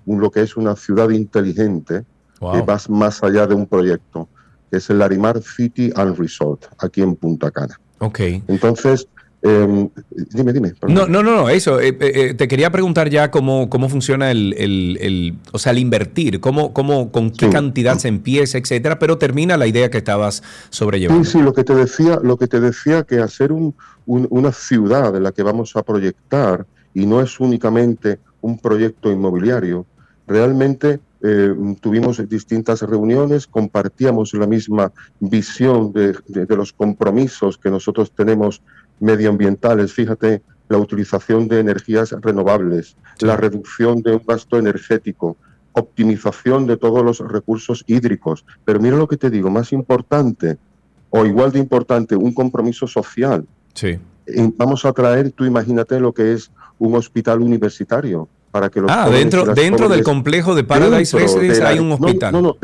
[0.06, 2.04] lo que es una ciudad inteligente
[2.40, 4.28] que va más allá de un proyecto,
[4.68, 7.78] que es el Larimar City and Resort, aquí en Punta Cana.
[8.00, 8.18] Ok.
[8.48, 9.06] Entonces,
[9.44, 9.90] Em,
[10.30, 10.72] dime, dime.
[10.86, 11.80] No, no, no, eso.
[11.80, 15.78] Eh, eh, eh, te quería preguntar ya cómo, cómo funciona el, el, o sea, el
[15.78, 20.44] invertir, cómo, cómo, con qué cantidad se empieza, etcétera, pero termina la idea que estabas
[20.70, 21.24] sobrellevando.
[21.24, 23.74] Sí, sí, lo que te decía, lo que te decía que hacer un,
[24.06, 26.64] una ciudad en la que vamos a proyectar
[26.94, 29.86] y no es únicamente un proyecto inmobiliario,
[30.28, 31.00] realmente
[31.80, 34.90] tuvimos distintas reuniones, compartíamos la misma
[35.20, 38.60] visión de, de, los compromisos que nosotros tenemos
[39.02, 45.36] medioambientales, fíjate, la utilización de energías renovables, la reducción de un gasto energético,
[45.72, 48.44] optimización de todos los recursos hídricos.
[48.64, 50.56] Pero mira lo que te digo, más importante,
[51.10, 53.46] o igual de importante, un compromiso social.
[53.74, 53.98] Sí.
[54.56, 59.10] Vamos a traer, tú imagínate lo que es un hospital universitario para que los Ah,
[59.10, 62.32] dentro, dentro del complejo de Paradise Residence hay un hospital.
[62.32, 62.56] No, no,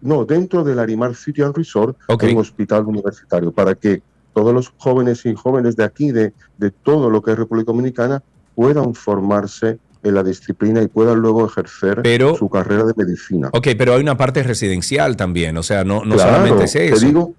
[0.00, 4.02] no, dentro del Arimar City and Resort hay un hospital universitario para que
[4.34, 8.22] todos los jóvenes y jóvenes de aquí, de, de todo lo que es República Dominicana,
[8.54, 12.02] puedan formarse en la disciplina y puedan luego ejercer
[12.36, 13.50] su carrera de medicina.
[13.52, 17.00] Ok, pero hay una parte residencial también, o sea, no, no solamente es eso.
[17.00, 17.34] Te digo,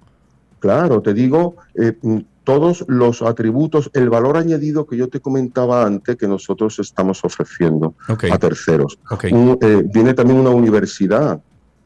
[0.60, 1.94] claro, te digo eh,
[2.44, 7.94] todos los atributos, el valor añadido que yo te comentaba antes que nosotros estamos ofreciendo
[8.08, 8.98] a terceros.
[9.22, 11.40] Eh, viene también una universidad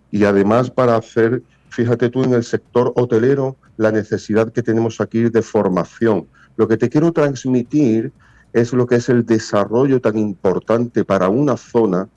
[0.10, 1.42] y además para hacer,
[1.74, 6.28] fíjate tú, en el sector hotelero, la necesidad que tenemos aquí de formación.
[6.56, 8.12] Lo que te quiero transmitir
[8.54, 12.08] es lo que es el desarrollo tan importante para una zona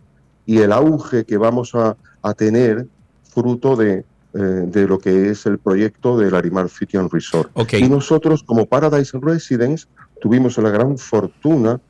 [0.45, 1.97] y el auge que vamos a,
[2.37, 2.89] tener
[3.23, 4.05] fruto de,
[4.35, 7.51] eh, de, lo que es el proyecto del Arimar City and Resort.
[7.73, 9.87] Y nosotros como Paradise Residence
[10.21, 11.81] tuvimos la gran fortuna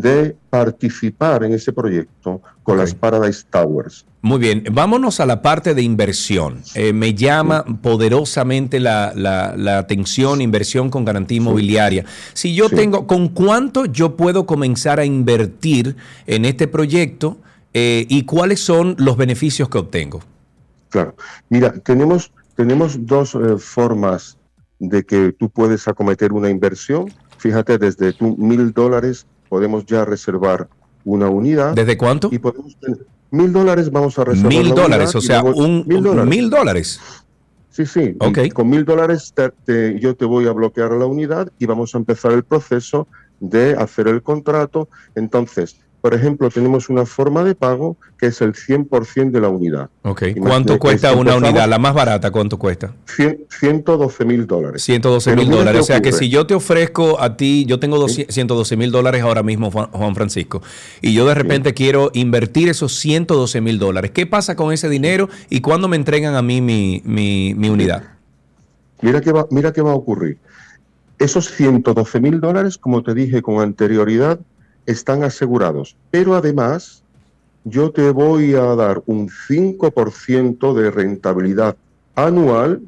[0.00, 4.04] de participar en ese proyecto con las Paradise Towers.
[4.22, 6.62] Muy bien, vámonos a la parte de inversión.
[6.74, 12.04] Eh, me llama poderosamente la, la, atención, inversión con garantía inmobiliaria.
[12.32, 15.94] Si yo tengo, ¿con cuánto yo puedo comenzar a invertir
[16.26, 17.36] en este proyecto
[17.72, 20.22] eh, y cuáles son los beneficios que obtengo?
[20.88, 21.14] Claro,
[21.50, 24.38] mira, tenemos, tenemos dos eh, formas
[24.80, 27.12] de que tú puedes acometer una inversión.
[27.38, 30.68] Fíjate, desde tu mil dólares podemos ya reservar
[31.04, 31.74] una unidad.
[31.76, 32.28] ¿Desde cuánto?
[32.32, 32.76] Y podemos
[33.30, 34.52] mil dólares vamos a reservar.
[34.52, 36.98] Mil dólares, o sea, un, mil dólares.
[37.70, 38.16] Sí, sí.
[38.18, 38.50] Okay.
[38.50, 39.32] Con mil dólares
[40.00, 43.06] yo te voy a bloquear la unidad y vamos a empezar el proceso
[43.38, 44.88] de hacer el contrato.
[45.14, 49.88] Entonces, por ejemplo, tenemos una forma de pago que es el 100% de la unidad.
[50.38, 51.66] ¿Cuánto cuesta una unidad?
[51.66, 52.92] La más barata, ¿cuánto cuesta?
[53.06, 54.82] 112 mil dólares.
[54.82, 55.80] 112 mil dólares.
[55.80, 59.42] O sea que si yo te ofrezco a ti, yo tengo 112 mil dólares ahora
[59.42, 60.60] mismo, Juan Francisco,
[61.00, 65.30] y yo de repente quiero invertir esos 112 mil dólares, ¿qué pasa con ese dinero
[65.48, 68.02] y cuándo me entregan a mí mi, mi, unidad?
[69.00, 70.36] Mira qué, va, mira qué va a ocurrir.
[71.18, 74.38] Esos 112 mil dólares, como te dije con anterioridad,
[74.86, 75.96] están asegurados.
[76.10, 77.02] Pero además,
[77.64, 81.76] yo te voy a dar un 5% de rentabilidad
[82.14, 82.80] anual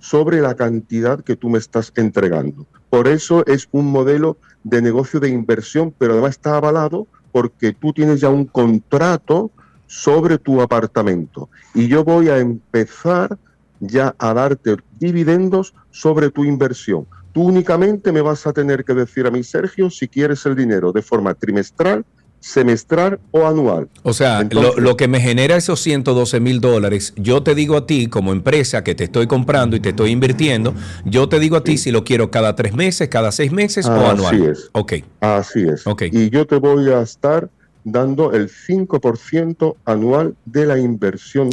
[0.00, 2.66] sobre la cantidad que tú me estás entregando.
[2.90, 7.92] Por eso es un modelo de negocio de inversión, pero además está avalado porque tú
[7.92, 9.50] tienes ya un contrato
[9.86, 13.38] sobre tu apartamento y yo voy a empezar
[13.80, 17.06] ya a darte dividendos sobre tu inversión.
[17.34, 20.92] Tú únicamente me vas a tener que decir a mí, Sergio, si quieres el dinero
[20.92, 22.04] de forma trimestral,
[22.38, 23.88] semestral o anual.
[24.04, 28.06] O sea, lo, que me genera esos 112 mil dólares, yo te digo a ti
[28.06, 30.74] como empresa que te estoy comprando y te estoy invirtiendo,
[31.04, 33.92] yo te digo a ti si lo quiero cada tres meses, cada seis meses o
[33.92, 34.34] anual.
[34.36, 34.70] Así es.
[34.70, 34.92] Ok.
[35.18, 35.84] Así es.
[35.84, 36.10] Okay.
[36.12, 37.50] Y yo te voy a estar
[37.82, 41.50] dando el 5% anual de la inversión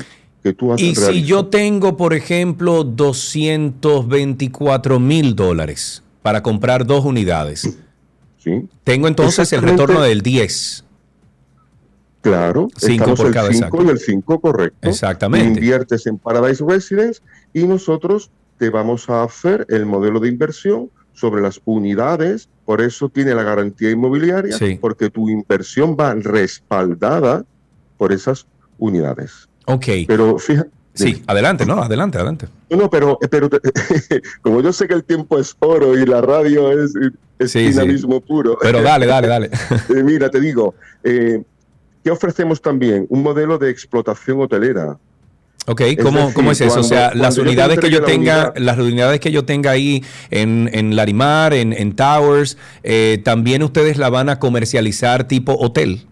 [0.78, 7.78] y si yo tengo, por ejemplo, 224 mil dólares para comprar dos unidades,
[8.84, 10.86] tengo entonces el retorno del 10.
[12.22, 14.88] Claro, 5 por cada el 5 y el 5 correcto.
[14.88, 15.60] Exactamente.
[15.60, 17.22] Inviertes en Paradise Residence
[17.54, 23.10] y nosotros te vamos a hacer el modelo de inversión sobre las unidades, por eso
[23.10, 27.44] tiene la garantía inmobiliaria, porque tu inversión va respaldada
[27.98, 28.46] por esas
[28.78, 29.50] unidades.
[29.66, 29.86] Ok.
[30.08, 30.70] Pero fíjate.
[30.94, 32.48] Sí, adelante, no, adelante, adelante.
[32.70, 33.50] No, pero, pero
[34.42, 36.94] como yo sé que el tiempo es oro y la radio es,
[37.40, 38.58] es dinamismo puro.
[38.62, 39.50] Pero dale, dale, dale.
[39.90, 41.42] Eh, mira, te digo, eh,
[42.04, 43.06] ¿qué ofrecemos también?
[43.10, 44.98] Un modelo de explotación hotelera.
[45.68, 46.80] Ok, ¿cómo, ¿cómo es eso?
[46.80, 50.96] o sea, las unidades que yo tenga, las unidades que yo tenga ahí en, en
[50.96, 56.08] Larimar, en, en Towers, eh, también ustedes la van a comercializar tipo hotel.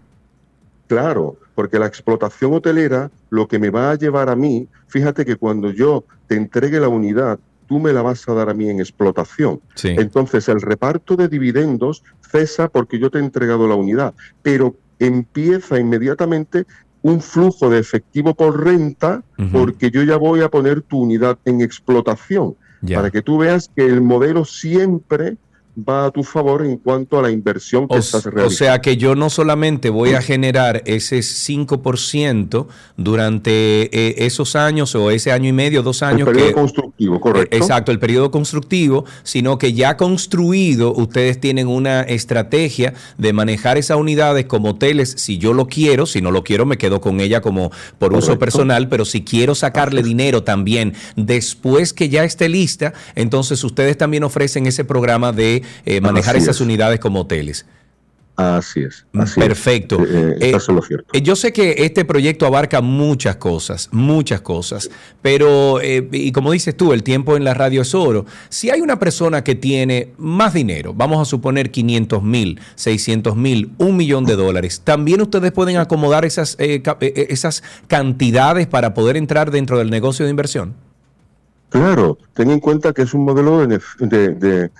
[0.86, 5.36] Claro, porque la explotación hotelera lo que me va a llevar a mí, fíjate que
[5.36, 8.80] cuando yo te entregue la unidad, tú me la vas a dar a mí en
[8.80, 9.60] explotación.
[9.82, 15.78] Entonces el reparto de dividendos cesa porque yo te he entregado la unidad, pero empieza
[15.78, 16.66] inmediatamente
[17.02, 19.22] un flujo de efectivo por renta
[19.52, 22.56] porque yo ya voy a poner tu unidad en explotación.
[22.92, 25.36] Para que tú veas que el modelo siempre
[25.76, 28.48] va a tu favor en cuanto a la inversión que estás realizando.
[28.48, 32.66] O sea que yo no solamente voy a generar ese 5%
[32.96, 33.50] durante
[33.96, 36.28] eh, esos años o ese año y medio, dos años.
[36.28, 37.56] Periodo constructivo, correcto.
[37.56, 43.96] Exacto, el periodo constructivo, sino que ya construido ustedes tienen una estrategia de manejar esas
[43.96, 47.40] unidades como hoteles si yo lo quiero, si no lo quiero me quedo con ella
[47.40, 52.92] como por uso personal, pero si quiero sacarle dinero también después que ya esté lista,
[53.14, 57.66] entonces ustedes también ofrecen ese programa de eh, manejar esas unidades como hoteles.
[58.40, 59.04] Así es.
[59.34, 59.98] Perfecto.
[60.02, 61.18] Eh, eh, lo cierto.
[61.18, 64.90] yo sé que este proyecto abarca muchas cosas, muchas cosas,
[65.20, 68.24] pero, y como dices tú, el tiempo en la radio es oro.
[68.48, 73.72] Si hay una persona que tiene más dinero, vamos a suponer 500 mil, 600 mil,
[73.78, 79.78] un millón de dólares, ¿también ustedes pueden acomodar esas, esas cantidades para poder entrar dentro
[79.78, 80.74] del negocio de inversión?
[81.70, 84.70] Claro, ten en cuenta que es un modelo de,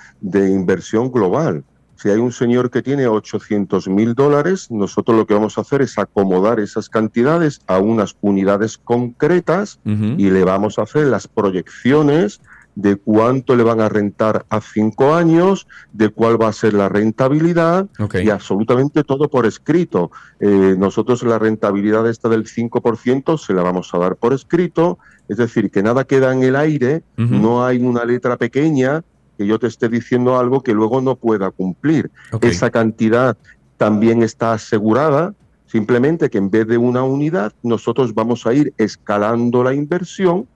[0.51, 1.65] inversión global.
[2.01, 5.82] Si hay un señor que tiene 800 mil dólares, nosotros lo que vamos a hacer
[5.82, 12.40] es acomodar esas cantidades a unas unidades concretas y le vamos a hacer las proyecciones
[12.74, 16.89] de cuánto le van a rentar a cinco años, de cuál va a ser la
[16.89, 20.10] rentabilidad y absolutamente todo por escrito.
[20.39, 24.98] Eh, nosotros la rentabilidad esta del 5% se la vamos a dar por escrito,
[25.28, 29.05] es decir, que nada queda en el aire, no hay una letra pequeña
[29.40, 32.10] que yo te esté diciendo algo que luego no pueda cumplir.
[32.42, 33.38] Esa cantidad
[33.78, 35.32] también está asegurada,
[35.64, 40.46] simplemente que en vez de una unidad, nosotros vamos a ir escalando la inversión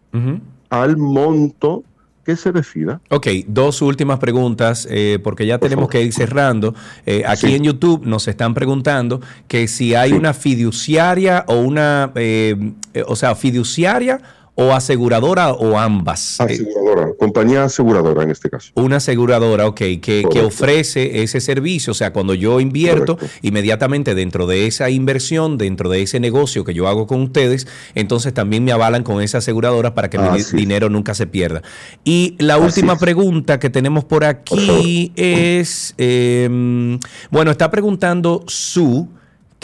[0.68, 1.82] al monto
[2.26, 3.00] que se decida.
[3.08, 6.74] Ok, dos últimas preguntas, eh, porque ya tenemos que ir cerrando.
[7.06, 12.74] Eh, aquí en YouTube nos están preguntando que si hay una fiduciaria o una, eh,
[13.06, 14.20] o sea, fiduciaria
[14.54, 16.40] o aseguradora o ambas?
[16.40, 18.70] Aseguradora, compañía aseguradora en este caso.
[18.74, 21.92] Una aseguradora, ok, que, ofrece ese servicio.
[21.92, 26.74] O sea, cuando yo invierto, inmediatamente dentro de esa inversión, dentro de ese negocio que
[26.74, 30.88] yo hago con ustedes, entonces también me avalan con esa aseguradora para que mi dinero
[30.88, 31.62] nunca se pierda.
[32.04, 36.98] Y la última pregunta que tenemos por aquí es, em,
[37.30, 39.08] bueno, está preguntando su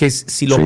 [0.01, 0.59] que si los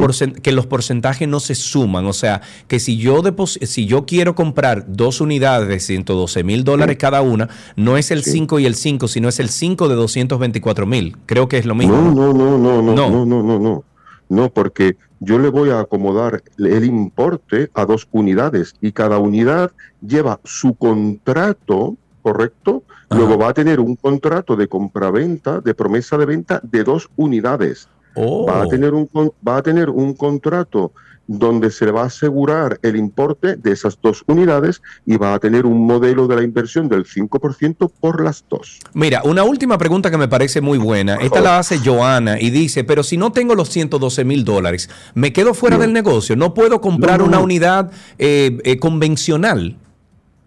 [0.45, 3.21] que los porcentajes no se suman, o sea, que si yo
[3.63, 8.23] si yo quiero comprar dos unidades de 112 mil dólares cada una, no es el
[8.23, 11.17] 5 y el 5, sino es el 5 de 224 mil.
[11.27, 11.97] Creo que es lo mismo.
[11.97, 13.85] No, no, no, no, no, no, no, no, no,
[14.29, 19.73] no, porque yo le voy a acomodar el importe a dos unidades y cada unidad
[20.01, 22.85] lleva su contrato, ¿correcto?
[23.11, 27.89] Luego va a tener un contrato de compraventa, de promesa de venta de dos unidades.
[28.17, 28.69] Va, a oh.
[28.69, 29.09] tener un,
[29.47, 30.93] va a tener un contrato
[31.27, 35.39] donde se le va a asegurar el importe de esas dos unidades y va a
[35.39, 38.81] tener un modelo de la inversión del 5% por las dos.
[38.93, 41.17] Mira, una última pregunta que me parece muy buena.
[41.17, 45.33] Esta la hace Joana y dice, pero si no tengo los 112 mil dólares, ¿me
[45.33, 46.37] quedo fuera del negocio?
[46.37, 49.77] ¿No puedo comprar una unidad eh, eh, convencional?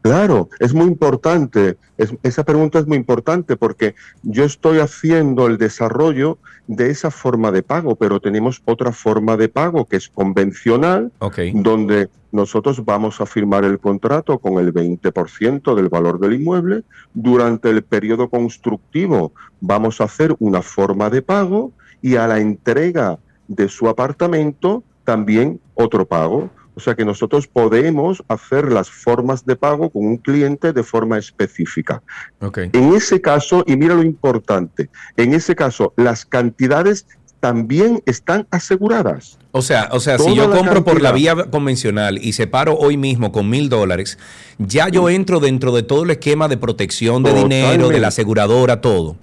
[0.08, 1.78] Claro, es muy importante.
[2.24, 7.64] esa pregunta es muy importante porque yo estoy haciendo el desarrollo de esa forma de
[7.64, 11.12] pago, pero tenemos otra forma de pago que es convencional,
[11.54, 16.84] donde nosotros vamos a firmar el contrato con el 20% del valor del inmueble.
[17.14, 21.72] Durante el periodo constructivo vamos a hacer una forma de pago
[22.02, 26.50] y a la entrega de su apartamento también otro pago.
[26.78, 31.18] O sea que nosotros podemos hacer las formas de pago con un cliente de forma
[31.18, 32.04] específica.
[32.40, 37.08] En ese caso, y mira lo importante, en ese caso las cantidades
[37.40, 39.40] también están aseguradas.
[39.54, 43.32] O sea, o sea, si yo compro por la vía convencional y separo hoy mismo
[43.32, 44.20] con mil dólares,
[44.60, 48.82] ya yo entro dentro de todo el esquema de protección de dinero, de la aseguradora,
[48.82, 49.16] todo.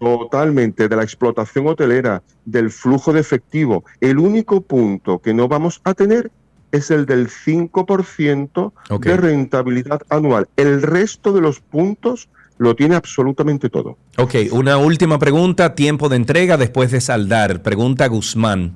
[0.00, 3.84] Totalmente, de la explotación hotelera, del flujo de efectivo.
[4.00, 6.32] El único punto que no vamos a tener
[6.72, 10.48] es el del 5% de rentabilidad anual.
[10.56, 12.28] El resto de los puntos
[12.58, 13.98] lo tiene absolutamente todo.
[14.18, 17.62] Ok, una última pregunta, tiempo de entrega después de saldar.
[17.62, 18.72] Pregunta Guzmán.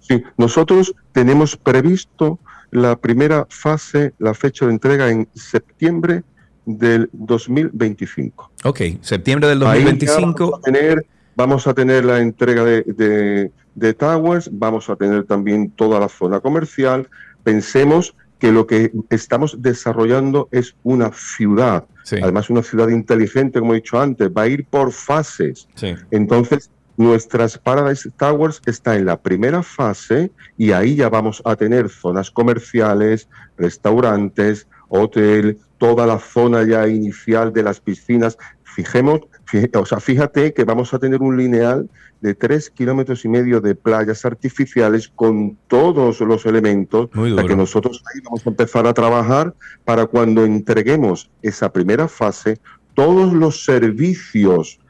[0.00, 2.38] Sí, nosotros tenemos previsto
[2.70, 6.24] la primera fase, la fecha de entrega en septiembre
[6.66, 8.50] del 2025.
[8.64, 10.50] Ok, septiembre del 2025.
[10.50, 11.06] vamos, a tener,
[11.36, 13.50] vamos a tener la entrega de de
[13.94, 17.08] towers, vamos a tener también toda la zona comercial.
[17.42, 21.84] Pensemos que lo que estamos desarrollando es una ciudad,
[22.22, 25.68] además una ciudad inteligente, como he dicho antes, va a ir por fases.
[26.10, 31.88] Entonces, nuestras Paradise Towers está en la primera fase y ahí ya vamos a tener
[31.88, 38.38] zonas comerciales, restaurantes, hotel, toda la zona ya inicial de las piscinas.
[38.74, 39.20] Fijemos,
[39.74, 41.88] o sea, fíjate que vamos a tener un lineal
[42.20, 48.02] de tres kilómetros y medio de playas artificiales con todos los elementos para que nosotros
[48.12, 52.58] ahí vamos a empezar a trabajar para cuando entreguemos esa primera fase,
[52.94, 54.80] todos los servicios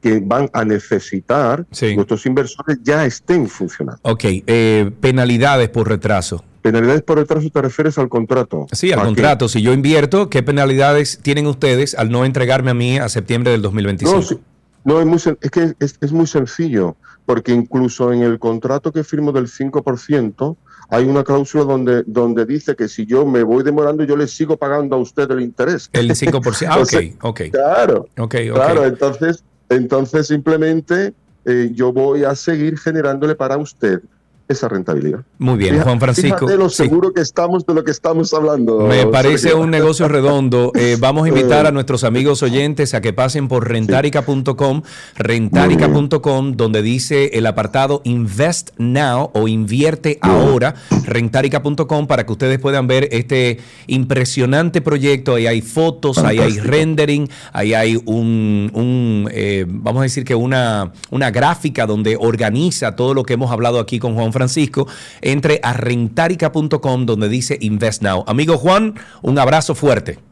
[0.00, 4.00] que van a necesitar nuestros inversores ya estén funcionando.
[4.02, 6.44] Ok, eh, penalidades por retraso.
[6.62, 8.66] Penalidades por retraso te refieres al contrato.
[8.72, 9.48] Sí, al contrato.
[9.48, 13.62] Si yo invierto, ¿qué penalidades tienen ustedes al no entregarme a mí a septiembre del
[13.62, 14.40] 2025?
[14.84, 16.96] No, es, muy, es que es, muy sencillo,
[17.26, 20.56] porque incluso en el contrato que firmo del 5%,
[20.90, 24.56] hay una cláusula donde, donde dice que si yo me voy demorando, yo le sigo
[24.56, 25.90] pagando a usted el interés.
[25.92, 27.40] El 5%, ah, ok, ok.
[27.52, 31.14] Claro, okay, claro, entonces, entonces simplemente
[31.44, 34.02] eh, yo voy a seguir generándole para usted
[34.48, 35.20] esa rentabilidad.
[35.38, 36.46] Muy bien, Juan Francisco.
[36.46, 38.80] de lo seguro que estamos de lo que estamos hablando.
[38.80, 40.72] Me parece un negocio redondo.
[40.74, 44.82] Eh, vamos a invitar a nuestros amigos oyentes a que pasen por rentarica.com,
[45.16, 52.86] rentarica.com, donde dice el apartado Invest Now o Invierte Ahora, rentarica.com, para que ustedes puedan
[52.86, 55.34] ver este impresionante proyecto.
[55.34, 60.34] Ahí hay fotos, ahí hay rendering, ahí hay un, un eh, vamos a decir que
[60.34, 64.86] una, una gráfica donde organiza todo lo que hemos hablado aquí con Juan Francisco Francisco,
[65.20, 68.24] entre a rentarica.com donde dice Invest Now.
[68.28, 70.27] Amigo Juan, un abrazo fuerte.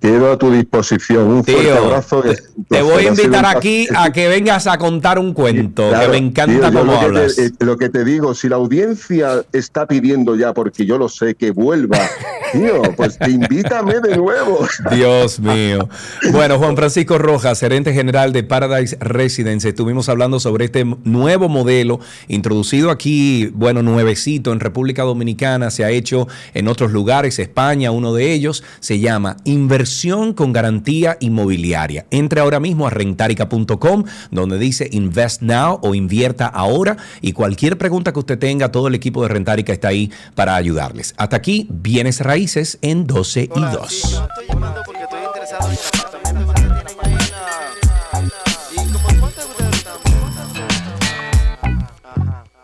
[0.00, 1.26] Quedo a tu disposición.
[1.26, 2.22] Un fuerte abrazo.
[2.68, 6.72] Te voy a invitar aquí a que vengas a contar un cuento, que me encanta
[6.72, 7.38] cómo hablas.
[7.38, 11.34] Eh, lo que te digo, si la audiencia está pidiendo ya, porque yo lo sé,
[11.34, 11.98] que vuelva,
[12.52, 14.66] tío, pues invítame de nuevo.
[14.90, 15.86] Dios mío.
[16.32, 22.00] Bueno, Juan Francisco Rojas, gerente general de Paradise Residence, estuvimos hablando sobre este nuevo modelo
[22.26, 28.14] introducido aquí, bueno, nuevecito en República Dominicana, se ha hecho en otros lugares, España, uno
[28.14, 29.89] de ellos, se llama Inversión
[30.36, 32.06] con garantía inmobiliaria.
[32.10, 38.12] Entre ahora mismo a rentarica.com donde dice Invest Now o invierta ahora y cualquier pregunta
[38.12, 41.14] que usted tenga, todo el equipo de Rentarica está ahí para ayudarles.
[41.16, 44.22] Hasta aquí, bienes raíces en 12 y 2.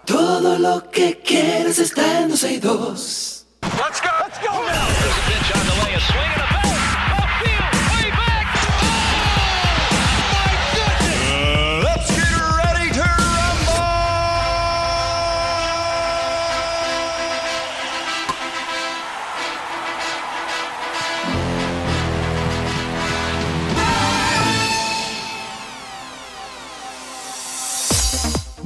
[0.05, 3.47] Todo lo que quieres está en 12 y 2.
[3.62, 5.35] Let's go, let's go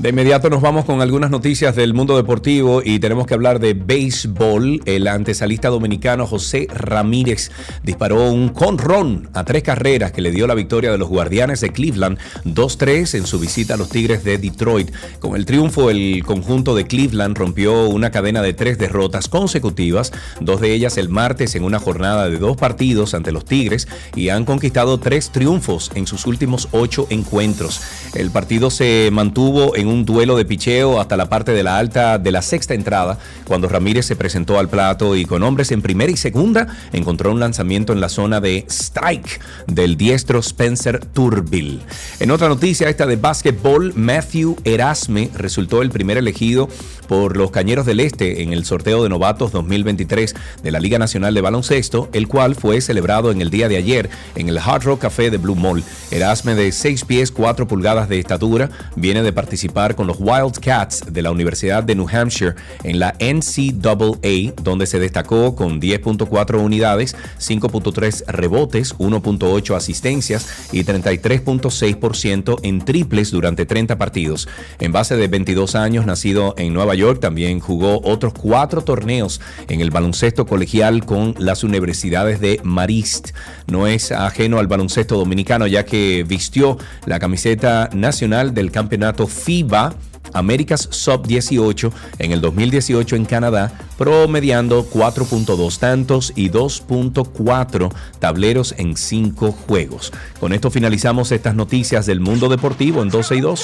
[0.01, 3.75] De inmediato nos vamos con algunas noticias del mundo deportivo y tenemos que hablar de
[3.75, 4.81] béisbol.
[4.87, 7.51] El antesalista dominicano José Ramírez
[7.83, 11.73] disparó un conrón a tres carreras que le dio la victoria de los Guardianes de
[11.73, 12.17] Cleveland
[12.47, 14.91] 2-3 en su visita a los Tigres de Detroit.
[15.19, 20.63] Con el triunfo, el conjunto de Cleveland rompió una cadena de tres derrotas consecutivas, dos
[20.63, 23.87] de ellas el martes en una jornada de dos partidos ante los Tigres
[24.17, 27.83] y han conquistado tres triunfos en sus últimos ocho encuentros.
[28.15, 32.19] El partido se mantuvo en un duelo de picheo hasta la parte de la alta
[32.19, 36.11] de la sexta entrada, cuando Ramírez se presentó al plato y con hombres en primera
[36.11, 41.81] y segunda encontró un lanzamiento en la zona de strike del diestro Spencer Turbill.
[42.21, 46.69] En otra noticia, esta de básquetbol, Matthew Erasme resultó el primer elegido
[47.09, 51.35] por los Cañeros del Este en el sorteo de novatos 2023 de la Liga Nacional
[51.35, 55.01] de Baloncesto, el cual fue celebrado en el día de ayer en el Hard Rock
[55.01, 55.83] Café de Blue Mall.
[56.13, 61.23] Erasme de 6 pies 4 pulgadas de estatura viene de participar con los Wildcats de
[61.23, 62.55] la Universidad de New Hampshire
[62.85, 72.61] en la NCAA, donde se destacó con 10.4 unidades, 5.3 rebotes, 1.8 asistencias y 33.6%
[72.63, 74.49] en triples durante 30 partidos.
[74.81, 79.81] En base de 22 años, nacido en Nueva York, también jugó otros cuatro torneos en
[79.81, 83.31] el baloncesto colegial con las universidades de Marist.
[83.67, 86.77] No es ajeno al baloncesto dominicano, ya que vistió
[87.07, 89.95] la camiseta nacional del campeonato FIBA va
[90.33, 98.97] Américas Sub 18 en el 2018 en Canadá, promediando 4.2 tantos y 2.4 tableros en
[98.97, 100.13] 5 juegos.
[100.39, 103.63] Con esto finalizamos estas noticias del mundo deportivo en 12 y 2.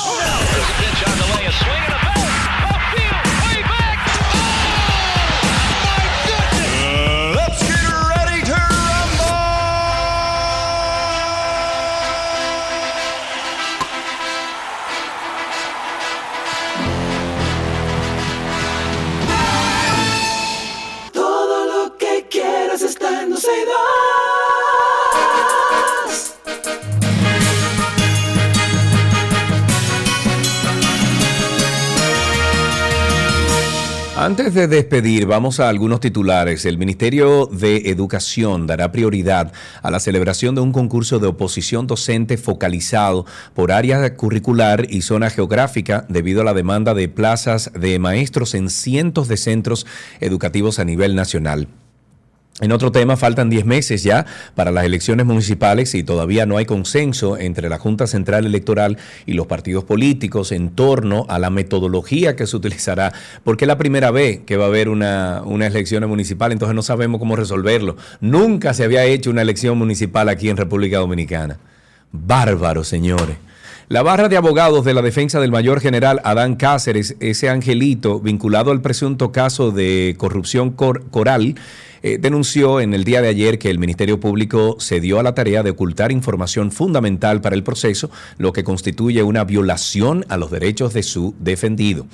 [34.38, 36.66] Antes de despedir, vamos a algunos titulares.
[36.66, 39.50] El Ministerio de Educación dará prioridad
[39.80, 45.30] a la celebración de un concurso de oposición docente focalizado por área curricular y zona
[45.30, 49.86] geográfica debido a la demanda de plazas de maestros en cientos de centros
[50.20, 51.68] educativos a nivel nacional.
[52.62, 54.24] En otro tema, faltan 10 meses ya
[54.54, 58.96] para las elecciones municipales y todavía no hay consenso entre la Junta Central Electoral
[59.26, 63.12] y los partidos políticos en torno a la metodología que se utilizará,
[63.44, 66.82] porque es la primera vez que va a haber una, una elección municipal, entonces no
[66.82, 67.98] sabemos cómo resolverlo.
[68.22, 71.58] Nunca se había hecho una elección municipal aquí en República Dominicana.
[72.10, 73.36] Bárbaro, señores.
[73.88, 78.72] La barra de abogados de la defensa del mayor general Adán Cáceres, ese angelito vinculado
[78.72, 81.54] al presunto caso de corrupción coral,
[82.06, 85.34] eh, denunció en el día de ayer que el Ministerio Público se dio a la
[85.34, 90.52] tarea de ocultar información fundamental para el proceso, lo que constituye una violación a los
[90.52, 92.06] derechos de su defendido.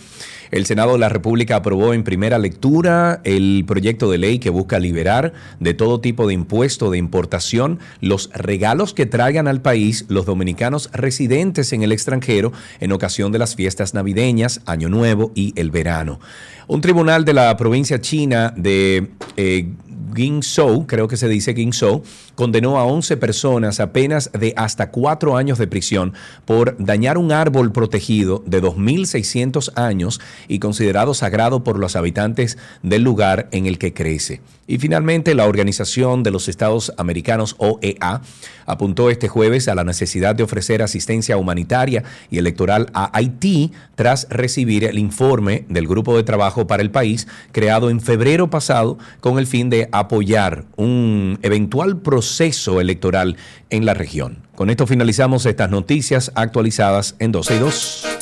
[0.51, 4.79] El Senado de la República aprobó en primera lectura el proyecto de ley que busca
[4.79, 10.25] liberar de todo tipo de impuesto de importación los regalos que traigan al país los
[10.25, 15.71] dominicanos residentes en el extranjero en ocasión de las fiestas navideñas, Año Nuevo y el
[15.71, 16.19] verano.
[16.69, 19.69] Un tribunal de la provincia china de eh,
[20.13, 22.03] Guingzhou, creo que se dice Guingzhou,
[22.35, 26.15] condenó a 11 personas a penas de hasta cuatro años de prisión
[26.45, 33.03] por dañar un árbol protegido de 2.600 años y considerado sagrado por los habitantes del
[33.03, 34.41] lugar en el que crece.
[34.67, 38.23] Y finalmente, la Organización de los Estados Americanos, OEA,
[38.65, 44.27] apuntó este jueves a la necesidad de ofrecer asistencia humanitaria y electoral a Haití tras
[44.31, 49.39] recibir el informe del Grupo de Trabajo para el país creado en febrero pasado con
[49.39, 53.37] el fin apoyar un eventual proceso electoral
[53.71, 54.47] en la región.
[54.55, 58.22] Con esto finalizamos estas noticias actualizadas en 12 y 2.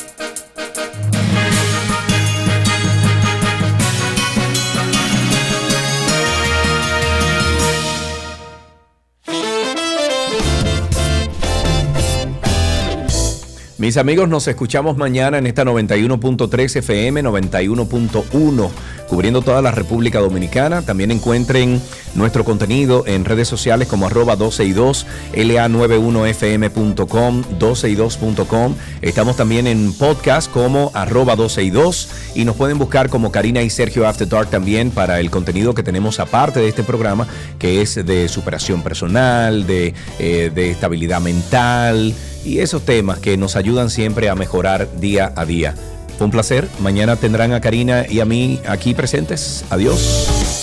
[13.81, 18.71] Mis amigos, nos escuchamos mañana en esta 91.3 FM, 91.1,
[19.09, 20.83] cubriendo toda la República Dominicana.
[20.83, 21.81] También encuentren
[22.15, 28.75] nuestro contenido en redes sociales como arroba 12 y 2, la91fm.com, 12 y 2.com.
[29.01, 33.63] Estamos también en podcast como arroba 12 y 2 y nos pueden buscar como Karina
[33.63, 37.27] y Sergio After Dark también para el contenido que tenemos aparte de este programa,
[37.59, 42.15] que es de superación personal, de, eh, de estabilidad mental
[42.45, 45.75] y esos temas que nos ayudan siempre a mejorar día a día.
[46.19, 46.69] Un placer.
[46.81, 49.65] Mañana tendrán a Karina y a mí aquí presentes.
[49.71, 50.60] Adiós.